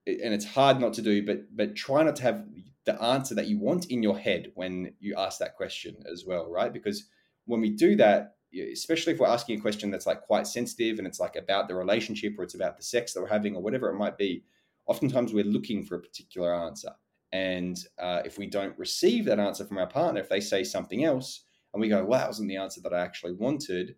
and 0.06 0.32
it's 0.32 0.44
hard 0.44 0.80
not 0.80 0.94
to 0.94 1.02
do, 1.02 1.24
but 1.24 1.54
but 1.54 1.76
try 1.76 2.02
not 2.02 2.16
to 2.16 2.22
have 2.22 2.44
the 2.84 3.00
answer 3.02 3.34
that 3.34 3.48
you 3.48 3.58
want 3.58 3.86
in 3.86 4.02
your 4.02 4.18
head 4.18 4.50
when 4.54 4.94
you 4.98 5.14
ask 5.16 5.38
that 5.38 5.56
question 5.56 5.94
as 6.10 6.24
well, 6.26 6.50
right? 6.50 6.72
Because 6.72 7.04
when 7.44 7.60
we 7.60 7.70
do 7.70 7.96
that, 7.96 8.36
especially 8.72 9.12
if 9.12 9.18
we're 9.18 9.26
asking 9.26 9.58
a 9.58 9.60
question 9.60 9.90
that's 9.90 10.06
like 10.06 10.22
quite 10.22 10.46
sensitive 10.46 10.98
and 10.98 11.06
it's 11.06 11.20
like 11.20 11.36
about 11.36 11.68
the 11.68 11.74
relationship 11.74 12.38
or 12.38 12.44
it's 12.44 12.54
about 12.54 12.78
the 12.78 12.82
sex 12.82 13.12
that 13.12 13.20
we're 13.20 13.28
having 13.28 13.54
or 13.54 13.62
whatever 13.62 13.90
it 13.90 13.98
might 13.98 14.16
be, 14.16 14.42
oftentimes 14.86 15.34
we're 15.34 15.44
looking 15.44 15.84
for 15.84 15.96
a 15.96 16.00
particular 16.00 16.54
answer. 16.54 16.90
And 17.32 17.78
uh, 17.98 18.22
if 18.24 18.38
we 18.38 18.46
don't 18.46 18.78
receive 18.78 19.26
that 19.26 19.38
answer 19.38 19.66
from 19.66 19.76
our 19.76 19.86
partner, 19.86 20.20
if 20.20 20.30
they 20.30 20.40
say 20.40 20.64
something 20.64 21.04
else 21.04 21.44
and 21.74 21.80
we 21.82 21.88
go, 21.88 22.02
well, 22.04 22.20
that 22.20 22.28
wasn't 22.28 22.48
the 22.48 22.56
answer 22.56 22.80
that 22.80 22.94
I 22.94 23.00
actually 23.00 23.34
wanted, 23.34 23.96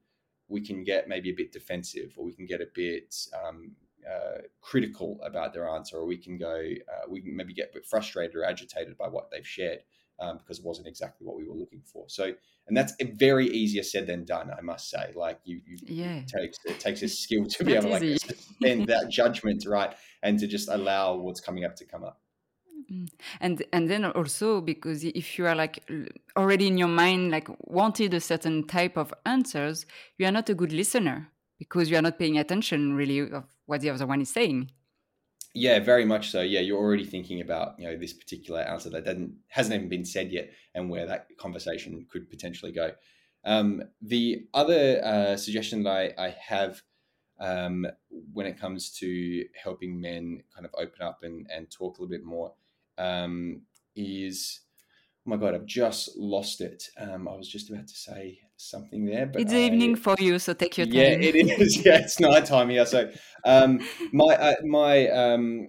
we 0.48 0.60
can 0.60 0.82
get 0.82 1.08
maybe 1.08 1.30
a 1.30 1.36
bit 1.36 1.52
defensive 1.52 2.14
or 2.16 2.24
we 2.24 2.32
can 2.32 2.46
get 2.46 2.60
a 2.60 2.66
bit 2.74 3.14
um, 3.46 3.76
uh, 4.08 4.42
critical 4.60 5.20
about 5.24 5.52
their 5.52 5.68
answer, 5.68 5.96
or 5.96 6.06
we 6.06 6.16
can 6.16 6.38
go, 6.38 6.54
uh, 6.54 7.08
we 7.08 7.20
can 7.20 7.36
maybe 7.36 7.54
get 7.54 7.70
a 7.70 7.74
bit 7.74 7.86
frustrated 7.86 8.36
or 8.36 8.44
agitated 8.44 8.96
by 8.96 9.08
what 9.08 9.30
they've 9.30 9.46
shared 9.46 9.80
um, 10.20 10.38
because 10.38 10.58
it 10.58 10.64
wasn't 10.64 10.86
exactly 10.86 11.26
what 11.26 11.36
we 11.36 11.44
were 11.44 11.54
looking 11.54 11.82
for. 11.84 12.04
So, 12.08 12.32
and 12.68 12.76
that's 12.76 12.94
very 13.14 13.48
easier 13.48 13.82
said 13.82 14.06
than 14.06 14.24
done, 14.24 14.50
I 14.56 14.60
must 14.60 14.90
say. 14.90 15.12
Like 15.14 15.40
you, 15.44 15.60
you 15.66 15.78
yeah. 15.86 16.16
it 16.16 16.28
takes 16.28 16.58
it 16.64 16.80
takes 16.80 17.02
a 17.02 17.08
skill 17.22 17.46
to 17.46 17.64
be 17.64 17.74
able 17.74 17.98
to 17.98 18.10
like 18.10 18.20
suspend 18.20 18.86
that 18.88 19.08
judgment, 19.08 19.64
right, 19.66 19.94
and 20.22 20.38
to 20.38 20.46
just 20.46 20.68
allow 20.68 21.16
what's 21.16 21.40
coming 21.40 21.64
up 21.64 21.76
to 21.76 21.84
come 21.84 22.04
up. 22.04 22.20
Mm. 22.90 23.08
And 23.40 23.62
and 23.72 23.90
then 23.90 24.04
also 24.04 24.60
because 24.60 25.04
if 25.04 25.38
you 25.38 25.46
are 25.46 25.54
like 25.54 25.88
already 26.36 26.66
in 26.66 26.78
your 26.78 26.88
mind 26.88 27.30
like 27.30 27.48
wanted 27.66 28.14
a 28.14 28.20
certain 28.20 28.66
type 28.66 28.96
of 28.96 29.14
answers, 29.24 29.86
you 30.18 30.26
are 30.26 30.32
not 30.32 30.48
a 30.50 30.54
good 30.54 30.72
listener 30.72 31.30
because 31.60 31.90
you 31.90 31.96
are 31.96 32.02
not 32.02 32.18
paying 32.18 32.38
attention 32.38 32.94
really 32.94 33.20
of 33.20 33.44
what 33.66 33.82
the 33.82 33.90
other 33.90 34.06
one 34.06 34.22
is 34.22 34.30
saying. 34.30 34.70
Yeah, 35.54 35.78
very 35.80 36.04
much 36.04 36.30
so. 36.30 36.40
Yeah, 36.40 36.60
you're 36.60 36.78
already 36.78 37.04
thinking 37.04 37.40
about 37.40 37.78
you 37.78 37.86
know 37.86 37.96
this 37.96 38.12
particular 38.12 38.62
answer 38.62 38.88
that 38.90 39.04
doesn't 39.04 39.34
hasn't 39.48 39.74
even 39.74 39.88
been 39.88 40.04
said 40.04 40.32
yet, 40.32 40.50
and 40.74 40.88
where 40.88 41.06
that 41.06 41.26
conversation 41.38 42.06
could 42.10 42.30
potentially 42.30 42.72
go. 42.72 42.92
Um, 43.44 43.82
the 44.00 44.46
other 44.54 45.00
uh, 45.04 45.36
suggestion 45.36 45.82
that 45.84 46.14
I, 46.18 46.26
I 46.26 46.36
have 46.40 46.82
um, 47.40 47.86
when 48.32 48.46
it 48.46 48.60
comes 48.60 48.90
to 48.98 49.44
helping 49.62 50.00
men 50.00 50.42
kind 50.54 50.66
of 50.66 50.74
open 50.78 51.02
up 51.02 51.20
and, 51.22 51.46
and 51.54 51.70
talk 51.70 51.98
a 51.98 52.02
little 52.02 52.10
bit 52.10 52.24
more 52.24 52.52
um, 52.98 53.62
is 53.96 54.60
oh 55.26 55.30
my 55.30 55.36
god, 55.36 55.54
I've 55.54 55.66
just 55.66 56.16
lost 56.16 56.60
it. 56.60 56.88
Um, 56.96 57.28
I 57.28 57.34
was 57.34 57.48
just 57.48 57.70
about 57.70 57.88
to 57.88 57.94
say 57.94 58.38
something 58.60 59.04
there, 59.06 59.26
but 59.26 59.40
it's 59.42 59.52
I, 59.52 59.58
evening 59.58 59.96
for 59.96 60.16
you, 60.18 60.38
so 60.38 60.52
take 60.52 60.76
your 60.78 60.86
time. 60.86 60.94
Yeah, 60.94 61.28
it 61.28 61.34
is. 61.34 61.76
Yeah, 61.84 61.98
it's 61.98 62.20
night 62.20 62.44
time 62.44 62.70
here. 62.70 62.86
So 62.86 63.10
um, 63.44 63.80
my 64.12 64.34
uh, 64.36 64.54
my 64.64 65.08
um, 65.08 65.68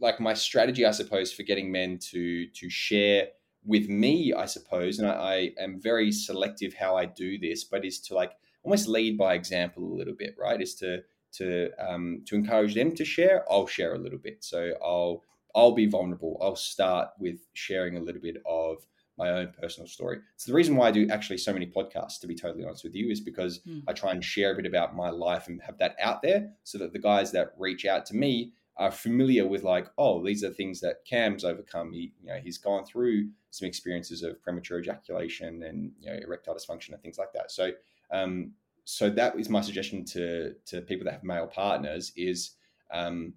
like 0.00 0.20
my 0.20 0.34
strategy, 0.34 0.84
I 0.84 0.92
suppose, 0.92 1.32
for 1.32 1.42
getting 1.42 1.70
men 1.70 1.98
to 2.10 2.46
to 2.46 2.70
share 2.70 3.28
with 3.64 3.88
me, 3.88 4.32
I 4.32 4.46
suppose, 4.46 4.98
and 4.98 5.08
I, 5.08 5.52
I 5.58 5.62
am 5.62 5.80
very 5.80 6.12
selective 6.12 6.74
how 6.74 6.96
I 6.96 7.04
do 7.04 7.38
this, 7.38 7.64
but 7.64 7.84
is 7.84 8.00
to 8.02 8.14
like 8.14 8.32
almost 8.62 8.88
lead 8.88 9.18
by 9.18 9.34
example 9.34 9.84
a 9.84 9.96
little 9.96 10.14
bit, 10.14 10.34
right? 10.38 10.60
Is 10.60 10.74
to 10.76 11.02
to 11.32 11.70
um, 11.78 12.22
to 12.26 12.34
encourage 12.34 12.74
them 12.74 12.94
to 12.94 13.04
share. 13.04 13.44
I'll 13.50 13.66
share 13.66 13.94
a 13.94 13.98
little 13.98 14.18
bit, 14.18 14.42
so 14.42 14.72
I'll 14.82 15.22
I'll 15.54 15.72
be 15.72 15.86
vulnerable. 15.86 16.38
I'll 16.40 16.56
start 16.56 17.08
with 17.18 17.38
sharing 17.54 17.96
a 17.96 18.00
little 18.00 18.20
bit 18.20 18.36
of 18.46 18.86
my 19.18 19.30
own 19.30 19.52
personal 19.60 19.88
story. 19.88 20.18
So 20.36 20.50
the 20.50 20.56
reason 20.56 20.76
why 20.76 20.88
I 20.88 20.90
do 20.92 21.08
actually 21.10 21.38
so 21.38 21.52
many 21.52 21.66
podcasts, 21.66 22.20
to 22.20 22.26
be 22.26 22.34
totally 22.34 22.64
honest 22.64 22.84
with 22.84 22.94
you, 22.94 23.10
is 23.10 23.20
because 23.20 23.60
Mm. 23.66 23.82
I 23.88 23.92
try 23.92 24.12
and 24.12 24.24
share 24.24 24.52
a 24.52 24.56
bit 24.56 24.66
about 24.66 24.94
my 24.94 25.10
life 25.10 25.48
and 25.48 25.60
have 25.62 25.78
that 25.78 25.96
out 26.00 26.22
there, 26.22 26.52
so 26.64 26.78
that 26.78 26.92
the 26.92 26.98
guys 26.98 27.32
that 27.32 27.54
reach 27.58 27.84
out 27.86 28.04
to 28.06 28.16
me 28.16 28.52
are 28.76 28.90
familiar 28.90 29.46
with 29.46 29.64
like, 29.64 29.88
oh, 29.96 30.22
these 30.22 30.44
are 30.44 30.50
things 30.50 30.80
that 30.80 31.04
Cam's 31.06 31.44
overcome. 31.44 31.92
He, 31.92 32.12
you 32.20 32.28
know, 32.28 32.38
he's 32.38 32.58
gone 32.58 32.84
through 32.84 33.30
some 33.50 33.66
experiences 33.66 34.22
of 34.22 34.42
premature 34.42 34.78
ejaculation 34.80 35.62
and 35.62 35.92
you 35.98 36.10
know 36.10 36.18
erectile 36.22 36.54
dysfunction 36.54 36.92
and 36.92 37.00
things 37.00 37.16
like 37.18 37.32
that. 37.32 37.50
So, 37.50 37.70
um, 38.10 38.52
so 38.84 39.08
that 39.10 39.38
is 39.38 39.48
my 39.48 39.62
suggestion 39.62 40.04
to 40.06 40.54
to 40.66 40.82
people 40.82 41.04
that 41.06 41.12
have 41.14 41.24
male 41.24 41.46
partners 41.46 42.12
is, 42.16 42.52
um, 42.92 43.32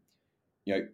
you 0.65 0.75
know, 0.75 0.87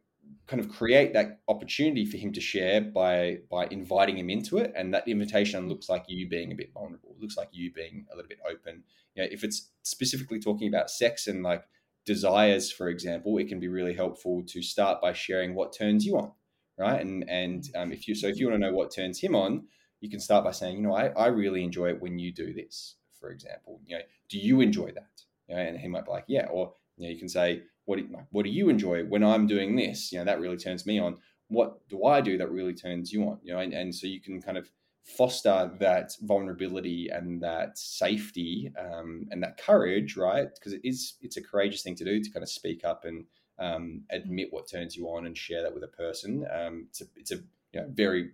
kind 0.48 0.60
of 0.60 0.70
create 0.70 1.14
that 1.14 1.40
opportunity 1.48 2.06
for 2.06 2.18
him 2.18 2.32
to 2.34 2.42
share 2.42 2.82
by 2.82 3.40
by 3.50 3.68
inviting 3.68 4.18
him 4.18 4.30
into 4.30 4.58
it, 4.58 4.72
and 4.76 4.94
that 4.94 5.08
invitation 5.08 5.68
looks 5.68 5.90
like 5.90 6.06
you 6.08 6.28
being 6.28 6.52
a 6.52 6.56
bit 6.56 6.72
vulnerable. 6.74 7.16
It 7.16 7.22
looks 7.22 7.38
like 7.38 7.50
you 7.52 7.72
being 7.72 8.06
a 8.12 8.16
little 8.16 8.30
bit 8.30 8.40
open. 8.50 8.84
You 9.16 9.24
know, 9.24 9.30
if 9.32 9.44
it's 9.44 9.72
specifically 9.84 10.40
talking 10.40 10.68
about 10.68 10.90
sex 10.90 11.28
and 11.28 11.44
like 11.44 11.64
desires, 12.06 12.72
for 12.72 12.90
example, 12.90 13.38
it 13.38 13.48
can 13.48 13.60
be 13.60 13.68
really 13.68 13.94
helpful 13.94 14.44
to 14.48 14.62
start 14.62 15.02
by 15.02 15.14
sharing 15.14 15.56
what 15.56 15.74
turns 15.74 16.06
you 16.06 16.18
on, 16.18 16.32
right? 16.78 17.02
And 17.02 17.28
and 17.30 17.68
um, 17.76 17.92
if 17.92 18.08
you 18.08 18.16
so 18.16 18.28
if 18.28 18.38
you 18.38 18.48
want 18.48 18.62
to 18.62 18.68
know 18.68 18.76
what 18.76 18.92
turns 18.92 19.20
him 19.20 19.36
on, 19.36 19.66
you 20.02 20.10
can 20.10 20.20
start 20.20 20.44
by 20.44 20.52
saying, 20.52 20.78
you 20.78 20.84
know, 20.84 20.96
I, 20.96 21.08
I 21.08 21.28
really 21.28 21.64
enjoy 21.64 21.90
it 21.90 22.02
when 22.02 22.20
you 22.20 22.32
do 22.32 22.54
this, 22.54 22.96
for 23.20 23.32
example. 23.32 23.82
You 23.86 23.98
know, 23.98 24.04
do 24.30 24.38
you 24.38 24.62
enjoy 24.62 24.92
that? 24.92 25.24
You 25.48 25.56
know, 25.56 25.62
and 25.62 25.78
he 25.80 25.88
might 25.88 26.06
be 26.06 26.12
like, 26.12 26.26
yeah. 26.28 26.46
Or 26.46 26.74
you 26.98 27.08
know, 27.08 27.14
you 27.14 27.20
can 27.20 27.30
say, 27.30 27.64
what 27.86 27.98
do, 28.00 28.08
what 28.32 28.44
do 28.44 28.50
you 28.50 28.70
enjoy 28.70 29.04
when 29.04 29.24
I'm 29.24 29.48
doing 29.48 29.76
this? 29.76 30.12
You 30.12 30.20
know, 30.20 30.26
that 30.26 30.40
really 30.40 30.58
turns 30.58 30.86
me 30.86 31.00
on. 31.00 31.18
What 31.48 31.88
do 31.90 32.06
I 32.06 32.22
do 32.22 32.38
that 32.38 32.52
really 32.52 32.74
turns 32.74 33.14
you 33.14 33.24
on? 33.24 33.40
You 33.44 33.54
know, 33.54 33.60
and, 33.60 33.74
and 33.74 33.94
so 33.94 34.08
you 34.08 34.20
can 34.20 34.42
kind 34.42 34.58
of 34.58 34.70
foster 35.06 35.72
that 35.80 36.14
vulnerability 36.22 37.10
and 37.10 37.42
that 37.42 37.78
safety 37.78 38.72
um, 38.80 39.28
and 39.30 39.42
that 39.44 39.58
courage, 39.58 40.18
right? 40.18 40.48
Because 40.54 40.74
it 40.74 40.82
is 40.84 41.14
it's 41.22 41.38
a 41.38 41.44
courageous 41.44 41.84
thing 41.84 41.96
to 41.96 42.06
do 42.06 42.22
to 42.22 42.32
kind 42.32 42.44
of 42.44 42.50
speak 42.50 42.84
up 42.84 43.06
and 43.06 43.26
um, 43.60 44.02
admit 44.10 44.48
what 44.52 44.70
turns 44.70 44.96
you 44.96 45.08
on 45.08 45.28
and 45.28 45.38
share 45.38 45.62
that 45.62 45.74
with 45.74 45.84
a 45.84 45.88
person. 45.88 46.46
Um, 46.52 46.88
it's 46.90 47.02
a 47.02 47.06
it's 47.16 47.32
a 47.32 47.36
you 47.74 47.82
know, 47.82 47.88
very 47.90 48.32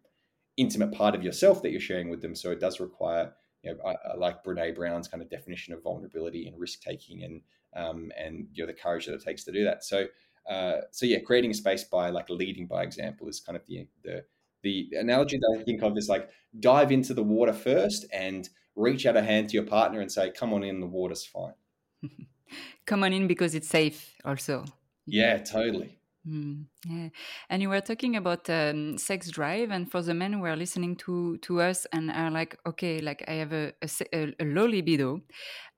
intimate 0.58 0.94
part 0.94 1.14
of 1.14 1.24
yourself 1.24 1.62
that 1.62 1.72
you're 1.72 1.82
sharing 1.82 2.10
with 2.10 2.22
them, 2.22 2.36
so 2.36 2.52
it 2.52 2.62
does 2.62 2.80
require 2.80 3.34
you 3.64 3.74
know 3.74 3.80
I, 3.86 4.14
I 4.14 4.16
like 4.16 4.44
Brene 4.44 4.76
Brown's 4.76 5.10
kind 5.10 5.22
of 5.22 5.30
definition 5.30 5.74
of 5.74 5.84
vulnerability 5.84 6.48
and 6.48 6.58
risk 6.58 6.82
taking 6.82 7.24
and 7.24 7.42
um, 7.76 8.12
and 8.18 8.48
you 8.54 8.64
know 8.64 8.68
the 8.68 8.78
courage 8.78 9.06
that 9.06 9.14
it 9.14 9.24
takes 9.24 9.44
to 9.46 9.52
do 9.52 9.64
that. 9.64 9.84
So 9.84 10.08
uh, 10.50 10.82
so 10.92 11.06
yeah, 11.06 11.20
creating 11.20 11.52
a 11.52 11.54
space 11.54 11.84
by 11.84 12.10
like 12.10 12.30
leading 12.30 12.68
by 12.68 12.84
example 12.84 13.28
is 13.28 13.40
kind 13.40 13.56
of 13.56 13.66
the 13.68 13.88
the 14.04 14.24
the 14.64 14.90
analogy 15.00 15.38
that 15.38 15.58
I 15.60 15.64
think 15.64 15.82
of 15.82 15.98
is 15.98 16.10
like 16.10 16.30
dive 16.60 16.92
into 16.92 17.14
the 17.14 17.24
water 17.24 17.54
first 17.54 18.06
and 18.14 18.48
reach 18.76 19.06
out 19.06 19.18
a 19.18 19.22
hand 19.22 19.50
to 19.50 19.54
your 19.56 19.66
partner 19.66 20.02
and 20.02 20.12
say, 20.12 20.32
"Come 20.32 20.54
on 20.54 20.64
in, 20.64 20.80
the 20.80 20.88
water's 20.88 21.26
fine." 21.26 21.54
Come 22.86 23.04
on 23.04 23.14
in 23.14 23.28
because 23.28 23.56
it's 23.56 23.68
safe, 23.68 24.16
also. 24.26 24.66
Yeah, 25.06 25.38
totally. 25.38 25.98
Mm, 26.28 26.66
yeah, 26.88 27.10
and 27.50 27.64
you 27.64 27.70
were 27.70 27.82
talking 27.82 28.16
about 28.16 28.48
um, 28.48 28.96
sex 29.00 29.32
drive, 29.32 29.72
and 29.72 29.90
for 29.90 30.04
the 30.04 30.14
men 30.14 30.34
who 30.34 30.46
are 30.46 30.56
listening 30.56 30.96
to 30.98 31.38
to 31.38 31.62
us 31.62 31.88
and 31.94 32.12
are 32.12 32.30
like, 32.30 32.56
okay, 32.68 33.00
like 33.00 33.24
I 33.28 33.34
have 33.34 33.54
a, 33.54 33.74
a, 33.82 34.34
a, 34.40 34.46
low 34.46 34.68
libido, 34.68 35.22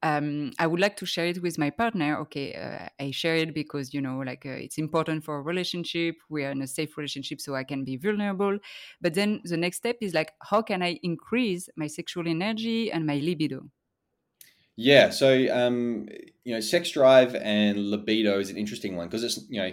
um, 0.01 0.51
I 0.59 0.67
would 0.67 0.81
like 0.81 0.97
to 0.97 1.05
share 1.05 1.27
it 1.27 1.41
with 1.41 1.57
my 1.57 1.69
partner. 1.69 2.17
Okay, 2.23 2.53
uh, 2.55 2.89
I 3.01 3.11
share 3.11 3.37
it 3.37 3.53
because 3.53 3.93
you 3.93 4.01
know, 4.01 4.17
like 4.19 4.45
uh, 4.45 4.49
it's 4.49 4.77
important 4.77 5.23
for 5.23 5.37
a 5.37 5.41
relationship. 5.41 6.15
We 6.29 6.43
are 6.43 6.51
in 6.51 6.61
a 6.61 6.67
safe 6.67 6.97
relationship, 6.97 7.39
so 7.39 7.55
I 7.55 7.63
can 7.63 7.85
be 7.85 7.95
vulnerable. 7.95 8.59
But 8.99 9.13
then 9.13 9.39
the 9.45 9.55
next 9.55 9.77
step 9.77 9.95
is 10.01 10.13
like, 10.13 10.33
how 10.41 10.61
can 10.61 10.83
I 10.83 10.99
increase 11.03 11.69
my 11.77 11.87
sexual 11.87 12.27
energy 12.27 12.91
and 12.91 13.05
my 13.05 13.15
libido? 13.15 13.69
Yeah, 14.75 15.11
so 15.11 15.29
um, 15.55 16.09
you 16.43 16.53
know, 16.53 16.59
sex 16.59 16.91
drive 16.91 17.35
and 17.35 17.91
libido 17.91 18.39
is 18.39 18.49
an 18.49 18.57
interesting 18.57 18.97
one 18.97 19.07
because 19.07 19.23
it's 19.23 19.39
you 19.49 19.61
know 19.61 19.71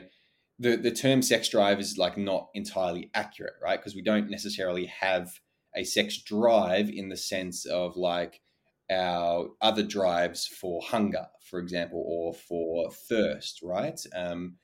the 0.60 0.76
the 0.76 0.90
term 0.90 1.22
sex 1.22 1.48
drive 1.48 1.80
is 1.80 1.98
like 1.98 2.16
not 2.18 2.50
entirely 2.54 3.10
accurate, 3.14 3.54
right? 3.62 3.80
Because 3.80 3.94
we 3.94 4.02
don't 4.02 4.30
necessarily 4.30 4.86
have 4.86 5.40
a 5.74 5.84
sex 5.84 6.18
drive 6.18 6.90
in 6.90 7.08
the 7.08 7.16
sense 7.16 7.64
of 7.64 7.96
like 7.96 8.42
our 8.90 9.48
other 9.62 9.82
drives 9.82 10.46
for 10.46 10.82
hunger, 10.82 11.26
for 11.48 11.58
example, 11.60 12.04
or 12.06 12.34
for 12.34 12.90
thirst, 13.08 13.60
right? 13.62 13.98
Um, 14.14 14.56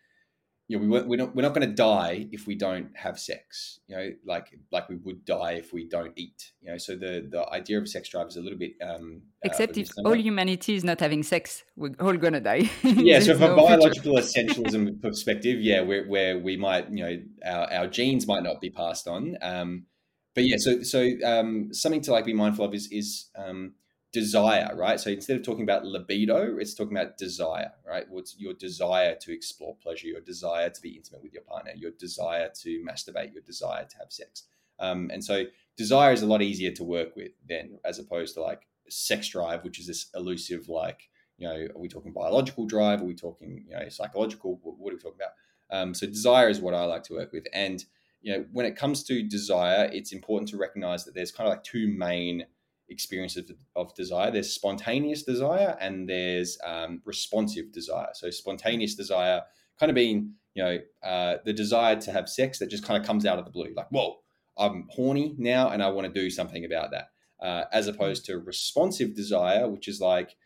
you 0.69 0.77
know, 0.77 0.83
we 0.83 1.03
we're 1.03 1.17
not 1.17 1.35
we're 1.35 1.43
not 1.43 1.55
going 1.55 1.69
to 1.69 1.75
die 1.75 2.27
if 2.33 2.47
we 2.47 2.57
don't 2.57 2.91
have 2.97 3.21
sex. 3.21 3.79
You 3.87 3.97
know, 3.97 4.11
like 4.25 4.59
like 4.73 4.89
we 4.89 4.97
would 4.97 5.25
die 5.25 5.53
if 5.53 5.73
we 5.73 5.89
don't 5.89 6.13
eat. 6.17 6.53
You 6.61 6.73
know, 6.73 6.79
so 6.79 6.97
the 6.97 7.27
the 7.31 7.49
idea 7.53 7.79
of 7.79 7.89
sex 7.89 8.09
drive 8.09 8.29
is 8.29 8.37
a 8.37 8.41
little 8.41 8.59
bit 8.59 8.73
um, 8.83 9.23
uh, 9.45 9.49
Except 9.49 9.77
a 9.77 9.81
if 9.81 9.91
all 10.05 10.17
humanity 10.17 10.75
is 10.75 10.83
not 10.83 10.99
having 10.99 11.23
sex, 11.23 11.63
we're 11.77 11.95
all 12.01 12.17
gonna 12.17 12.41
die. 12.41 12.69
yeah, 12.83 13.21
so 13.21 13.35
from 13.35 13.53
a 13.53 13.57
no 13.57 13.67
future. 13.67 13.77
biological 13.77 14.15
essentialism 14.15 15.01
perspective, 15.03 15.61
yeah, 15.61 15.83
where 15.83 16.05
where 16.05 16.39
we 16.39 16.57
might, 16.57 16.91
you 16.91 17.05
know, 17.05 17.23
our, 17.45 17.73
our 17.73 17.87
genes 17.87 18.27
might 18.27 18.43
not 18.43 18.61
be 18.61 18.71
passed 18.71 19.07
on. 19.07 19.37
Um, 19.43 19.87
but 20.35 20.45
yeah, 20.45 20.57
so 20.59 20.83
so 20.83 21.09
um, 21.25 21.73
something 21.73 22.01
to 22.03 22.13
like 22.13 22.25
be 22.25 22.35
mindful 22.35 22.65
of 22.65 22.75
is 22.75 22.89
is 22.91 23.27
um, 23.37 23.75
desire, 24.21 24.71
right? 24.75 24.99
So 24.99 25.11
instead 25.11 25.37
of 25.37 25.43
talking 25.45 25.63
about 25.63 25.85
libido, 25.85 26.57
it's 26.57 26.73
talking 26.73 26.97
about 26.97 27.19
desire, 27.19 27.73
right? 27.87 28.07
What's 28.09 28.35
your 28.39 28.55
desire 28.55 29.15
to 29.21 29.31
explore 29.31 29.77
pleasure, 29.77 30.07
your 30.07 30.23
desire 30.23 30.71
to 30.71 30.81
be 30.81 30.97
intimate 30.97 31.23
with 31.23 31.35
your 31.35 31.43
partner, 31.43 31.73
your 31.77 31.91
desire 31.99 32.51
to 32.63 32.83
masturbate, 32.83 33.35
your 33.35 33.43
desire 33.43 33.85
to 33.85 33.97
have 33.99 34.11
sex. 34.11 34.45
Um, 34.79 35.11
and 35.13 35.23
so 35.23 35.45
desire 35.77 36.13
is 36.13 36.23
a 36.23 36.27
lot 36.27 36.41
easier 36.41 36.71
to 36.73 36.85
work 36.85 37.15
with 37.15 37.33
than 37.47 37.79
as 37.85 37.99
opposed 37.99 38.35
to 38.37 38.41
like 38.41 38.63
sex 38.89 39.29
drive, 39.29 39.65
which 39.65 39.79
is 39.79 39.87
this 39.87 40.07
elusive 40.15 40.71
like 40.71 41.11
you 41.39 41.47
know, 41.47 41.67
are 41.75 41.79
we 41.79 41.89
talking 41.89 42.13
biological 42.13 42.65
drive? 42.65 43.03
Are 43.03 43.05
we 43.05 43.15
talking, 43.15 43.65
you 43.69 43.77
know, 43.77 43.87
psychological? 43.91 44.59
What, 44.63 44.79
what 44.79 44.93
are 44.93 44.97
we 44.97 45.03
talking 45.03 45.21
about? 45.21 45.35
Um, 45.71 45.95
so 45.95 46.07
desire 46.07 46.49
is 46.49 46.61
what 46.61 46.73
I 46.73 46.85
like 46.85 47.03
to 47.05 47.13
work 47.13 47.33
with. 47.33 47.45
And, 47.53 47.85
you 48.23 48.33
know, 48.33 48.47
when 48.53 48.65
it 48.65 48.77
comes 48.77 49.05
to 49.05 49.23
desire, 49.23 49.91
it's 49.93 50.13
important 50.13 50.49
to 50.51 50.57
recognize 50.57 51.05
that 51.05 51.15
there's 51.15 51.33
kind 51.33 51.47
of 51.47 51.53
like 51.53 51.65
two 51.65 51.89
main 51.89 52.47
experiences 52.89 53.51
of, 53.51 53.57
of 53.75 53.95
desire. 53.95 54.31
There's 54.31 54.53
spontaneous 54.53 55.23
desire 55.23 55.77
and 55.81 56.09
there's 56.09 56.59
um, 56.65 57.03
responsive 57.05 57.73
desire. 57.73 58.09
So 58.15 58.31
spontaneous 58.31 58.95
desire 58.95 59.43
kind 59.79 59.91
of 59.91 59.95
being, 59.95 60.35
you 60.55 60.63
know, 60.63 60.79
uh, 61.03 61.37
the 61.45 61.53
desire 61.53 61.97
to 61.97 62.13
have 62.13 62.29
sex 62.29 62.59
that 62.59 62.71
just 62.71 62.85
kind 62.85 63.01
of 63.01 63.07
comes 63.07 63.27
out 63.27 63.39
of 63.39 63.45
the 63.45 63.51
blue. 63.51 63.73
Like, 63.77 63.89
whoa, 63.91 64.17
I'm 64.57 64.89
horny 64.91 65.35
now 65.39 65.71
and 65.71 65.83
I 65.83 65.91
want 65.91 66.13
to 66.13 66.21
do 66.21 66.31
something 66.31 66.65
about 66.65 66.91
that. 66.93 67.11
Uh, 67.39 67.65
as 67.73 67.87
opposed 67.87 68.25
to 68.27 68.39
responsive 68.39 69.15
desire, 69.15 69.69
which 69.69 69.89
is 69.89 70.01
like, 70.01 70.37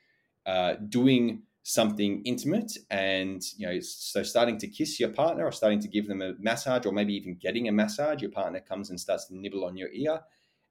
uh, 0.46 0.74
doing 0.88 1.42
something 1.62 2.22
intimate 2.24 2.72
and 2.90 3.42
you 3.58 3.66
know 3.66 3.78
so 3.80 4.22
starting 4.22 4.56
to 4.56 4.66
kiss 4.66 4.98
your 4.98 5.10
partner 5.10 5.44
or 5.44 5.52
starting 5.52 5.78
to 5.78 5.88
give 5.88 6.08
them 6.08 6.22
a 6.22 6.32
massage 6.38 6.86
or 6.86 6.92
maybe 6.92 7.14
even 7.14 7.34
getting 7.34 7.68
a 7.68 7.72
massage 7.72 8.22
your 8.22 8.30
partner 8.30 8.60
comes 8.60 8.88
and 8.88 8.98
starts 8.98 9.26
to 9.26 9.36
nibble 9.36 9.64
on 9.64 9.76
your 9.76 9.90
ear 9.92 10.20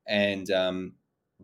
and 0.07 0.49
um, 0.49 0.93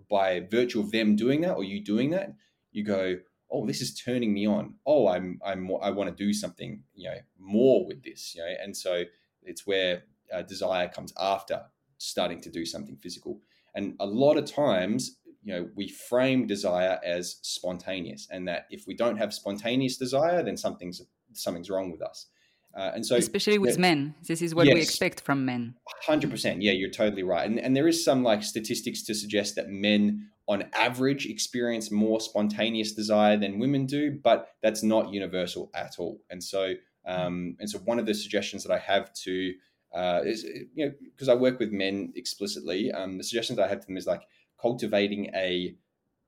by 0.10 0.42
virtue 0.52 0.80
of 0.80 0.92
them 0.92 1.16
doing 1.16 1.42
that 1.42 1.54
or 1.54 1.64
you 1.64 1.84
doing 1.84 2.12
that 2.12 2.34
you 2.72 2.84
go 2.84 3.16
oh 3.52 3.66
this 3.66 3.82
is 3.82 3.94
turning 3.94 4.34
me 4.34 4.46
on. 4.46 4.76
Oh 4.86 5.08
i'm 5.08 5.40
i'm 5.46 5.70
i 5.82 5.90
want 5.90 6.16
to 6.16 6.24
do 6.24 6.34
something 6.34 6.84
you 6.94 7.10
know 7.10 7.18
more 7.40 7.86
with 7.86 8.04
this 8.04 8.36
you 8.36 8.42
know? 8.42 8.54
And 8.62 8.76
so 8.76 9.04
it's 9.44 9.66
where 9.66 10.04
uh, 10.34 10.42
desire 10.42 10.88
comes 10.88 11.14
after 11.20 11.62
starting 11.98 12.42
to 12.42 12.50
do 12.50 12.66
something 12.66 12.98
physical. 12.98 13.40
And 13.76 13.96
a 14.00 14.06
lot 14.06 14.38
of 14.38 14.46
times 14.46 15.18
you 15.46 15.54
know 15.54 15.70
we 15.76 15.88
frame 15.88 16.48
desire 16.48 17.00
as 17.06 17.38
spontaneous 17.42 18.28
and 18.32 18.48
that 18.48 18.66
if 18.72 18.86
we 18.88 18.96
don't 18.96 19.18
have 19.18 19.34
spontaneous 19.34 19.96
desire 19.96 20.44
then 20.44 20.58
something's 20.58 21.02
something's 21.34 21.70
wrong 21.70 21.92
with 21.92 22.02
us 22.02 22.28
uh, 22.76 22.92
and 22.94 23.06
so 23.06 23.16
Especially 23.16 23.58
with 23.58 23.78
men. 23.78 24.14
This 24.28 24.42
is 24.42 24.54
what 24.54 24.66
we 24.66 24.82
expect 24.82 25.22
from 25.22 25.46
men. 25.46 25.76
Hundred 26.06 26.30
percent. 26.30 26.62
Yeah, 26.62 26.74
you're 26.74 26.90
totally 26.90 27.24
right. 27.24 27.50
And 27.50 27.60
and 27.60 27.76
there 27.76 27.88
is 27.88 28.04
some 28.04 28.22
like 28.24 28.44
statistics 28.44 29.02
to 29.04 29.14
suggest 29.14 29.56
that 29.56 29.70
men 29.70 30.30
on 30.48 30.66
average 30.74 31.26
experience 31.26 31.90
more 31.90 32.20
spontaneous 32.20 32.92
desire 32.92 33.38
than 33.38 33.60
women 33.60 33.86
do, 33.86 34.20
but 34.24 34.50
that's 34.62 34.84
not 34.84 35.12
universal 35.12 35.72
at 35.74 35.96
all. 35.98 36.20
And 36.30 36.44
so 36.44 36.74
um, 37.06 37.56
and 37.60 37.70
so 37.70 37.80
one 37.80 37.98
of 37.98 38.06
the 38.06 38.14
suggestions 38.14 38.64
that 38.64 38.74
I 38.74 38.80
have 38.80 39.14
to 39.24 39.54
uh, 39.94 40.22
is 40.26 40.44
you 40.44 40.86
know 40.86 40.92
because 41.12 41.30
I 41.30 41.36
work 41.36 41.60
with 41.60 41.72
men 41.72 42.12
explicitly, 42.16 42.92
um, 42.92 43.18
the 43.18 43.24
suggestions 43.24 43.58
I 43.58 43.68
have 43.68 43.80
to 43.80 43.88
them 43.88 43.98
is 43.98 44.08
like 44.08 44.24
cultivating 44.62 45.32
a 45.34 45.76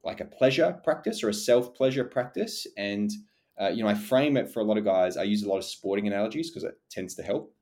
like 0.04 0.22
a 0.22 0.26
pleasure 0.26 0.80
practice 0.84 1.24
or 1.24 1.30
a 1.30 1.34
self 1.34 1.76
pleasure 1.76 2.06
practice 2.06 2.66
and 2.78 3.12
uh, 3.60 3.70
you 3.70 3.84
know, 3.84 3.90
I 3.90 3.96
frame 3.96 4.38
it 4.38 4.50
for 4.50 4.60
a 4.60 4.64
lot 4.64 4.78
of 4.78 4.86
guys. 4.86 5.18
I 5.18 5.24
use 5.24 5.44
a 5.44 5.50
lot 5.50 5.58
of 5.58 5.66
sporting 5.66 6.08
analogies 6.08 6.50
because 6.50 6.64
it 6.64 6.80
tends 6.90 7.16
to 7.16 7.24
help. 7.24 7.54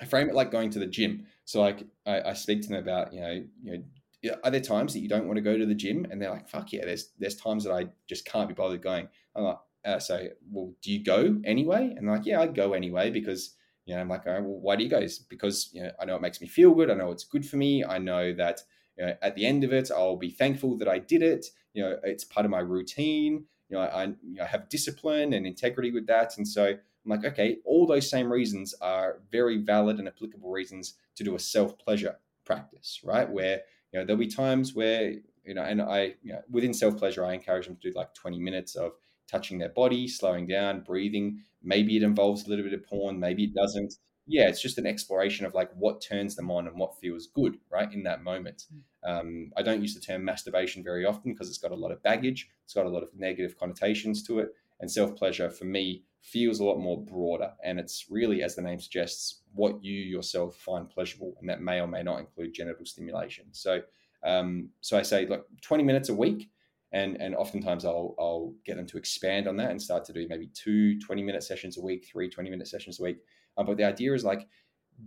I 0.00 0.04
frame 0.04 0.28
it 0.28 0.34
like 0.34 0.50
going 0.50 0.70
to 0.70 0.78
the 0.78 0.86
gym. 0.86 1.26
So 1.44 1.60
like 1.60 1.84
I, 2.06 2.20
I 2.22 2.32
speak 2.32 2.62
to 2.62 2.68
them 2.68 2.78
about, 2.78 3.12
you 3.12 3.20
know, 3.20 3.44
you 3.62 3.84
know, 4.22 4.36
are 4.44 4.50
there 4.50 4.60
times 4.60 4.92
that 4.92 5.00
you 5.00 5.08
don't 5.08 5.26
want 5.26 5.36
to 5.36 5.42
go 5.42 5.56
to 5.56 5.66
the 5.66 5.74
gym? 5.74 6.06
And 6.10 6.20
they're 6.20 6.30
like, 6.30 6.48
fuck 6.48 6.72
yeah, 6.72 6.84
there's 6.84 7.10
there's 7.18 7.36
times 7.36 7.64
that 7.64 7.72
I 7.72 7.88
just 8.06 8.24
can't 8.24 8.48
be 8.48 8.54
bothered 8.54 8.82
going. 8.82 9.08
I'm 9.34 9.44
like, 9.44 9.58
uh, 9.84 9.98
so 9.98 10.28
well, 10.50 10.72
do 10.82 10.92
you 10.92 11.02
go 11.02 11.40
anyway? 11.44 11.94
And 11.96 12.06
like, 12.06 12.26
yeah, 12.26 12.40
I 12.40 12.46
go 12.46 12.72
anyway 12.72 13.10
because 13.10 13.56
you 13.86 13.94
know, 13.94 14.02
I'm 14.02 14.08
like, 14.08 14.26
well, 14.26 14.42
why 14.42 14.76
do 14.76 14.84
you 14.84 14.90
go? 14.90 15.04
Because 15.28 15.70
you 15.72 15.82
know, 15.82 15.90
I 16.00 16.04
know 16.04 16.16
it 16.16 16.22
makes 16.22 16.40
me 16.40 16.46
feel 16.46 16.74
good. 16.74 16.90
I 16.90 16.94
know 16.94 17.10
it's 17.10 17.24
good 17.24 17.46
for 17.46 17.56
me. 17.56 17.84
I 17.84 17.98
know 17.98 18.32
that 18.34 18.62
you 18.96 19.06
know, 19.06 19.14
at 19.22 19.34
the 19.34 19.46
end 19.46 19.64
of 19.64 19.72
it, 19.72 19.90
I'll 19.90 20.16
be 20.16 20.30
thankful 20.30 20.76
that 20.78 20.88
I 20.88 20.98
did 20.98 21.22
it. 21.22 21.46
You 21.72 21.82
know, 21.82 21.96
it's 22.04 22.24
part 22.24 22.44
of 22.44 22.50
my 22.50 22.60
routine. 22.60 23.44
You 23.70 23.76
know, 23.76 23.82
I, 23.82 24.06
know, 24.22 24.44
have 24.44 24.68
discipline 24.68 25.32
and 25.32 25.46
integrity 25.46 25.92
with 25.92 26.06
that. 26.08 26.36
And 26.36 26.46
so 26.46 26.66
I'm 26.66 26.78
like, 27.06 27.24
okay, 27.24 27.58
all 27.64 27.86
those 27.86 28.10
same 28.10 28.30
reasons 28.30 28.74
are 28.80 29.20
very 29.30 29.58
valid 29.58 29.98
and 29.98 30.08
applicable 30.08 30.50
reasons 30.50 30.94
to 31.16 31.24
do 31.24 31.34
a 31.34 31.38
self 31.38 31.78
pleasure 31.78 32.16
practice, 32.44 33.00
right? 33.04 33.28
Where, 33.28 33.60
you 33.92 33.98
know, 33.98 34.04
there'll 34.04 34.18
be 34.18 34.26
times 34.26 34.74
where, 34.74 35.14
you 35.44 35.54
know, 35.54 35.62
and 35.62 35.80
I, 35.80 36.14
you 36.22 36.32
know, 36.32 36.42
within 36.50 36.74
self 36.74 36.98
pleasure, 36.98 37.24
I 37.24 37.34
encourage 37.34 37.66
them 37.66 37.76
to 37.76 37.90
do 37.90 37.96
like 37.96 38.12
20 38.14 38.38
minutes 38.40 38.74
of 38.76 38.92
touching 39.30 39.58
their 39.58 39.68
body, 39.70 40.08
slowing 40.08 40.46
down, 40.46 40.80
breathing. 40.80 41.42
Maybe 41.62 41.96
it 41.96 42.02
involves 42.02 42.46
a 42.46 42.48
little 42.50 42.64
bit 42.64 42.74
of 42.74 42.84
porn, 42.84 43.18
maybe 43.18 43.44
it 43.44 43.54
doesn't. 43.54 43.94
Yeah, 44.30 44.48
it's 44.48 44.62
just 44.62 44.78
an 44.78 44.86
exploration 44.86 45.44
of 45.44 45.54
like 45.54 45.72
what 45.74 46.00
turns 46.00 46.36
them 46.36 46.52
on 46.52 46.68
and 46.68 46.78
what 46.78 46.96
feels 47.00 47.26
good, 47.26 47.58
right, 47.68 47.92
in 47.92 48.04
that 48.04 48.22
moment. 48.22 48.66
Um, 49.02 49.50
I 49.56 49.62
don't 49.62 49.82
use 49.82 49.92
the 49.94 50.00
term 50.00 50.24
masturbation 50.24 50.84
very 50.84 51.04
often 51.04 51.32
because 51.32 51.48
it's 51.48 51.58
got 51.58 51.72
a 51.72 51.74
lot 51.74 51.90
of 51.90 52.00
baggage, 52.04 52.48
it's 52.64 52.72
got 52.72 52.86
a 52.86 52.88
lot 52.88 53.02
of 53.02 53.10
negative 53.16 53.58
connotations 53.58 54.22
to 54.28 54.38
it. 54.38 54.50
And 54.78 54.88
self 54.88 55.16
pleasure 55.16 55.50
for 55.50 55.64
me 55.64 56.04
feels 56.22 56.60
a 56.60 56.64
lot 56.64 56.78
more 56.78 57.04
broader. 57.04 57.50
And 57.64 57.80
it's 57.80 58.06
really, 58.08 58.44
as 58.44 58.54
the 58.54 58.62
name 58.62 58.78
suggests, 58.78 59.42
what 59.52 59.82
you 59.82 59.94
yourself 59.94 60.54
find 60.54 60.88
pleasurable. 60.88 61.34
And 61.40 61.48
that 61.50 61.60
may 61.60 61.80
or 61.80 61.88
may 61.88 62.04
not 62.04 62.20
include 62.20 62.54
genital 62.54 62.86
stimulation. 62.86 63.46
So, 63.50 63.82
um, 64.22 64.68
so 64.80 64.96
I 64.96 65.02
say, 65.02 65.26
like 65.26 65.42
20 65.60 65.82
minutes 65.82 66.08
a 66.08 66.14
week 66.14 66.50
and 66.92 67.20
and 67.20 67.34
oftentimes 67.34 67.84
I'll 67.84 68.14
I'll 68.18 68.54
get 68.64 68.76
them 68.76 68.86
to 68.86 68.96
expand 68.96 69.48
on 69.48 69.56
that 69.56 69.70
and 69.70 69.82
start 69.82 70.04
to 70.04 70.12
do 70.12 70.26
maybe 70.28 70.50
two 70.54 71.00
20 71.00 71.22
minute 71.22 71.42
sessions 71.42 71.78
a 71.78 71.80
week, 71.82 72.06
three 72.10 72.30
20 72.30 72.48
minute 72.48 72.68
sessions 72.68 73.00
a 73.00 73.02
week. 73.02 73.18
Um, 73.60 73.66
but 73.66 73.76
the 73.76 73.84
idea 73.84 74.14
is 74.14 74.24
like 74.24 74.48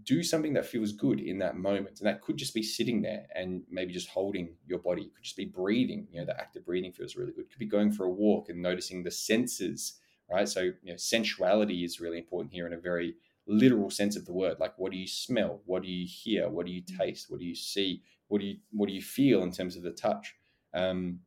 do 0.03 0.23
something 0.23 0.53
that 0.53 0.65
feels 0.65 0.91
good 0.91 1.19
in 1.19 1.39
that 1.39 1.55
moment, 1.55 1.99
and 1.99 2.07
that 2.07 2.21
could 2.21 2.37
just 2.37 2.53
be 2.53 2.63
sitting 2.63 3.01
there 3.01 3.25
and 3.35 3.63
maybe 3.69 3.93
just 3.93 4.09
holding 4.09 4.55
your 4.65 4.79
body. 4.79 5.03
It 5.03 5.15
could 5.15 5.23
just 5.23 5.37
be 5.37 5.45
breathing. 5.45 6.07
You 6.11 6.19
know, 6.19 6.25
the 6.25 6.39
act 6.39 6.55
of 6.55 6.65
breathing 6.65 6.93
feels 6.93 7.15
really 7.15 7.31
good. 7.31 7.45
It 7.45 7.49
could 7.49 7.59
be 7.59 7.65
going 7.65 7.91
for 7.91 8.05
a 8.05 8.09
walk 8.09 8.49
and 8.49 8.61
noticing 8.61 9.03
the 9.03 9.11
senses. 9.11 9.99
Right, 10.31 10.47
so 10.47 10.61
you 10.61 10.73
know, 10.85 10.97
sensuality 10.97 11.83
is 11.83 11.99
really 11.99 12.17
important 12.17 12.53
here 12.53 12.65
in 12.65 12.73
a 12.73 12.79
very 12.79 13.15
literal 13.45 13.89
sense 13.89 14.15
of 14.15 14.25
the 14.25 14.33
word. 14.33 14.57
Like, 14.59 14.73
what 14.77 14.91
do 14.91 14.97
you 14.97 15.07
smell? 15.07 15.61
What 15.65 15.83
do 15.83 15.89
you 15.89 16.07
hear? 16.07 16.49
What 16.49 16.65
do 16.65 16.71
you 16.71 16.81
taste? 16.81 17.29
What 17.29 17.39
do 17.39 17.45
you 17.45 17.55
see? 17.55 18.01
What 18.29 18.39
do 18.39 18.47
you 18.47 18.57
what 18.71 18.87
do 18.87 18.93
you 18.93 19.01
feel 19.01 19.43
in 19.43 19.51
terms 19.51 19.75
of 19.75 19.83
the 19.83 19.91
touch? 19.91 20.35
Um, 20.73 21.19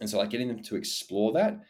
and 0.00 0.10
so 0.10 0.18
like 0.18 0.30
getting 0.30 0.48
them 0.48 0.62
to 0.62 0.76
explore 0.76 1.32
that 1.34 1.60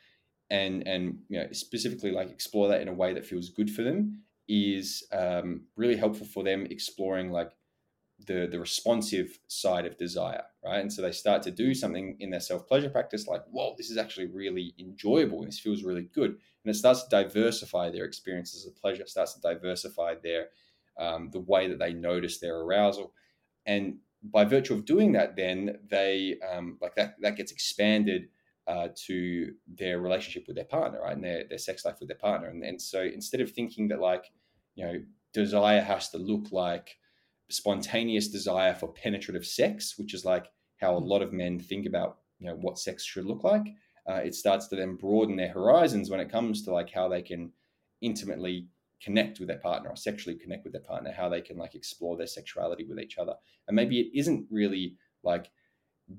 and 0.51 0.87
and 0.87 1.19
you 1.29 1.39
know 1.39 1.47
specifically 1.53 2.11
like 2.11 2.31
explore 2.31 2.69
that 2.69 2.81
in 2.81 2.89
a 2.89 2.93
way 2.93 3.13
that 3.13 3.27
feels 3.27 3.51
good 3.51 3.71
for 3.71 3.83
them 3.83 4.23
is 4.49 5.05
um, 5.13 5.63
really 5.77 5.97
helpful 5.97 6.27
for 6.27 6.43
them 6.43 6.67
exploring 6.71 7.31
like 7.31 7.53
the 8.27 8.47
the 8.51 8.61
responsive 8.61 9.39
side 9.49 9.87
of 9.87 9.97
desire 9.99 10.45
right? 10.65 10.81
And 10.81 10.93
so 10.93 11.03
they 11.03 11.13
start 11.13 11.43
to 11.43 11.51
do 11.51 11.75
something 11.75 12.17
in 12.21 12.31
their 12.31 12.41
self 12.41 12.67
pleasure 12.67 12.89
practice 12.89 13.27
like 13.27 13.43
whoa 13.51 13.75
this 13.77 13.91
is 13.91 13.97
actually 13.99 14.27
really 14.27 14.75
enjoyable. 14.79 15.45
This 15.45 15.59
feels 15.59 15.83
really 15.83 16.09
good. 16.15 16.31
And 16.31 16.75
it 16.75 16.75
starts 16.75 17.03
to 17.03 17.09
diversify 17.11 17.91
their 17.91 18.05
experiences 18.05 18.67
of 18.67 18.77
pleasure. 18.77 19.07
Starts 19.07 19.35
to 19.35 19.41
diversify 19.41 20.15
their 20.23 20.49
um, 20.99 21.31
the 21.33 21.41
way 21.41 21.69
that 21.69 21.79
they 21.79 21.93
notice 21.93 22.39
their 22.39 22.57
arousal. 22.57 23.13
And 23.67 23.99
by 24.23 24.45
virtue 24.45 24.75
of 24.75 24.85
doing 24.85 25.13
that, 25.13 25.37
then 25.37 25.79
they 25.91 26.37
um, 26.51 26.79
like 26.81 26.95
that 26.95 27.17
that 27.21 27.37
gets 27.37 27.53
expanded 27.53 28.29
uh, 28.67 28.89
to 29.07 29.53
their 29.67 30.01
relationship 30.01 30.45
with 30.47 30.57
their 30.57 30.65
partner, 30.65 31.03
right, 31.03 31.15
and 31.15 31.25
their 31.25 31.45
their 31.49 31.59
sex 31.59 31.85
life 31.85 31.97
with 32.01 32.09
their 32.09 32.19
partner, 32.19 32.49
and 32.49 32.63
and 32.63 32.81
so 32.81 33.03
instead 33.03 33.41
of 33.41 33.51
thinking 33.51 33.89
that 33.89 34.01
like 34.01 34.27
you 34.75 34.85
know 34.85 35.03
desire 35.33 35.81
has 35.81 36.11
to 36.11 36.19
look 36.19 36.53
like 36.53 36.97
spontaneous 37.51 38.29
desire 38.29 38.75
for 38.75 38.93
penetrative 38.93 39.45
sex, 39.45 39.99
which 39.99 40.15
is 40.15 40.25
like 40.25 40.47
how 40.81 40.97
a 40.97 40.99
lot 40.99 41.23
of 41.23 41.33
men 41.33 41.59
think 41.59 41.87
about 41.87 42.19
you 42.39 42.47
know 42.47 42.57
what 42.57 42.79
sex 42.79 43.05
should 43.05 43.27
look 43.27 43.45
like. 43.45 43.67
Uh, 44.09 44.17
it 44.17 44.35
starts 44.35 44.69
to 44.69 44.77
then 44.77 44.97
broaden 44.97 45.37
their 45.37 45.49
horizons 45.49 46.11
when 46.11 46.21
it 46.21 46.31
comes 46.31 46.63
to 46.63 46.73
like 46.73 46.91
how 46.91 47.09
they 47.09 47.23
can 47.23 47.51
intimately 48.03 48.69
connect 49.01 49.39
with 49.39 49.49
their 49.49 49.59
partner 49.59 49.91
or 49.91 49.97
sexually 49.97 50.37
connect 50.37 50.65
with 50.65 50.73
their 50.73 50.83
partner, 50.83 51.13
how 51.13 51.29
they 51.29 51.41
can 51.41 51.57
like 51.57 51.75
explore 51.75 52.17
their 52.17 52.27
sexuality 52.27 52.85
with 52.85 52.99
each 52.99 53.19
other. 53.19 53.35
And 53.69 53.75
maybe 53.75 54.01
it 54.01 54.19
isn't 54.19 54.47
really 54.51 54.97
like 55.23 55.51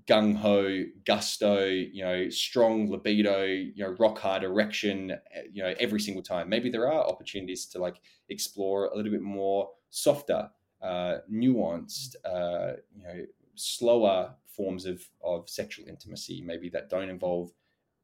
gung 0.07 0.35
ho, 0.35 0.83
gusto, 1.05 1.65
you 1.65 2.03
know, 2.03 2.29
strong 2.29 2.89
libido, 2.89 3.43
you 3.43 3.83
know, 3.83 3.95
rock 3.99 4.19
hard 4.19 4.43
erection, 4.43 5.11
eh, 5.11 5.43
you 5.51 5.63
know, 5.63 5.73
every 5.79 5.99
single 5.99 6.23
time. 6.23 6.49
Maybe 6.49 6.69
there 6.69 6.91
are 6.91 7.07
opportunities 7.07 7.65
to 7.67 7.79
like 7.79 7.97
explore 8.29 8.87
a 8.87 8.95
little 8.95 9.11
bit 9.11 9.21
more 9.21 9.69
softer, 9.89 10.49
uh, 10.81 11.17
nuanced, 11.31 12.15
uh, 12.25 12.77
you 12.95 13.03
know, 13.03 13.25
slower 13.55 14.35
forms 14.47 14.85
of 14.85 15.03
of 15.23 15.49
sexual 15.49 15.87
intimacy. 15.87 16.41
Maybe 16.41 16.69
that 16.69 16.89
don't 16.89 17.09
involve 17.09 17.51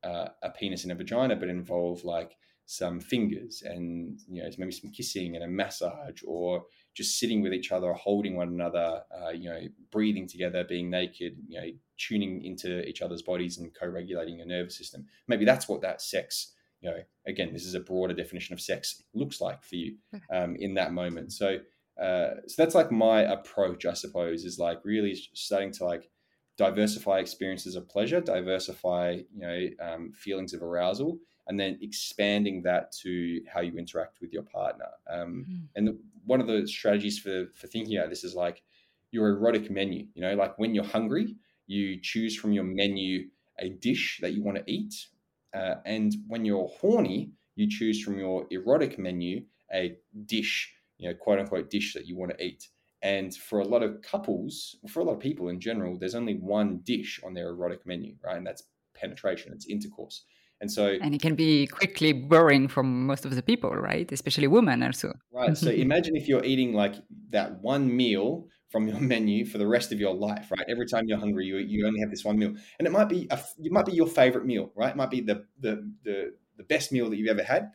uh, 0.03 0.29
a 0.41 0.49
penis 0.51 0.83
and 0.83 0.91
a 0.91 0.95
vagina, 0.95 1.35
but 1.35 1.49
involve 1.49 2.03
like 2.03 2.37
some 2.65 2.99
fingers 2.99 3.63
and 3.63 4.21
you 4.29 4.41
know 4.41 4.49
maybe 4.57 4.71
some 4.71 4.91
kissing 4.91 5.35
and 5.35 5.43
a 5.43 5.47
massage 5.47 6.21
or 6.25 6.63
just 6.93 7.19
sitting 7.19 7.41
with 7.41 7.53
each 7.53 7.71
other 7.71 7.93
holding 7.93 8.35
one 8.35 8.49
another 8.49 9.01
uh, 9.15 9.29
you 9.29 9.49
know 9.49 9.61
breathing 9.91 10.27
together 10.27 10.63
being 10.63 10.89
naked 10.89 11.37
you 11.47 11.59
know 11.59 11.67
tuning 11.97 12.43
into 12.43 12.81
each 12.87 13.01
other's 13.01 13.21
bodies 13.21 13.57
and 13.57 13.73
co-regulating 13.79 14.37
your 14.37 14.47
nervous 14.47 14.77
system. 14.77 15.05
Maybe 15.27 15.45
that's 15.45 15.67
what 15.67 15.81
that 15.81 16.01
sex 16.01 16.53
you 16.81 16.89
know 16.89 16.97
again 17.27 17.53
this 17.53 17.65
is 17.65 17.75
a 17.75 17.79
broader 17.79 18.13
definition 18.13 18.53
of 18.53 18.61
sex 18.61 19.03
looks 19.13 19.39
like 19.39 19.63
for 19.63 19.75
you 19.75 19.95
um, 20.33 20.55
in 20.59 20.73
that 20.75 20.93
moment. 20.93 21.33
So 21.33 21.59
uh, 22.01 22.35
so 22.47 22.55
that's 22.57 22.73
like 22.73 22.89
my 22.91 23.21
approach 23.21 23.85
i 23.85 23.93
suppose 23.93 24.45
is 24.45 24.57
like 24.57 24.79
really 24.85 25.13
starting 25.33 25.71
to 25.71 25.83
like 25.83 26.09
diversify 26.57 27.19
experiences 27.19 27.75
of 27.75 27.87
pleasure 27.89 28.21
diversify 28.21 29.11
you 29.35 29.41
know 29.41 29.67
um, 29.81 30.11
feelings 30.13 30.53
of 30.53 30.63
arousal 30.63 31.19
and 31.47 31.59
then 31.59 31.77
expanding 31.81 32.61
that 32.63 32.91
to 32.91 33.41
how 33.51 33.61
you 33.61 33.77
interact 33.77 34.21
with 34.21 34.31
your 34.31 34.43
partner. 34.43 34.89
Um, 35.09 35.45
mm-hmm. 35.49 35.63
And 35.75 35.87
the, 35.87 35.99
one 36.25 36.41
of 36.41 36.47
the 36.47 36.67
strategies 36.67 37.19
for 37.19 37.47
for 37.55 37.67
thinking 37.67 37.97
about 37.97 38.09
this 38.09 38.23
is 38.23 38.35
like 38.35 38.63
your 39.11 39.29
erotic 39.29 39.69
menu. 39.69 40.07
You 40.13 40.21
know, 40.21 40.35
like 40.35 40.57
when 40.57 40.73
you're 40.73 40.83
hungry, 40.83 41.35
you 41.67 41.99
choose 42.01 42.35
from 42.35 42.53
your 42.53 42.63
menu 42.63 43.27
a 43.59 43.69
dish 43.69 44.19
that 44.21 44.33
you 44.33 44.43
want 44.43 44.57
to 44.57 44.71
eat, 44.71 45.07
uh, 45.53 45.75
and 45.85 46.13
when 46.27 46.45
you're 46.45 46.69
horny, 46.79 47.31
you 47.55 47.69
choose 47.69 48.01
from 48.01 48.17
your 48.17 48.45
erotic 48.49 48.97
menu 48.97 49.43
a 49.73 49.95
dish, 50.25 50.73
you 50.97 51.07
know, 51.07 51.15
quote 51.15 51.39
unquote 51.39 51.69
dish 51.69 51.93
that 51.93 52.05
you 52.05 52.15
want 52.15 52.31
to 52.37 52.43
eat. 52.43 52.67
And 53.01 53.33
for 53.35 53.59
a 53.59 53.65
lot 53.65 53.81
of 53.81 54.01
couples, 54.01 54.75
for 54.87 54.99
a 54.99 55.03
lot 55.03 55.13
of 55.13 55.19
people 55.19 55.49
in 55.49 55.59
general, 55.59 55.97
there's 55.97 56.15
only 56.15 56.35
one 56.35 56.81
dish 56.83 57.19
on 57.25 57.33
their 57.33 57.49
erotic 57.49 57.85
menu, 57.85 58.15
right? 58.23 58.37
And 58.37 58.45
that's 58.45 58.63
penetration, 58.93 59.53
it's 59.53 59.65
intercourse. 59.65 60.23
And 60.61 60.71
so, 60.71 60.95
and 61.01 61.15
it 61.15 61.21
can 61.21 61.33
be 61.33 61.65
quickly 61.65 62.13
boring 62.13 62.67
for 62.67 62.83
most 62.83 63.25
of 63.25 63.35
the 63.35 63.41
people, 63.41 63.71
right? 63.71 64.09
Especially 64.11 64.47
women 64.47 64.83
also. 64.83 65.13
Right. 65.33 65.57
So 65.57 65.69
imagine 65.87 66.15
if 66.15 66.27
you're 66.27 66.45
eating 66.45 66.73
like 66.73 66.95
that 67.29 67.59
one 67.61 67.93
meal 67.93 68.47
from 68.69 68.87
your 68.87 68.99
menu 69.11 69.43
for 69.45 69.57
the 69.57 69.67
rest 69.67 69.91
of 69.91 69.99
your 69.99 70.13
life, 70.13 70.51
right? 70.51 70.65
Every 70.69 70.85
time 70.85 71.05
you're 71.07 71.17
hungry, 71.17 71.47
you, 71.47 71.57
you 71.57 71.87
only 71.87 71.99
have 71.99 72.11
this 72.11 72.23
one 72.23 72.37
meal, 72.37 72.53
and 72.77 72.87
it 72.87 72.91
might 72.91 73.09
be 73.09 73.27
a, 73.31 73.39
it 73.57 73.71
might 73.71 73.87
be 73.87 73.93
your 73.93 74.07
favorite 74.07 74.45
meal, 74.45 74.71
right? 74.75 74.91
It 74.91 74.95
might 74.95 75.09
be 75.09 75.21
the 75.21 75.45
the 75.59 75.91
the 76.03 76.33
the 76.57 76.63
best 76.63 76.91
meal 76.91 77.09
that 77.09 77.17
you've 77.17 77.29
ever 77.29 77.43
had. 77.43 77.71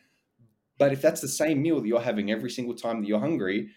But 0.79 0.93
if 0.93 1.03
that's 1.03 1.21
the 1.21 1.29
same 1.29 1.63
meal 1.63 1.81
that 1.81 1.89
you're 1.89 2.01
having 2.01 2.31
every 2.31 2.51
single 2.51 2.75
time 2.75 3.01
that 3.01 3.09
you're 3.09 3.19
hungry, 3.19 3.71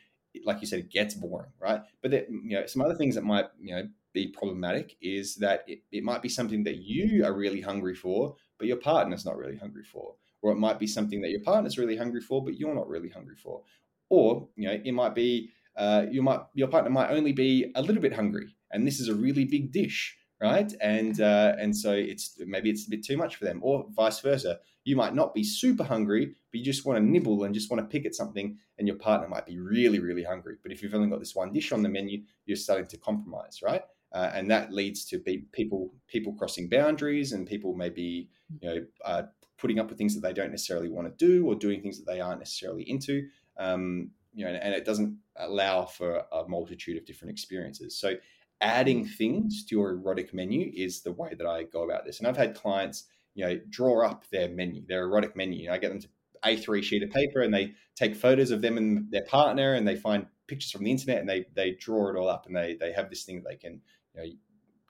like 0.45 0.61
you 0.61 0.67
said, 0.67 0.79
it 0.79 0.91
gets 0.91 1.15
boring, 1.15 1.51
right? 1.59 1.81
But 2.01 2.11
there, 2.11 2.25
you 2.29 2.59
know, 2.59 2.65
some 2.67 2.83
other 2.83 2.95
things 2.95 3.15
that 3.15 3.23
might 3.23 3.45
you 3.59 3.75
know 3.75 3.87
be 4.13 4.27
problematic 4.27 4.95
is 5.01 5.35
that 5.37 5.63
it, 5.67 5.79
it 5.91 6.03
might 6.03 6.21
be 6.21 6.29
something 6.29 6.63
that 6.63 6.77
you 6.77 7.25
are 7.25 7.33
really 7.33 7.61
hungry 7.61 7.95
for, 7.95 8.35
but 8.59 8.67
your 8.67 8.77
partner's 8.77 9.25
not 9.25 9.37
really 9.37 9.57
hungry 9.57 9.83
for. 9.83 10.13
Or 10.41 10.51
it 10.51 10.57
might 10.57 10.79
be 10.79 10.87
something 10.87 11.21
that 11.21 11.31
your 11.31 11.41
partner's 11.41 11.77
really 11.77 11.97
hungry 11.97 12.21
for, 12.21 12.43
but 12.43 12.59
you're 12.59 12.75
not 12.75 12.87
really 12.87 13.09
hungry 13.09 13.35
for. 13.35 13.61
Or, 14.09 14.47
you 14.55 14.67
know, 14.67 14.79
it 14.83 14.93
might 14.93 15.15
be 15.15 15.51
uh, 15.75 16.05
you 16.11 16.21
might 16.21 16.41
your 16.53 16.67
partner 16.67 16.89
might 16.89 17.09
only 17.09 17.31
be 17.31 17.71
a 17.75 17.81
little 17.81 18.01
bit 18.01 18.13
hungry, 18.13 18.55
and 18.71 18.85
this 18.85 18.99
is 18.99 19.07
a 19.07 19.15
really 19.15 19.45
big 19.45 19.71
dish, 19.71 20.17
right? 20.41 20.71
And 20.81 21.19
uh, 21.21 21.55
and 21.57 21.75
so 21.75 21.93
it's 21.93 22.35
maybe 22.45 22.69
it's 22.69 22.85
a 22.85 22.89
bit 22.89 23.03
too 23.03 23.17
much 23.17 23.37
for 23.37 23.45
them, 23.45 23.59
or 23.63 23.85
vice 23.95 24.19
versa. 24.19 24.59
You 24.83 24.95
might 24.95 25.15
not 25.15 25.33
be 25.33 25.43
super 25.43 25.83
hungry, 25.83 26.35
but 26.51 26.59
you 26.59 26.65
just 26.65 26.85
want 26.85 26.97
to 26.97 27.03
nibble 27.03 27.43
and 27.43 27.53
just 27.53 27.69
want 27.71 27.81
to 27.81 27.87
pick 27.87 28.05
at 28.05 28.15
something, 28.15 28.57
and 28.77 28.87
your 28.87 28.97
partner 28.97 29.29
might 29.29 29.45
be 29.45 29.57
really 29.57 29.99
really 29.99 30.23
hungry. 30.23 30.55
But 30.61 30.71
if 30.73 30.83
you've 30.83 30.95
only 30.95 31.09
got 31.09 31.19
this 31.19 31.35
one 31.35 31.53
dish 31.53 31.71
on 31.71 31.81
the 31.81 31.89
menu, 31.89 32.23
you're 32.45 32.57
starting 32.57 32.87
to 32.87 32.97
compromise, 32.97 33.61
right? 33.63 33.83
Uh, 34.11 34.31
and 34.33 34.49
that 34.49 34.73
leads 34.73 35.05
to 35.05 35.19
be, 35.19 35.45
people 35.51 35.93
people 36.07 36.33
crossing 36.33 36.67
boundaries 36.67 37.31
and 37.31 37.47
people 37.47 37.75
maybe 37.75 38.29
you 38.59 38.69
know 38.69 38.85
uh, 39.05 39.23
putting 39.57 39.79
up 39.79 39.89
with 39.89 39.97
things 39.97 40.15
that 40.15 40.21
they 40.21 40.33
don't 40.33 40.51
necessarily 40.51 40.89
want 40.89 41.07
to 41.07 41.25
do 41.25 41.45
or 41.45 41.55
doing 41.55 41.81
things 41.81 41.99
that 41.99 42.11
they 42.11 42.19
aren't 42.19 42.39
necessarily 42.39 42.83
into. 42.89 43.27
Um, 43.57 44.11
you 44.33 44.45
know 44.45 44.51
and, 44.51 44.61
and, 44.63 44.73
it 44.73 44.85
doesn't 44.85 45.17
allow 45.37 45.85
for 45.85 46.23
a 46.31 46.47
multitude 46.47 46.97
of 46.97 47.05
different 47.05 47.31
experiences. 47.31 47.99
So 47.99 48.15
adding 48.61 49.05
things 49.05 49.65
to 49.65 49.75
your 49.75 49.91
erotic 49.91 50.33
menu 50.33 50.71
is 50.75 51.01
the 51.01 51.11
way 51.11 51.33
that 51.37 51.47
i 51.47 51.63
go 51.63 51.83
about 51.83 52.05
this. 52.05 52.19
And 52.19 52.27
i've 52.27 52.37
had 52.37 52.55
clients 52.55 53.05
you 53.35 53.45
know 53.45 53.59
draw 53.69 54.07
up 54.07 54.25
their 54.31 54.49
menu 54.49 54.85
their 54.87 55.03
erotic 55.03 55.35
menu. 55.35 55.71
I 55.71 55.77
get 55.77 55.89
them 55.89 56.01
to 56.01 56.07
a3 56.45 56.83
sheet 56.83 57.03
of 57.03 57.09
paper 57.09 57.41
and 57.41 57.53
they 57.53 57.73
take 57.95 58.15
photos 58.15 58.51
of 58.51 58.61
them 58.61 58.77
and 58.77 59.11
their 59.11 59.25
partner 59.25 59.73
and 59.73 59.87
they 59.87 59.95
find 59.95 60.25
pictures 60.47 60.71
from 60.71 60.83
the 60.83 60.91
internet 60.91 61.19
and 61.19 61.29
they 61.29 61.45
they 61.53 61.71
draw 61.71 62.09
it 62.09 62.15
all 62.15 62.29
up 62.29 62.45
and 62.45 62.55
they 62.55 62.75
they 62.79 62.91
have 62.91 63.09
this 63.09 63.23
thing 63.23 63.41
that 63.41 63.49
they 63.49 63.55
can 63.55 63.81
you 64.13 64.21
know, 64.21 64.29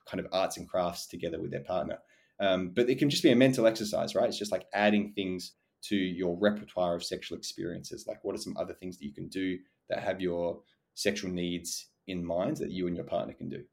kind 0.08 0.20
of 0.20 0.28
arts 0.32 0.58
and 0.58 0.68
crafts 0.68 1.08
together 1.08 1.40
with 1.42 1.52
their 1.52 1.64
partner. 1.64 2.00
Um, 2.40 2.72
but 2.74 2.90
it 2.90 3.00
can 3.00 3.10
just 3.10 3.24
be 3.24 3.32
a 3.32 3.36
mental 3.36 3.68
exercise, 3.68 4.16
right? 4.16 4.28
It's 4.28 4.40
just 4.40 4.52
like 4.52 4.66
adding 4.74 5.14
things 5.14 5.54
to 5.84 5.96
your 5.96 6.38
repertoire 6.40 6.96
of 6.96 7.04
sexual 7.04 7.38
experiences. 7.38 8.06
Like, 8.08 8.20
what 8.24 8.36
are 8.36 8.40
some 8.40 8.56
other 8.58 8.74
things 8.74 8.98
that 8.98 9.06
you 9.06 9.14
can 9.14 9.28
do 9.28 9.58
that 9.90 10.04
have 10.04 10.22
your 10.22 10.62
sexual 10.96 11.32
needs 11.32 11.88
in 12.08 12.26
mind 12.26 12.58
that 12.58 12.72
you 12.72 12.88
and 12.88 12.96
your 12.96 13.06
partner 13.06 13.34
can 13.34 13.50
do? 13.50 13.64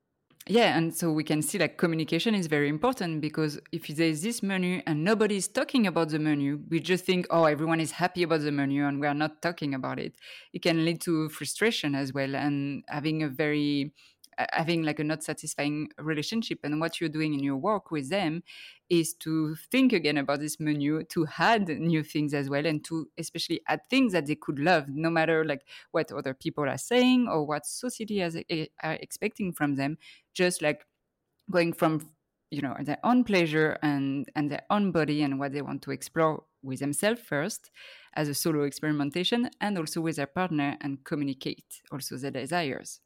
Yeah, 0.48 0.78
and 0.78 0.94
so 0.94 1.10
we 1.10 1.24
can 1.24 1.42
see 1.42 1.58
like 1.58 1.76
communication 1.76 2.32
is 2.32 2.46
very 2.46 2.68
important 2.68 3.20
because 3.20 3.58
if 3.72 3.88
there's 3.88 4.22
this 4.22 4.44
menu 4.44 4.80
and 4.86 5.02
nobody 5.02 5.36
is 5.36 5.48
talking 5.48 5.88
about 5.88 6.10
the 6.10 6.20
menu, 6.20 6.60
we 6.70 6.78
just 6.78 7.04
think, 7.04 7.26
oh, 7.30 7.46
everyone 7.46 7.80
is 7.80 7.90
happy 7.90 8.22
about 8.22 8.42
the 8.42 8.52
menu 8.52 8.86
and 8.86 9.00
we 9.00 9.08
are 9.08 9.14
not 9.14 9.42
talking 9.42 9.74
about 9.74 9.98
it. 9.98 10.14
It 10.52 10.62
can 10.62 10.84
lead 10.84 11.00
to 11.00 11.28
frustration 11.30 11.96
as 11.96 12.12
well 12.12 12.36
and 12.36 12.84
having 12.86 13.24
a 13.24 13.28
very 13.28 13.92
Uh, 14.38 14.44
having 14.52 14.82
like 14.82 14.98
a 14.98 15.04
not 15.04 15.22
satisfying 15.22 15.88
relationship 15.98 16.58
and 16.62 16.78
what 16.78 17.00
you're 17.00 17.08
doing 17.08 17.32
in 17.32 17.40
your 17.40 17.56
work 17.56 17.90
with 17.90 18.10
them 18.10 18.42
is 18.90 19.14
to 19.14 19.54
think 19.70 19.92
again 19.92 20.18
about 20.18 20.40
this 20.40 20.60
menu 20.60 21.02
to 21.04 21.26
add 21.38 21.68
new 21.68 22.02
things 22.02 22.34
as 22.34 22.50
well 22.50 22.66
and 22.66 22.84
to 22.84 23.08
especially 23.16 23.60
add 23.68 23.80
things 23.88 24.12
that 24.12 24.26
they 24.26 24.34
could 24.34 24.58
love 24.58 24.88
no 24.88 25.08
matter 25.08 25.44
like 25.44 25.62
what 25.92 26.12
other 26.12 26.34
people 26.34 26.68
are 26.68 26.76
saying 26.76 27.26
or 27.28 27.44
what 27.44 27.64
society 27.64 28.20
is 28.20 28.36
eh, 28.50 28.66
are 28.82 28.98
expecting 29.00 29.52
from 29.52 29.76
them. 29.76 29.96
Just 30.34 30.60
like 30.60 30.86
going 31.50 31.72
from 31.72 32.10
you 32.50 32.62
know 32.62 32.76
their 32.80 32.98
own 33.02 33.24
pleasure 33.24 33.78
and 33.82 34.30
and 34.36 34.50
their 34.50 34.62
own 34.70 34.92
body 34.92 35.22
and 35.22 35.38
what 35.38 35.52
they 35.52 35.62
want 35.62 35.82
to 35.82 35.90
explore 35.90 36.44
with 36.62 36.80
themselves 36.80 37.20
first 37.20 37.70
as 38.14 38.28
a 38.28 38.34
solo 38.34 38.62
experimentation 38.64 39.50
and 39.60 39.78
also 39.78 40.00
with 40.00 40.16
their 40.16 40.26
partner 40.26 40.76
and 40.80 41.04
communicate 41.04 41.80
also 41.90 42.16
their 42.16 42.30
desires 42.30 43.00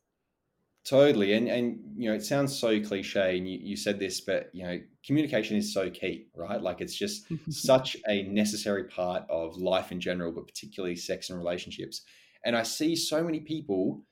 Totally. 0.84 1.34
And 1.34 1.48
and 1.48 1.78
you 1.96 2.08
know, 2.08 2.14
it 2.14 2.24
sounds 2.24 2.58
so 2.58 2.80
cliche 2.80 3.36
and 3.36 3.48
you, 3.48 3.58
you 3.62 3.76
said 3.76 3.98
this, 3.98 4.20
but 4.20 4.50
you 4.52 4.64
know, 4.64 4.78
communication 5.04 5.56
is 5.56 5.72
so 5.74 5.90
key, 5.90 6.28
right? 6.34 6.60
Like 6.60 6.80
it's 6.80 6.94
just 6.94 7.26
such 7.50 7.96
a 8.08 8.22
necessary 8.24 8.84
part 8.84 9.24
of 9.28 9.56
life 9.56 9.92
in 9.92 10.00
general, 10.00 10.32
but 10.32 10.46
particularly 10.46 10.96
sex 10.96 11.28
and 11.28 11.38
relationships. 11.38 12.02
And 12.44 12.56
I 12.56 12.62
see 12.62 12.96
so 12.96 13.22
many 13.22 13.40
people, 13.40 14.04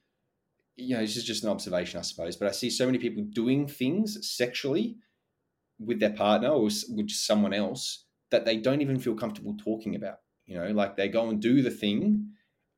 you 0.77 0.95
know, 0.95 1.01
this 1.01 1.17
is 1.17 1.25
just 1.25 1.43
an 1.43 1.51
observation, 1.51 1.99
I 1.99 2.03
suppose, 2.03 2.37
but 2.37 2.49
I 2.49 2.53
see 2.53 2.69
so 2.69 2.85
many 2.85 2.99
people 2.99 3.25
doing 3.25 3.67
things 3.67 4.19
sexually 4.37 4.97
with 5.79 6.01
their 6.01 6.13
partner 6.13 6.49
or 6.49 6.65
with 6.65 7.11
someone 7.11 7.55
else 7.55 8.05
that 8.31 8.45
they 8.45 8.59
don't 8.59 8.83
even 8.83 8.99
feel 8.99 9.15
comfortable 9.15 9.57
talking 9.57 9.95
about. 9.95 10.19
You 10.45 10.59
know, 10.59 10.71
like 10.73 10.97
they 10.97 11.09
go 11.09 11.29
and 11.31 11.41
do 11.41 11.63
the 11.63 11.71
thing 11.71 12.31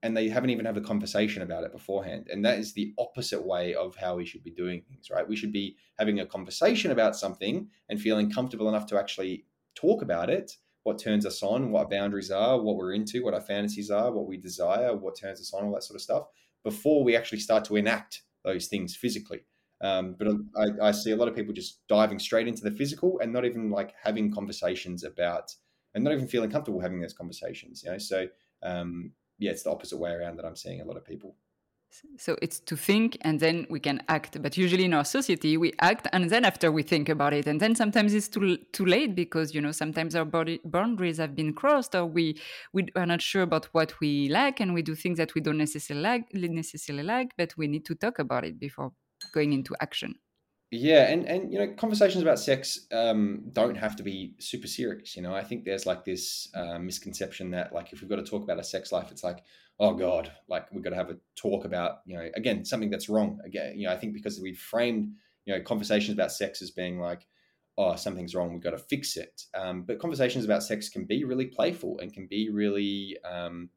and 0.02 0.16
they 0.16 0.28
haven't 0.28 0.50
even 0.50 0.64
had 0.64 0.76
a 0.76 0.80
conversation 0.80 1.42
about 1.42 1.64
it 1.64 1.72
beforehand. 1.72 2.28
And 2.32 2.44
that 2.44 2.58
is 2.58 2.72
the 2.72 2.94
opposite 2.98 3.44
way 3.44 3.74
of 3.74 3.96
how 3.96 4.16
we 4.16 4.24
should 4.24 4.42
be 4.42 4.50
doing 4.50 4.82
things, 4.88 5.10
right? 5.10 5.28
We 5.28 5.36
should 5.36 5.52
be 5.52 5.76
having 5.98 6.20
a 6.20 6.26
conversation 6.26 6.90
about 6.90 7.16
something 7.16 7.68
and 7.88 8.00
feeling 8.00 8.30
comfortable 8.30 8.68
enough 8.68 8.86
to 8.86 8.98
actually 8.98 9.44
talk 9.74 10.02
about 10.02 10.30
it, 10.30 10.56
what 10.84 10.98
turns 10.98 11.26
us 11.26 11.42
on, 11.42 11.70
what 11.70 11.90
boundaries 11.90 12.30
are, 12.30 12.60
what 12.60 12.76
we're 12.76 12.94
into, 12.94 13.22
what 13.22 13.34
our 13.34 13.40
fantasies 13.40 13.90
are, 13.90 14.10
what 14.10 14.26
we 14.26 14.38
desire, 14.38 14.96
what 14.96 15.18
turns 15.18 15.40
us 15.40 15.52
on, 15.52 15.64
all 15.64 15.74
that 15.74 15.84
sort 15.84 15.96
of 15.96 16.02
stuff, 16.02 16.24
before 16.64 17.04
we 17.04 17.14
actually 17.14 17.40
start 17.40 17.64
to 17.66 17.76
enact 17.76 18.22
those 18.42 18.68
things 18.68 18.96
physically. 18.96 19.40
Um, 19.82 20.16
but 20.18 20.28
I, 20.56 20.88
I 20.88 20.90
see 20.92 21.10
a 21.10 21.16
lot 21.16 21.28
of 21.28 21.34
people 21.34 21.54
just 21.54 21.86
diving 21.88 22.18
straight 22.18 22.48
into 22.48 22.62
the 22.62 22.70
physical 22.70 23.18
and 23.20 23.32
not 23.32 23.44
even 23.44 23.70
like 23.70 23.94
having 24.02 24.32
conversations 24.32 25.04
about, 25.04 25.54
and 25.94 26.04
not 26.04 26.12
even 26.12 26.28
feeling 26.28 26.50
comfortable 26.50 26.80
having 26.80 27.00
those 27.00 27.14
conversations. 27.14 27.82
You 27.82 27.92
know, 27.92 27.98
so 27.98 28.26
um, 28.62 29.12
yeah, 29.40 29.50
it's 29.50 29.64
the 29.64 29.70
opposite 29.70 29.98
way 29.98 30.12
around 30.12 30.36
that 30.36 30.44
I'm 30.44 30.54
seeing 30.54 30.80
a 30.80 30.84
lot 30.84 30.96
of 30.96 31.04
people. 31.04 31.34
So 32.18 32.36
it's 32.40 32.60
to 32.60 32.76
think 32.76 33.16
and 33.22 33.40
then 33.40 33.66
we 33.68 33.80
can 33.80 34.00
act. 34.06 34.40
But 34.40 34.56
usually 34.56 34.84
in 34.84 34.94
our 34.94 35.04
society, 35.04 35.56
we 35.56 35.72
act 35.80 36.06
and 36.12 36.30
then 36.30 36.44
after 36.44 36.70
we 36.70 36.84
think 36.84 37.08
about 37.08 37.32
it. 37.32 37.48
And 37.48 37.58
then 37.58 37.74
sometimes 37.74 38.14
it's 38.14 38.28
too 38.28 38.58
too 38.72 38.86
late 38.86 39.16
because 39.16 39.54
you 39.54 39.60
know 39.60 39.72
sometimes 39.72 40.14
our 40.14 40.24
body 40.24 40.60
boundaries 40.64 41.18
have 41.18 41.34
been 41.34 41.52
crossed 41.52 41.96
or 41.96 42.06
we 42.06 42.40
we 42.72 42.86
are 42.94 43.06
not 43.06 43.20
sure 43.22 43.42
about 43.42 43.64
what 43.72 43.98
we 44.00 44.28
like 44.28 44.60
and 44.60 44.72
we 44.72 44.82
do 44.82 44.94
things 44.94 45.18
that 45.18 45.34
we 45.34 45.40
don't 45.40 45.58
necessarily 45.58 46.04
like, 46.04 46.32
necessarily 46.32 47.02
like. 47.02 47.32
But 47.36 47.56
we 47.56 47.66
need 47.66 47.84
to 47.86 47.96
talk 47.96 48.20
about 48.20 48.44
it 48.44 48.60
before 48.60 48.92
going 49.32 49.52
into 49.52 49.74
action. 49.80 50.14
Yeah, 50.72 51.10
and 51.10 51.26
and 51.26 51.52
you 51.52 51.58
know, 51.58 51.72
conversations 51.74 52.22
about 52.22 52.38
sex 52.38 52.86
um, 52.92 53.42
don't 53.52 53.74
have 53.76 53.96
to 53.96 54.04
be 54.04 54.34
super 54.38 54.68
serious. 54.68 55.16
You 55.16 55.22
know, 55.22 55.34
I 55.34 55.42
think 55.42 55.64
there's 55.64 55.84
like 55.84 56.04
this 56.04 56.48
uh, 56.54 56.78
misconception 56.78 57.50
that 57.50 57.72
like 57.72 57.92
if 57.92 58.00
we've 58.00 58.10
got 58.10 58.16
to 58.16 58.22
talk 58.22 58.44
about 58.44 58.60
a 58.60 58.64
sex 58.64 58.92
life, 58.92 59.10
it's 59.10 59.24
like, 59.24 59.42
oh 59.80 59.94
god, 59.94 60.30
like 60.48 60.70
we've 60.70 60.84
got 60.84 60.90
to 60.90 60.96
have 60.96 61.10
a 61.10 61.16
talk 61.34 61.64
about 61.64 62.02
you 62.06 62.16
know 62.16 62.28
again 62.36 62.64
something 62.64 62.88
that's 62.88 63.08
wrong. 63.08 63.40
Again, 63.44 63.76
you 63.78 63.88
know, 63.88 63.92
I 63.92 63.96
think 63.96 64.14
because 64.14 64.40
we've 64.40 64.58
framed 64.58 65.10
you 65.44 65.52
know 65.52 65.60
conversations 65.60 66.14
about 66.14 66.30
sex 66.30 66.62
as 66.62 66.70
being 66.70 67.00
like, 67.00 67.26
oh 67.76 67.96
something's 67.96 68.36
wrong, 68.36 68.52
we've 68.52 68.62
got 68.62 68.70
to 68.70 68.78
fix 68.78 69.16
it. 69.16 69.42
Um, 69.54 69.82
but 69.82 69.98
conversations 69.98 70.44
about 70.44 70.62
sex 70.62 70.88
can 70.88 71.04
be 71.04 71.24
really 71.24 71.46
playful 71.46 71.98
and 71.98 72.12
can 72.12 72.28
be 72.28 72.48
really 72.48 73.16
um, 73.28 73.70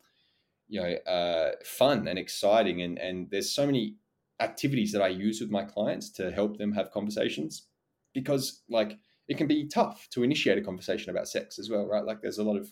you 0.70 0.80
know 0.80 0.94
uh, 1.12 1.54
fun 1.66 2.08
and 2.08 2.20
exciting, 2.20 2.84
and 2.84 3.00
and 3.00 3.32
there's 3.32 3.52
so 3.52 3.66
many 3.66 3.96
activities 4.40 4.92
that 4.92 5.02
I 5.02 5.10
use 5.10 5.40
with 5.40 5.52
my 5.52 5.64
clients 5.64 6.10
to 6.14 6.32
help 6.32 6.58
them 6.58 6.74
have 6.74 6.92
conversations 6.92 7.68
because 8.14 8.64
like 8.70 8.98
it 9.28 9.38
can 9.38 9.48
be 9.48 9.68
tough 9.68 10.08
to 10.12 10.24
initiate 10.24 10.58
a 10.58 10.62
conversation 10.62 11.10
about 11.10 11.28
sex 11.28 11.60
as 11.60 11.70
well, 11.70 11.86
right? 11.86 12.06
Like 12.06 12.22
there's 12.22 12.40
a 12.40 12.44
lot 12.44 12.58
of 12.58 12.72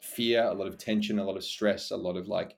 fear, 0.00 0.44
a 0.44 0.54
lot 0.54 0.66
of 0.66 0.78
tension, 0.78 1.18
a 1.18 1.24
lot 1.24 1.36
of 1.36 1.44
stress, 1.44 1.90
a 1.90 1.96
lot 1.96 2.16
of 2.16 2.28
like 2.28 2.56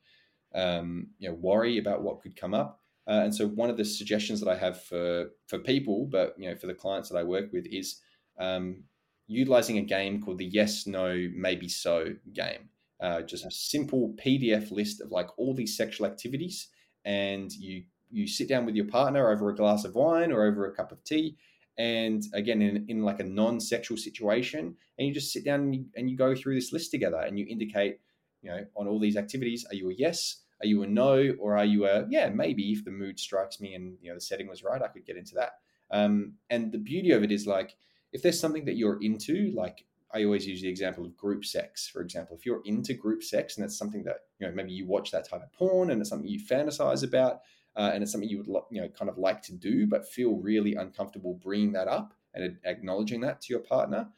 um, 0.55 1.09
you 1.19 1.29
know 1.29 1.35
worry 1.35 1.79
about 1.79 2.03
what 2.03 2.21
could 2.21 2.37
come 2.37 2.55
up. 2.55 2.81
Uh, 3.07 3.23
and 3.25 3.35
so 3.35 3.47
one 3.47 3.71
of 3.71 3.77
the 3.77 3.85
suggestions 3.85 4.41
that 4.41 4.51
I 4.51 4.57
have 4.57 4.83
for 4.83 5.27
for 5.47 5.59
people, 5.59 6.07
but 6.11 6.35
you 6.39 6.49
know 6.49 6.57
for 6.57 6.67
the 6.67 6.75
clients 6.75 7.09
that 7.09 7.19
I 7.19 7.23
work 7.23 7.53
with 7.53 7.67
is 7.67 8.01
um, 8.39 8.85
utilizing 9.27 9.79
a 9.79 9.83
game 9.83 10.23
called 10.23 10.39
the 10.39 10.47
yes, 10.47 10.87
no, 10.87 11.29
maybe 11.35 11.69
so 11.69 12.15
game. 12.33 12.71
Uh, 13.01 13.23
just 13.23 13.45
a 13.45 13.51
simple 13.51 14.15
PDF 14.23 14.73
list 14.73 15.01
of 15.01 15.13
like 15.13 15.29
all 15.39 15.55
these 15.55 15.77
sexual 15.77 16.07
activities, 16.07 16.69
and 17.05 17.53
you 17.53 17.85
you 18.11 18.27
sit 18.27 18.49
down 18.49 18.65
with 18.67 18.75
your 18.75 18.87
partner 18.87 19.31
over 19.31 19.51
a 19.51 19.55
glass 19.55 19.85
of 19.85 19.95
wine 19.95 20.33
or 20.33 20.45
over 20.45 20.67
a 20.67 20.75
cup 20.75 20.93
of 20.93 21.03
tea 21.05 21.37
and 21.79 22.25
again 22.35 22.61
in, 22.61 22.85
in 22.89 23.03
like 23.03 23.21
a 23.21 23.25
non-sexual 23.25 23.97
situation 23.97 24.75
and 24.99 25.07
you 25.09 25.15
just 25.15 25.33
sit 25.33 25.45
down 25.45 25.61
and 25.61 25.75
you, 25.75 25.85
and 25.97 26.11
you 26.11 26.17
go 26.17 26.35
through 26.35 26.55
this 26.55 26.73
list 26.73 26.91
together 26.91 27.19
and 27.19 27.39
you 27.39 27.47
indicate 27.49 28.01
you 28.43 28.51
know 28.51 28.65
on 28.77 28.89
all 28.89 28.99
these 28.99 29.17
activities 29.17 29.65
are 29.71 29.75
you 29.75 29.91
a 29.91 29.95
yes 29.95 30.43
are 30.61 30.67
you 30.67 30.83
a 30.83 30.87
no 30.87 31.35
or 31.39 31.57
are 31.57 31.65
you 31.65 31.87
a 31.87 32.07
yeah 32.09 32.29
maybe 32.29 32.73
if 32.73 32.85
the 32.85 32.91
mood 32.91 33.19
strikes 33.19 33.61
me 33.61 33.75
and 33.75 33.97
you 34.01 34.09
know 34.09 34.17
the 34.17 34.21
setting 34.21 34.49
was 34.49 34.65
right 34.65 34.83
i 34.83 34.89
could 34.89 35.07
get 35.07 35.17
into 35.17 35.35
that. 35.35 35.53
Um, 35.91 36.35
and 36.51 36.71
the 36.71 36.79
beauty 36.79 37.13
of 37.13 37.23
it 37.23 37.33
is 37.33 37.47
like 37.47 37.75
if 38.13 38.23
there's 38.23 38.39
something 38.39 38.67
that 38.67 38.77
you're 38.77 38.99
into 39.01 39.53
like 39.57 39.87
i 40.13 40.23
always 40.25 40.47
use 40.47 40.61
the 40.61 40.69
example 40.69 41.07
of 41.07 41.17
group 41.17 41.45
sex 41.45 41.89
for 41.89 42.03
example. 42.03 42.37
If 42.37 42.45
you're 42.45 42.63
into 42.65 42.93
group 42.95 43.23
sex 43.23 43.57
and 43.57 43.65
that's 43.65 43.79
something 43.79 44.03
that 44.05 44.19
you 44.39 44.47
know 44.47 44.53
maybe 44.53 44.73
you 44.73 44.87
watch 44.87 45.11
that 45.13 45.29
type 45.29 45.43
of 45.43 45.53
porn 45.53 45.91
and 45.91 46.01
it's 46.01 46.11
something 46.11 46.29
you 46.29 46.41
fantasize 46.41 47.05
about 47.05 47.41
uh, 47.79 47.93
and 47.95 48.03
it's 48.03 48.11
something 48.11 48.29
you 48.29 48.39
would 48.39 48.63
you 48.71 48.83
know 48.83 48.89
kind 48.89 49.09
of 49.09 49.17
like 49.17 49.41
to 49.43 49.55
do, 49.55 49.87
but 49.87 50.07
feel 50.07 50.35
really 50.35 50.75
uncomfortable 50.75 51.35
bringing 51.35 51.73
that 51.73 51.87
up 51.87 52.13
and 52.35 52.59
acknowledging 52.65 53.21
that 53.21 53.41
to 53.41 53.53
your 53.53 53.61
partner, 53.61 54.09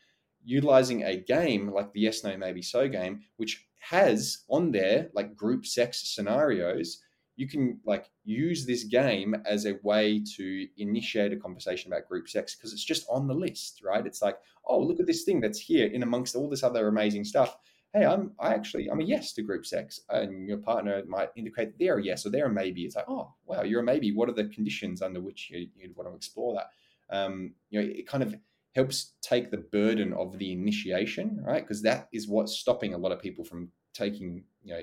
utilizing 0.42 1.04
a 1.04 1.16
game 1.16 1.70
like 1.70 1.92
the 1.92 2.00
yes 2.00 2.24
no 2.24 2.36
maybe 2.36 2.62
so 2.62 2.88
game, 2.88 3.20
which 3.36 3.66
has 3.78 4.44
on 4.48 4.72
there 4.72 5.10
like 5.14 5.36
group 5.36 5.66
sex 5.66 6.00
scenarios. 6.14 7.02
You 7.36 7.48
can 7.48 7.80
like 7.86 8.10
use 8.24 8.66
this 8.66 8.84
game 8.84 9.34
as 9.46 9.66
a 9.66 9.78
way 9.82 10.22
to 10.36 10.66
initiate 10.76 11.32
a 11.32 11.36
conversation 11.36 11.92
about 11.92 12.08
group 12.08 12.28
sex 12.28 12.54
because 12.54 12.72
it's 12.72 12.84
just 12.84 13.06
on 13.08 13.26
the 13.26 13.34
list, 13.34 13.82
right? 13.84 14.04
It's 14.04 14.20
like, 14.20 14.38
oh, 14.66 14.80
look 14.80 15.00
at 15.00 15.06
this 15.06 15.24
thing 15.24 15.40
that's 15.40 15.58
here 15.58 15.86
in 15.86 16.02
amongst 16.02 16.34
all 16.34 16.50
this 16.50 16.62
other 16.62 16.88
amazing 16.88 17.24
stuff 17.24 17.56
hey, 17.92 18.04
I'm 18.04 18.32
I 18.38 18.54
actually 18.54 18.88
I'm 18.88 19.00
a 19.00 19.04
yes 19.04 19.32
to 19.34 19.42
group 19.42 19.66
sex, 19.66 20.00
and 20.08 20.48
your 20.48 20.58
partner 20.58 21.02
might 21.06 21.30
indicate 21.36 21.78
they're 21.78 21.98
a 21.98 22.02
yes 22.02 22.24
or 22.24 22.30
they're 22.30 22.46
a 22.46 22.52
maybe. 22.52 22.82
It's 22.82 22.96
like, 22.96 23.08
oh, 23.08 23.34
wow, 23.46 23.62
you're 23.62 23.80
a 23.80 23.84
maybe. 23.84 24.12
What 24.12 24.28
are 24.28 24.34
the 24.34 24.44
conditions 24.44 25.02
under 25.02 25.20
which 25.20 25.50
you, 25.50 25.68
would 25.80 25.96
want 25.96 26.08
to 26.08 26.14
explore 26.14 26.54
that? 26.54 26.70
Um, 27.14 27.54
you 27.70 27.80
know, 27.80 27.88
it 27.88 28.06
kind 28.06 28.22
of 28.22 28.34
helps 28.74 29.14
take 29.20 29.50
the 29.50 29.58
burden 29.58 30.12
of 30.12 30.38
the 30.38 30.52
initiation, 30.52 31.42
right? 31.44 31.62
Because 31.62 31.82
that 31.82 32.08
is 32.12 32.28
what's 32.28 32.52
stopping 32.52 32.94
a 32.94 32.98
lot 32.98 33.12
of 33.12 33.20
people 33.20 33.44
from 33.44 33.70
taking 33.92 34.44
you 34.62 34.74
know, 34.74 34.80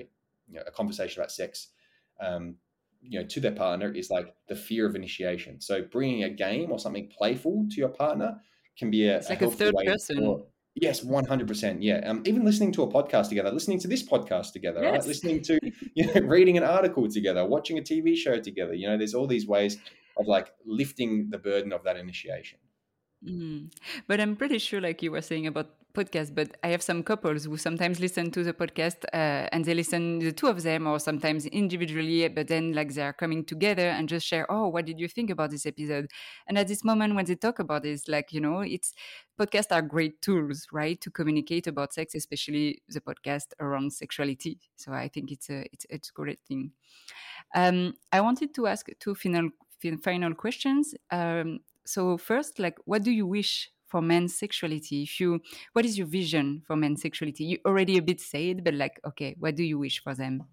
you 0.48 0.56
know 0.56 0.62
a 0.66 0.70
conversation 0.70 1.20
about 1.20 1.32
sex. 1.32 1.68
Um, 2.20 2.56
you 3.00 3.20
know, 3.20 3.26
to 3.26 3.40
their 3.40 3.52
partner 3.52 3.92
is 3.92 4.10
like 4.10 4.34
the 4.48 4.56
fear 4.56 4.84
of 4.84 4.96
initiation. 4.96 5.60
So 5.60 5.82
bringing 5.82 6.24
a 6.24 6.30
game 6.30 6.72
or 6.72 6.80
something 6.80 7.08
playful 7.16 7.66
to 7.70 7.76
your 7.76 7.90
partner 7.90 8.40
can 8.76 8.90
be 8.90 9.06
a, 9.06 9.18
it's 9.18 9.30
like 9.30 9.40
a, 9.40 9.46
a 9.46 9.50
third 9.50 9.74
person. 9.86 10.42
Yes, 10.80 11.02
one 11.02 11.24
hundred 11.24 11.48
percent. 11.48 11.82
Yeah, 11.82 12.00
um, 12.08 12.22
even 12.24 12.44
listening 12.44 12.72
to 12.72 12.82
a 12.82 12.86
podcast 12.86 13.28
together, 13.30 13.50
listening 13.50 13.80
to 13.80 13.88
this 13.88 14.02
podcast 14.02 14.52
together, 14.52 14.82
yes. 14.82 14.92
right? 14.92 15.06
Listening 15.06 15.42
to, 15.42 15.58
you 15.94 16.06
know, 16.06 16.20
reading 16.22 16.56
an 16.56 16.64
article 16.64 17.08
together, 17.08 17.44
watching 17.44 17.78
a 17.78 17.82
TV 17.82 18.16
show 18.16 18.38
together. 18.38 18.74
You 18.74 18.88
know, 18.88 18.96
there's 18.96 19.14
all 19.14 19.26
these 19.26 19.46
ways 19.46 19.78
of 20.16 20.26
like 20.26 20.52
lifting 20.64 21.30
the 21.30 21.38
burden 21.38 21.72
of 21.72 21.82
that 21.84 21.96
initiation. 21.96 22.58
Mm. 23.26 23.72
But 24.06 24.20
I'm 24.20 24.36
pretty 24.36 24.58
sure, 24.58 24.80
like 24.80 25.02
you 25.02 25.10
were 25.10 25.22
saying 25.22 25.46
about 25.46 25.70
podcast, 25.98 26.34
but 26.34 26.56
I 26.62 26.68
have 26.68 26.82
some 26.82 27.02
couples 27.02 27.44
who 27.44 27.56
sometimes 27.56 27.98
listen 28.00 28.30
to 28.30 28.44
the 28.44 28.52
podcast 28.52 29.04
uh, 29.12 29.48
and 29.52 29.64
they 29.64 29.74
listen 29.74 30.20
the 30.20 30.32
two 30.32 30.46
of 30.46 30.62
them 30.62 30.86
or 30.86 30.98
sometimes 31.00 31.46
individually, 31.46 32.28
but 32.28 32.46
then 32.48 32.72
like 32.72 32.94
they 32.94 33.02
are 33.02 33.12
coming 33.12 33.44
together 33.44 33.88
and 33.88 34.08
just 34.08 34.26
share, 34.26 34.50
oh, 34.50 34.68
what 34.68 34.84
did 34.84 35.00
you 35.00 35.08
think 35.08 35.30
about 35.30 35.50
this 35.50 35.66
episode? 35.66 36.10
And 36.46 36.56
at 36.56 36.68
this 36.68 36.84
moment 36.84 37.14
when 37.14 37.24
they 37.24 37.34
talk 37.34 37.58
about 37.58 37.82
this, 37.82 38.06
like, 38.08 38.32
you 38.32 38.40
know, 38.40 38.60
it's 38.60 38.94
podcasts 39.38 39.72
are 39.72 39.82
great 39.82 40.22
tools, 40.22 40.66
right, 40.72 41.00
to 41.00 41.10
communicate 41.10 41.66
about 41.66 41.92
sex, 41.92 42.14
especially 42.14 42.82
the 42.88 43.00
podcast 43.00 43.48
around 43.58 43.92
sexuality. 43.92 44.58
So 44.76 44.92
I 44.92 45.08
think 45.08 45.32
it's 45.32 45.50
a 45.50 45.64
it's 45.72 45.86
it's 45.90 46.10
a 46.10 46.12
great 46.12 46.40
thing. 46.46 46.72
Um, 47.54 47.94
I 48.12 48.20
wanted 48.20 48.54
to 48.54 48.66
ask 48.66 48.86
two 49.00 49.14
final 49.14 49.50
final 50.02 50.34
questions. 50.34 50.94
Um, 51.10 51.60
so 51.84 52.18
first, 52.18 52.58
like, 52.58 52.76
what 52.84 53.02
do 53.02 53.10
you 53.10 53.26
wish 53.26 53.70
for 53.88 54.02
men's 54.02 54.36
sexuality? 54.38 55.02
If 55.02 55.20
you, 55.20 55.40
what 55.72 55.84
is 55.84 55.98
your 55.98 56.06
vision 56.06 56.62
for 56.66 56.76
men's 56.76 57.02
sexuality? 57.02 57.44
You 57.44 57.58
already 57.66 57.98
a 57.98 58.02
bit 58.02 58.20
said, 58.20 58.64
but 58.64 58.74
like, 58.74 59.00
okay, 59.06 59.34
what 59.38 59.56
do 59.56 59.64
you 59.64 59.78
wish 59.78 60.02
for 60.02 60.14
them? 60.14 60.44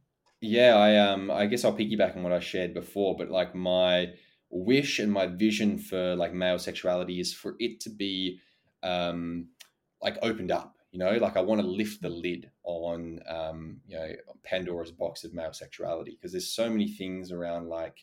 Yeah, 0.42 0.76
I 0.76 0.98
um, 0.98 1.32
I 1.32 1.46
guess 1.48 1.64
I'll 1.64 1.76
piggyback 1.76 2.16
on 2.16 2.24
what 2.24 2.34
I 2.34 2.40
shared 2.40 2.74
before, 2.74 3.16
but 3.18 3.30
like 3.30 3.56
my 3.56 4.14
wish 4.50 5.00
and 5.00 5.12
my 5.12 5.28
vision 5.28 5.78
for 5.78 6.16
like 6.16 6.34
male 6.34 6.60
sexuality 6.60 7.20
is 7.20 7.34
for 7.34 7.56
it 7.60 7.80
to 7.82 7.90
be 7.90 8.40
um, 8.84 9.48
like 10.02 10.18
opened 10.22 10.52
up. 10.52 10.76
You 10.92 11.00
know, 11.00 11.18
like 11.18 11.36
I 11.36 11.42
want 11.42 11.62
to 11.62 11.68
lift 11.68 12.02
the 12.02 12.10
lid 12.10 12.52
on 12.64 13.20
um, 13.28 13.82
you 13.88 13.98
know 13.98 14.12
Pandora's 14.44 14.92
box 14.92 15.24
of 15.24 15.34
male 15.34 15.54
sexuality 15.54 16.12
because 16.12 16.32
there's 16.32 16.54
so 16.54 16.70
many 16.70 16.88
things 16.88 17.32
around 17.32 17.68
like 17.68 17.98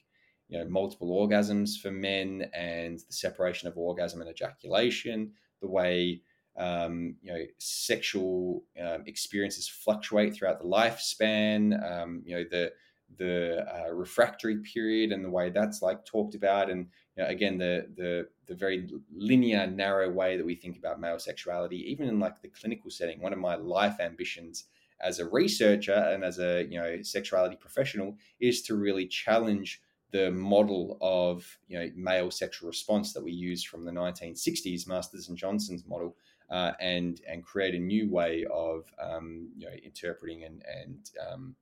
you 0.53 0.59
know 0.59 0.68
multiple 0.68 1.09
orgasms 1.09 1.80
for 1.80 1.90
men 1.90 2.46
and 2.53 2.98
the 2.98 3.12
separation 3.12 3.68
of 3.68 3.78
orgasm 3.78 4.20
and 4.20 4.28
ejaculation, 4.28 5.32
the 5.62 5.68
way 5.68 6.20
um, 6.59 7.16
you 7.22 7.32
know 7.32 7.44
sexual 7.57 8.62
um, 8.78 9.03
experiences 9.07 9.66
fluctuate 9.66 10.34
throughout 10.34 10.61
the 10.61 10.66
lifespan, 10.66 11.82
um, 11.90 12.22
you 12.26 12.36
know 12.36 12.44
the 12.50 12.70
the 13.18 13.66
uh, 13.74 13.92
refractory 13.92 14.59
period 14.59 15.11
and 15.11 15.24
the 15.24 15.30
way 15.30 15.48
that's 15.48 15.80
like 15.80 16.05
talked 16.05 16.34
about, 16.34 16.70
and 16.70 16.86
you 17.16 17.22
know, 17.22 17.30
again 17.30 17.57
the 17.57 17.86
the 17.96 18.28
the 18.46 18.55
very 18.55 18.90
linear, 19.11 19.66
narrow 19.66 20.11
way 20.11 20.36
that 20.36 20.44
we 20.44 20.55
think 20.55 20.76
about 20.76 21.00
male 21.00 21.18
sexuality, 21.18 21.90
even 21.90 22.09
in 22.09 22.20
like 22.20 22.42
the 22.42 22.48
clinical 22.48 22.90
setting. 22.90 23.22
One 23.22 23.32
of 23.32 23.38
my 23.38 23.55
life 23.55 24.00
ambitions 24.00 24.64
as 25.00 25.18
a 25.18 25.28
researcher 25.28 25.94
and 25.94 26.22
as 26.24 26.38
a 26.38 26.66
you 26.68 26.78
know 26.78 27.00
sexuality 27.00 27.57
professional 27.57 28.18
is 28.38 28.61
to 28.64 28.76
really 28.76 29.07
challenge 29.07 29.80
the 30.13 30.31
model 30.31 30.99
of 31.01 31.59
you 31.67 31.79
know 31.79 31.91
male 31.97 32.31
sexual 32.31 32.69
response 32.69 33.13
that 33.13 33.25
we 33.25 33.33
use 33.33 33.65
from 33.65 33.85
the 33.85 33.91
1960s, 33.91 34.87
Masters 34.87 35.29
and 35.29 35.37
Johnson's 35.37 35.87
model, 35.87 36.17
uh, 36.51 36.73
and 36.81 37.21
and 37.29 37.45
create 37.45 37.75
a 37.75 37.79
new 37.79 38.11
way 38.11 38.45
of 38.53 38.85
um, 39.01 39.51
you 39.57 39.67
know 39.67 39.75
interpreting 39.83 40.45
and 40.45 40.63
and 40.83 41.11
um, 41.29 41.57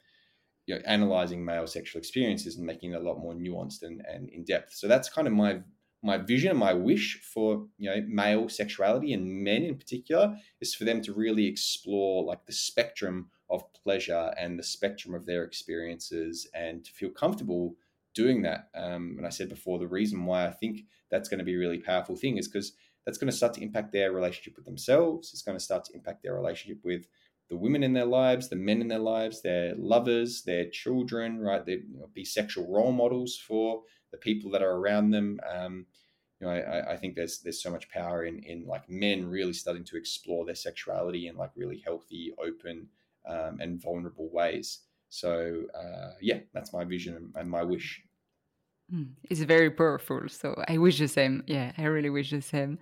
you 0.66 0.74
know 0.74 0.80
analyzing 0.84 1.44
male 1.44 1.66
sexual 1.66 2.00
experiences 2.00 2.56
and 2.56 2.66
making 2.66 2.92
it 2.92 3.00
a 3.00 3.00
lot 3.00 3.18
more 3.18 3.34
nuanced 3.34 3.82
and, 3.82 4.02
and 4.06 4.28
in 4.30 4.44
depth. 4.44 4.74
So 4.74 4.88
that's 4.88 5.08
kind 5.08 5.26
of 5.26 5.32
my 5.32 5.60
my 6.02 6.16
vision, 6.16 6.56
my 6.56 6.72
wish 6.72 7.20
for 7.22 7.66
you 7.78 7.88
know 7.90 8.02
male 8.08 8.48
sexuality 8.48 9.12
and 9.12 9.26
men 9.26 9.62
in 9.62 9.76
particular 9.76 10.36
is 10.60 10.74
for 10.74 10.84
them 10.84 11.02
to 11.02 11.12
really 11.12 11.46
explore 11.46 12.24
like 12.24 12.44
the 12.46 12.52
spectrum 12.52 13.30
of 13.48 13.62
pleasure 13.72 14.32
and 14.38 14.58
the 14.58 14.62
spectrum 14.62 15.14
of 15.14 15.26
their 15.26 15.44
experiences 15.44 16.48
and 16.54 16.84
to 16.84 16.92
feel 16.92 17.10
comfortable 17.10 17.74
doing 18.14 18.42
that. 18.42 18.68
Um, 18.74 19.14
and 19.18 19.26
I 19.26 19.30
said 19.30 19.48
before, 19.48 19.78
the 19.78 19.86
reason 19.86 20.24
why 20.24 20.46
I 20.46 20.50
think 20.50 20.82
that's 21.10 21.28
going 21.28 21.38
to 21.38 21.44
be 21.44 21.54
a 21.54 21.58
really 21.58 21.78
powerful 21.78 22.16
thing 22.16 22.36
is 22.36 22.48
because 22.48 22.72
that's 23.04 23.18
going 23.18 23.30
to 23.30 23.36
start 23.36 23.54
to 23.54 23.62
impact 23.62 23.92
their 23.92 24.12
relationship 24.12 24.56
with 24.56 24.66
themselves. 24.66 25.30
It's 25.32 25.42
going 25.42 25.56
to 25.56 25.64
start 25.64 25.84
to 25.86 25.94
impact 25.94 26.22
their 26.22 26.34
relationship 26.34 26.78
with 26.84 27.06
the 27.48 27.56
women 27.56 27.82
in 27.82 27.92
their 27.92 28.06
lives, 28.06 28.48
the 28.48 28.56
men 28.56 28.80
in 28.80 28.88
their 28.88 28.98
lives, 29.00 29.42
their 29.42 29.74
lovers, 29.76 30.42
their 30.42 30.68
children, 30.70 31.40
right? 31.40 31.64
They 31.64 31.72
you 31.72 31.98
know, 31.98 32.08
be 32.14 32.24
sexual 32.24 32.70
role 32.72 32.92
models 32.92 33.36
for 33.36 33.82
the 34.12 34.18
people 34.18 34.50
that 34.52 34.62
are 34.62 34.76
around 34.76 35.10
them. 35.10 35.40
Um, 35.52 35.86
you 36.40 36.46
know, 36.46 36.52
I, 36.52 36.92
I, 36.92 36.96
think 36.96 37.16
there's 37.16 37.40
there's 37.40 37.62
so 37.62 37.70
much 37.70 37.90
power 37.90 38.24
in 38.24 38.38
in 38.44 38.66
like 38.66 38.88
men 38.88 39.28
really 39.28 39.52
starting 39.52 39.84
to 39.84 39.96
explore 39.96 40.46
their 40.46 40.54
sexuality 40.54 41.26
in 41.26 41.36
like 41.36 41.50
really 41.54 41.82
healthy, 41.84 42.32
open, 42.42 42.88
um, 43.26 43.58
and 43.60 43.82
vulnerable 43.82 44.30
ways. 44.32 44.80
So 45.10 45.64
uh, 45.74 46.12
yeah, 46.20 46.40
that's 46.54 46.72
my 46.72 46.84
vision 46.84 47.32
and 47.36 47.50
my 47.50 47.62
wish. 47.62 48.02
Hmm, 48.90 49.04
it's 49.30 49.40
very 49.42 49.70
powerful. 49.70 50.28
So 50.28 50.64
I 50.66 50.76
wish 50.78 50.98
the 50.98 51.06
same. 51.06 51.44
Yeah, 51.46 51.72
I 51.78 51.84
really 51.84 52.10
wish 52.10 52.30
the 52.30 52.42
same. 52.42 52.80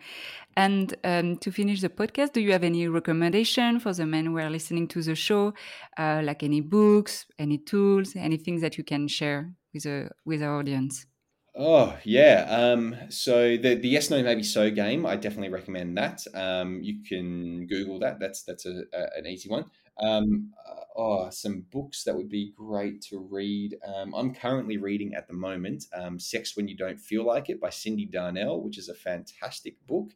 And 0.56 0.94
um, 1.04 1.36
to 1.38 1.52
finish 1.52 1.82
the 1.82 1.90
podcast, 1.90 2.32
do 2.32 2.40
you 2.40 2.52
have 2.52 2.64
any 2.64 2.88
recommendation 2.88 3.78
for 3.80 3.92
the 3.92 4.06
men 4.06 4.26
who 4.26 4.38
are 4.38 4.50
listening 4.50 4.88
to 4.88 5.02
the 5.02 5.14
show, 5.14 5.54
uh, 5.98 6.22
like 6.24 6.42
any 6.42 6.62
books, 6.62 7.26
any 7.38 7.58
tools, 7.58 8.16
anything 8.16 8.60
that 8.60 8.78
you 8.78 8.84
can 8.84 9.08
share 9.08 9.54
with 9.74 9.86
a 9.86 10.10
with 10.24 10.42
our 10.42 10.58
audience? 10.58 11.06
Oh 11.54 11.98
yeah. 12.04 12.46
Um, 12.48 12.94
so 13.10 13.56
the 13.56 13.74
the 13.74 13.88
yes 13.88 14.10
no 14.10 14.22
maybe 14.22 14.42
so 14.44 14.70
game, 14.70 15.04
I 15.04 15.16
definitely 15.16 15.48
recommend 15.48 15.96
that. 15.98 16.22
Um, 16.34 16.82
you 16.82 17.02
can 17.02 17.66
Google 17.66 17.98
that. 18.00 18.20
That's 18.20 18.44
that's 18.44 18.64
a, 18.64 18.84
a 18.92 19.18
an 19.18 19.26
easy 19.26 19.48
one. 19.48 19.64
Um, 20.00 20.52
uh, 20.66 20.80
oh, 20.96 21.30
some 21.30 21.62
books 21.72 22.04
that 22.04 22.16
would 22.16 22.28
be 22.28 22.52
great 22.56 23.00
to 23.02 23.18
read. 23.18 23.76
Um, 23.86 24.14
I'm 24.14 24.34
currently 24.34 24.76
reading 24.76 25.14
at 25.14 25.26
the 25.26 25.34
moment 25.34 25.84
um, 25.94 26.18
"Sex 26.18 26.56
When 26.56 26.68
You 26.68 26.76
Don't 26.76 27.00
Feel 27.00 27.24
Like 27.24 27.50
It" 27.50 27.60
by 27.60 27.68
Cyndi 27.70 28.10
Darnell, 28.10 28.62
which 28.62 28.78
is 28.78 28.88
a 28.88 28.94
fantastic 28.94 29.74
book. 29.86 30.12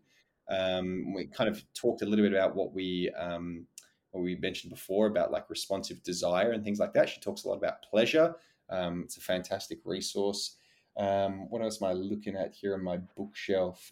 Um, 0.49 1.13
we 1.15 1.27
kind 1.27 1.49
of 1.49 1.65
talked 1.75 2.03
a 2.03 2.07
little 2.07 2.25
bit 2.25 2.33
about 2.33 2.55
what 2.55 2.73
we 2.73 3.11
um, 3.17 3.67
what 4.11 4.23
we 4.23 4.37
mentioned 4.37 4.71
before 4.73 5.07
about 5.07 5.33
like 5.33 5.49
responsive 5.51 6.03
desire 6.03 6.53
and 6.53 6.63
things 6.65 6.79
like 6.79 6.93
that. 6.95 7.09
She 7.09 7.21
talks 7.21 7.45
a 7.45 7.49
lot 7.49 7.57
about 7.57 7.83
pleasure. 7.83 8.35
Um, 8.69 9.03
it's 9.05 9.17
a 9.17 9.21
fantastic 9.21 9.81
resource. 9.85 10.57
Um, 10.97 11.49
what 11.49 11.63
else 11.63 11.81
am 11.81 11.89
I 11.89 11.93
looking 11.95 12.37
at 12.37 12.53
here 12.55 12.75
on 12.75 12.85
my 12.85 12.99
bookshelf? 13.17 13.91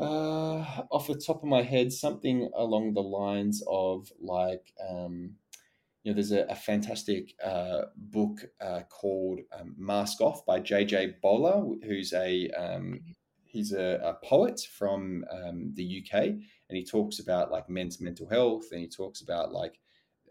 Uh, 0.00 0.64
off 0.90 1.08
the 1.08 1.14
top 1.14 1.42
of 1.42 1.48
my 1.48 1.62
head, 1.62 1.92
something 1.92 2.50
along 2.56 2.94
the 2.94 3.02
lines 3.02 3.62
of 3.68 4.10
like, 4.18 4.72
um, 4.88 5.32
you 6.02 6.10
know, 6.10 6.14
there's 6.14 6.32
a, 6.32 6.44
a 6.48 6.54
fantastic 6.54 7.34
uh, 7.44 7.82
book 7.96 8.38
uh, 8.62 8.80
called 8.88 9.40
um, 9.52 9.74
Mask 9.76 10.22
Off 10.22 10.46
by 10.46 10.58
J.J. 10.58 11.16
Bola, 11.22 11.76
who's 11.84 12.14
a 12.14 12.48
um, 12.50 13.00
he's 13.44 13.72
a, 13.72 14.00
a, 14.02 14.26
poet 14.26 14.60
from 14.72 15.24
um, 15.30 15.72
the 15.74 16.02
UK, 16.02 16.22
and 16.22 16.40
he 16.70 16.84
talks 16.84 17.18
about 17.18 17.50
like 17.50 17.68
men's 17.68 18.00
mental 18.00 18.26
health, 18.26 18.68
and 18.72 18.80
he 18.80 18.88
talks 18.88 19.20
about 19.20 19.52
like 19.52 19.78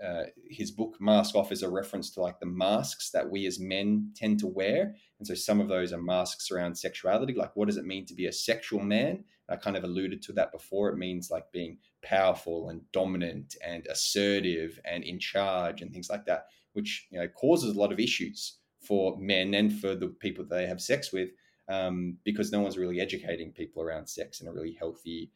uh, 0.04 0.24
his 0.50 0.72
book 0.72 0.96
Mask 1.00 1.36
Off 1.36 1.52
is 1.52 1.62
a 1.62 1.70
reference 1.70 2.10
to 2.12 2.22
like 2.22 2.40
the 2.40 2.46
masks 2.46 3.12
that 3.12 3.30
we 3.30 3.46
as 3.46 3.60
men 3.60 4.12
tend 4.16 4.40
to 4.40 4.48
wear. 4.48 4.96
And 5.20 5.28
so 5.28 5.36
some 5.36 5.60
of 5.60 5.68
those 5.68 5.92
are 5.92 6.02
masks 6.02 6.50
around 6.52 6.76
sexuality. 6.76 7.34
Like, 7.34 7.56
what 7.56 7.68
does 7.68 7.78
it 7.78 7.86
mean 7.86 8.06
to 8.06 8.14
be 8.14 8.28
a 8.28 8.34
sexual 8.34 8.80
man? 8.80 9.26
I 9.50 9.56
kind 9.56 9.78
of 9.78 9.84
alluded 9.84 10.22
to 10.24 10.34
that 10.34 10.52
before. 10.52 10.90
It 10.90 10.98
means 10.98 11.32
like 11.32 11.52
being 11.52 11.78
powerful 12.04 12.70
and 12.70 12.82
dominant 12.92 13.56
and 13.66 13.86
assertive 13.88 14.80
and 14.86 15.04
in 15.04 15.20
charge 15.20 15.82
and 15.82 15.92
things 15.92 16.10
like 16.10 16.26
that, 16.26 16.48
which, 16.74 17.08
you 17.10 17.20
know, 17.20 17.28
causes 17.28 17.76
a 17.76 17.80
lot 17.80 17.92
of 17.92 18.00
issues 18.00 18.58
for 18.82 19.18
men 19.20 19.54
and 19.54 19.80
for 19.80 19.96
the 19.96 20.08
people 20.08 20.46
that 20.46 20.56
they 20.56 20.68
have 20.68 20.82
sex 20.82 21.12
with 21.12 21.30
um, 21.70 22.18
because 22.24 22.52
no 22.52 22.62
one's 22.62 22.78
really 22.78 23.00
educating 23.00 23.52
people 23.52 23.82
around 23.82 24.08
sex 24.08 24.42
in 24.42 24.48
a 24.48 24.52
really 24.52 24.74
healthy, 24.74 25.32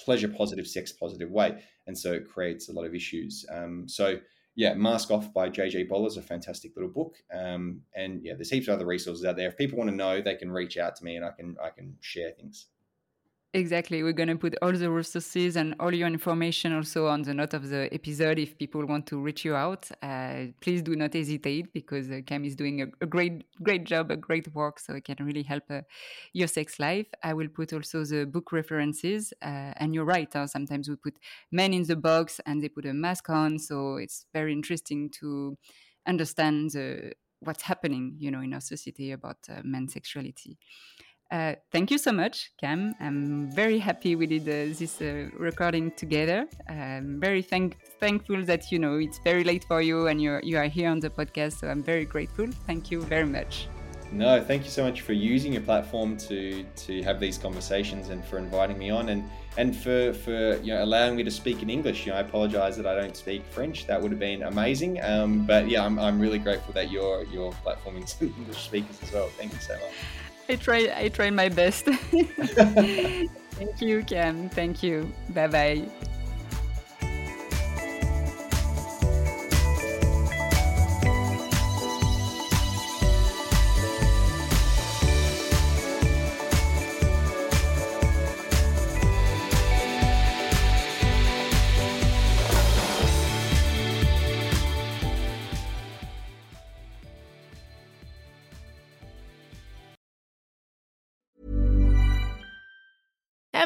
pleasure 0.00 0.28
positive, 0.28 0.66
sex 0.66 0.92
positive 0.92 1.30
way. 1.30 1.62
And 1.86 1.96
so 1.96 2.12
it 2.12 2.28
creates 2.28 2.68
a 2.68 2.72
lot 2.72 2.84
of 2.84 2.94
issues. 2.94 3.46
Um, 3.50 3.88
so, 3.88 4.18
yeah, 4.54 4.74
Mask 4.74 5.10
Off 5.10 5.32
by 5.32 5.48
JJ 5.48 5.88
Bola 5.88 6.06
is 6.06 6.16
a 6.16 6.22
fantastic 6.22 6.72
little 6.76 6.90
book. 6.90 7.14
Um, 7.32 7.80
and 7.94 8.20
yeah, 8.24 8.34
there's 8.34 8.50
heaps 8.50 8.68
of 8.68 8.74
other 8.74 8.86
resources 8.86 9.24
out 9.24 9.36
there. 9.36 9.48
If 9.48 9.56
people 9.56 9.78
want 9.78 9.90
to 9.90 9.96
know, 9.96 10.20
they 10.20 10.34
can 10.34 10.50
reach 10.50 10.76
out 10.76 10.96
to 10.96 11.04
me 11.04 11.16
and 11.16 11.24
I 11.24 11.30
can 11.30 11.56
I 11.62 11.70
can 11.70 11.96
share 12.00 12.32
things. 12.32 12.66
Exactly. 13.54 14.02
We're 14.02 14.12
going 14.12 14.28
to 14.28 14.36
put 14.36 14.56
all 14.60 14.72
the 14.72 14.90
resources 14.90 15.56
and 15.56 15.74
all 15.80 15.94
your 15.94 16.06
information 16.06 16.74
also 16.74 17.06
on 17.06 17.22
the 17.22 17.32
note 17.32 17.54
of 17.54 17.70
the 17.70 17.88
episode. 17.94 18.38
If 18.38 18.58
people 18.58 18.84
want 18.84 19.06
to 19.06 19.18
reach 19.18 19.42
you 19.42 19.54
out, 19.54 19.90
uh, 20.02 20.48
please 20.60 20.82
do 20.82 20.94
not 20.94 21.14
hesitate 21.14 21.72
because 21.72 22.10
uh, 22.10 22.20
Cam 22.26 22.44
is 22.44 22.54
doing 22.54 22.82
a, 22.82 22.86
a, 23.00 23.06
great, 23.06 23.44
great 23.62 23.84
job, 23.84 24.10
a 24.10 24.18
great 24.18 24.54
work, 24.54 24.78
so 24.78 24.92
it 24.94 25.04
can 25.06 25.16
really 25.24 25.42
help 25.42 25.62
uh, 25.70 25.80
your 26.34 26.46
sex 26.46 26.78
life. 26.78 27.06
I 27.22 27.32
will 27.32 27.48
put 27.48 27.72
also 27.72 28.04
the 28.04 28.26
book 28.26 28.52
references. 28.52 29.32
Uh, 29.40 29.72
and 29.76 29.94
you're 29.94 30.04
right. 30.04 30.30
Sometimes 30.46 30.90
we 30.90 30.96
put 30.96 31.16
men 31.50 31.72
in 31.72 31.84
the 31.84 31.96
box 31.96 32.42
and 32.44 32.62
they 32.62 32.68
put 32.68 32.84
a 32.84 32.92
mask 32.92 33.30
on, 33.30 33.58
so 33.58 33.96
it's 33.96 34.26
very 34.34 34.52
interesting 34.52 35.08
to 35.20 35.56
understand 36.06 36.72
the, 36.72 37.12
what's 37.40 37.62
happening, 37.62 38.14
you 38.18 38.30
know, 38.30 38.42
in 38.42 38.52
our 38.52 38.60
society 38.60 39.12
about 39.12 39.38
uh, 39.48 39.62
men's 39.64 39.94
sexuality. 39.94 40.58
Uh, 41.30 41.54
thank 41.72 41.90
you 41.90 41.98
so 41.98 42.10
much, 42.10 42.52
Cam. 42.58 42.94
I'm 43.00 43.50
very 43.52 43.78
happy 43.78 44.16
we 44.16 44.26
did 44.26 44.48
uh, 44.48 44.74
this 44.78 45.02
uh, 45.02 45.28
recording 45.36 45.90
together. 45.90 46.46
I'm 46.68 47.20
very 47.20 47.42
thank 47.42 47.76
thankful 48.00 48.42
that 48.44 48.72
you 48.72 48.78
know 48.78 48.96
it's 48.96 49.18
very 49.18 49.44
late 49.44 49.64
for 49.64 49.82
you 49.82 50.06
and 50.06 50.22
you 50.22 50.40
you 50.42 50.56
are 50.56 50.68
here 50.68 50.88
on 50.88 51.00
the 51.00 51.10
podcast. 51.10 51.60
So 51.60 51.68
I'm 51.68 51.82
very 51.82 52.06
grateful. 52.06 52.46
Thank 52.66 52.90
you 52.90 53.02
very 53.02 53.26
much. 53.26 53.68
No, 54.10 54.42
thank 54.42 54.64
you 54.64 54.70
so 54.70 54.82
much 54.82 55.02
for 55.02 55.12
using 55.12 55.52
your 55.52 55.60
platform 55.60 56.16
to 56.28 56.64
to 56.64 57.02
have 57.02 57.20
these 57.20 57.36
conversations 57.36 58.08
and 58.08 58.24
for 58.24 58.38
inviting 58.38 58.78
me 58.78 58.88
on 58.88 59.10
and 59.10 59.22
and 59.58 59.76
for 59.76 60.14
for 60.14 60.56
you 60.62 60.72
know 60.72 60.82
allowing 60.82 61.14
me 61.14 61.24
to 61.24 61.30
speak 61.30 61.62
in 61.62 61.68
English. 61.68 62.06
You 62.06 62.12
know, 62.12 62.18
I 62.18 62.22
apologize 62.22 62.78
that 62.78 62.86
I 62.86 62.94
don't 62.94 63.14
speak 63.14 63.44
French. 63.50 63.86
That 63.86 64.00
would 64.00 64.12
have 64.12 64.20
been 64.20 64.44
amazing. 64.44 65.04
Um, 65.04 65.44
but 65.44 65.68
yeah, 65.68 65.84
I'm, 65.84 65.98
I'm 65.98 66.18
really 66.18 66.38
grateful 66.38 66.72
that 66.72 66.90
you're 66.90 67.24
you're 67.24 67.52
platforming 67.52 68.08
some 68.14 68.32
English 68.38 68.62
speakers 68.62 68.98
as 69.02 69.12
well. 69.12 69.28
Thank 69.36 69.52
you 69.52 69.60
so 69.60 69.74
much. 69.74 69.92
I 70.48 70.56
try 70.56 70.90
I 70.96 71.08
try 71.08 71.30
my 71.30 71.48
best. 71.48 71.84
Thank 73.58 73.80
you, 73.80 74.02
Cam. 74.04 74.48
Thank 74.48 74.82
you. 74.82 75.12
Bye 75.30 75.48
bye. 75.48 75.82